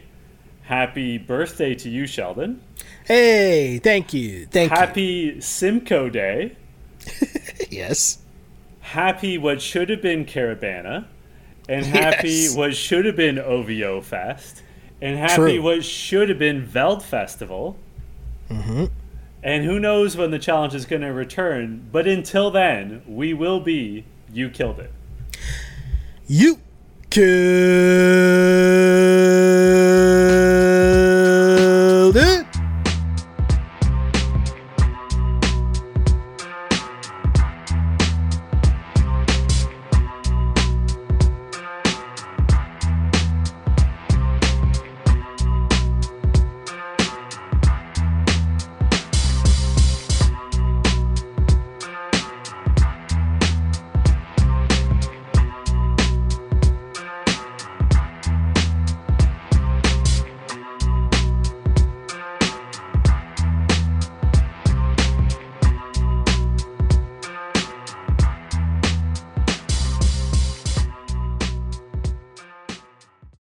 happy 0.62 1.18
birthday 1.18 1.74
to 1.74 1.90
you, 1.90 2.06
Sheldon. 2.06 2.62
Hey, 3.04 3.78
thank 3.78 4.14
you. 4.14 4.46
Thank 4.46 4.70
you. 4.70 4.76
Happy 4.76 5.40
Simcoe 5.40 6.08
Day. 6.08 6.56
Yes. 7.70 8.18
happy 8.80 9.38
what 9.38 9.62
should 9.62 9.90
have 9.90 10.02
been 10.02 10.24
Caribana, 10.24 11.06
and 11.68 11.86
happy 11.86 12.28
Yes. 12.28 12.56
what 12.56 12.74
should 12.74 13.04
have 13.04 13.14
been 13.14 13.38
OVO 13.38 14.00
Fest, 14.00 14.62
and 15.00 15.18
happy 15.18 15.34
True. 15.34 15.62
what 15.62 15.84
should 15.84 16.28
have 16.28 16.38
been 16.38 16.64
Veld 16.64 17.02
Festival. 17.02 17.76
Mm-hmm. 18.48 18.86
And 19.42 19.64
who 19.64 19.80
knows 19.80 20.16
when 20.16 20.30
the 20.30 20.38
challenge 20.38 20.74
is 20.74 20.84
going 20.84 21.02
to 21.02 21.08
return? 21.08 21.88
But 21.90 22.06
until 22.06 22.50
then, 22.50 23.02
we 23.06 23.32
will 23.32 23.60
be. 23.60 24.04
You 24.32 24.50
killed 24.50 24.78
it. 24.78 24.92
You 26.26 26.60
killed. 27.08 27.30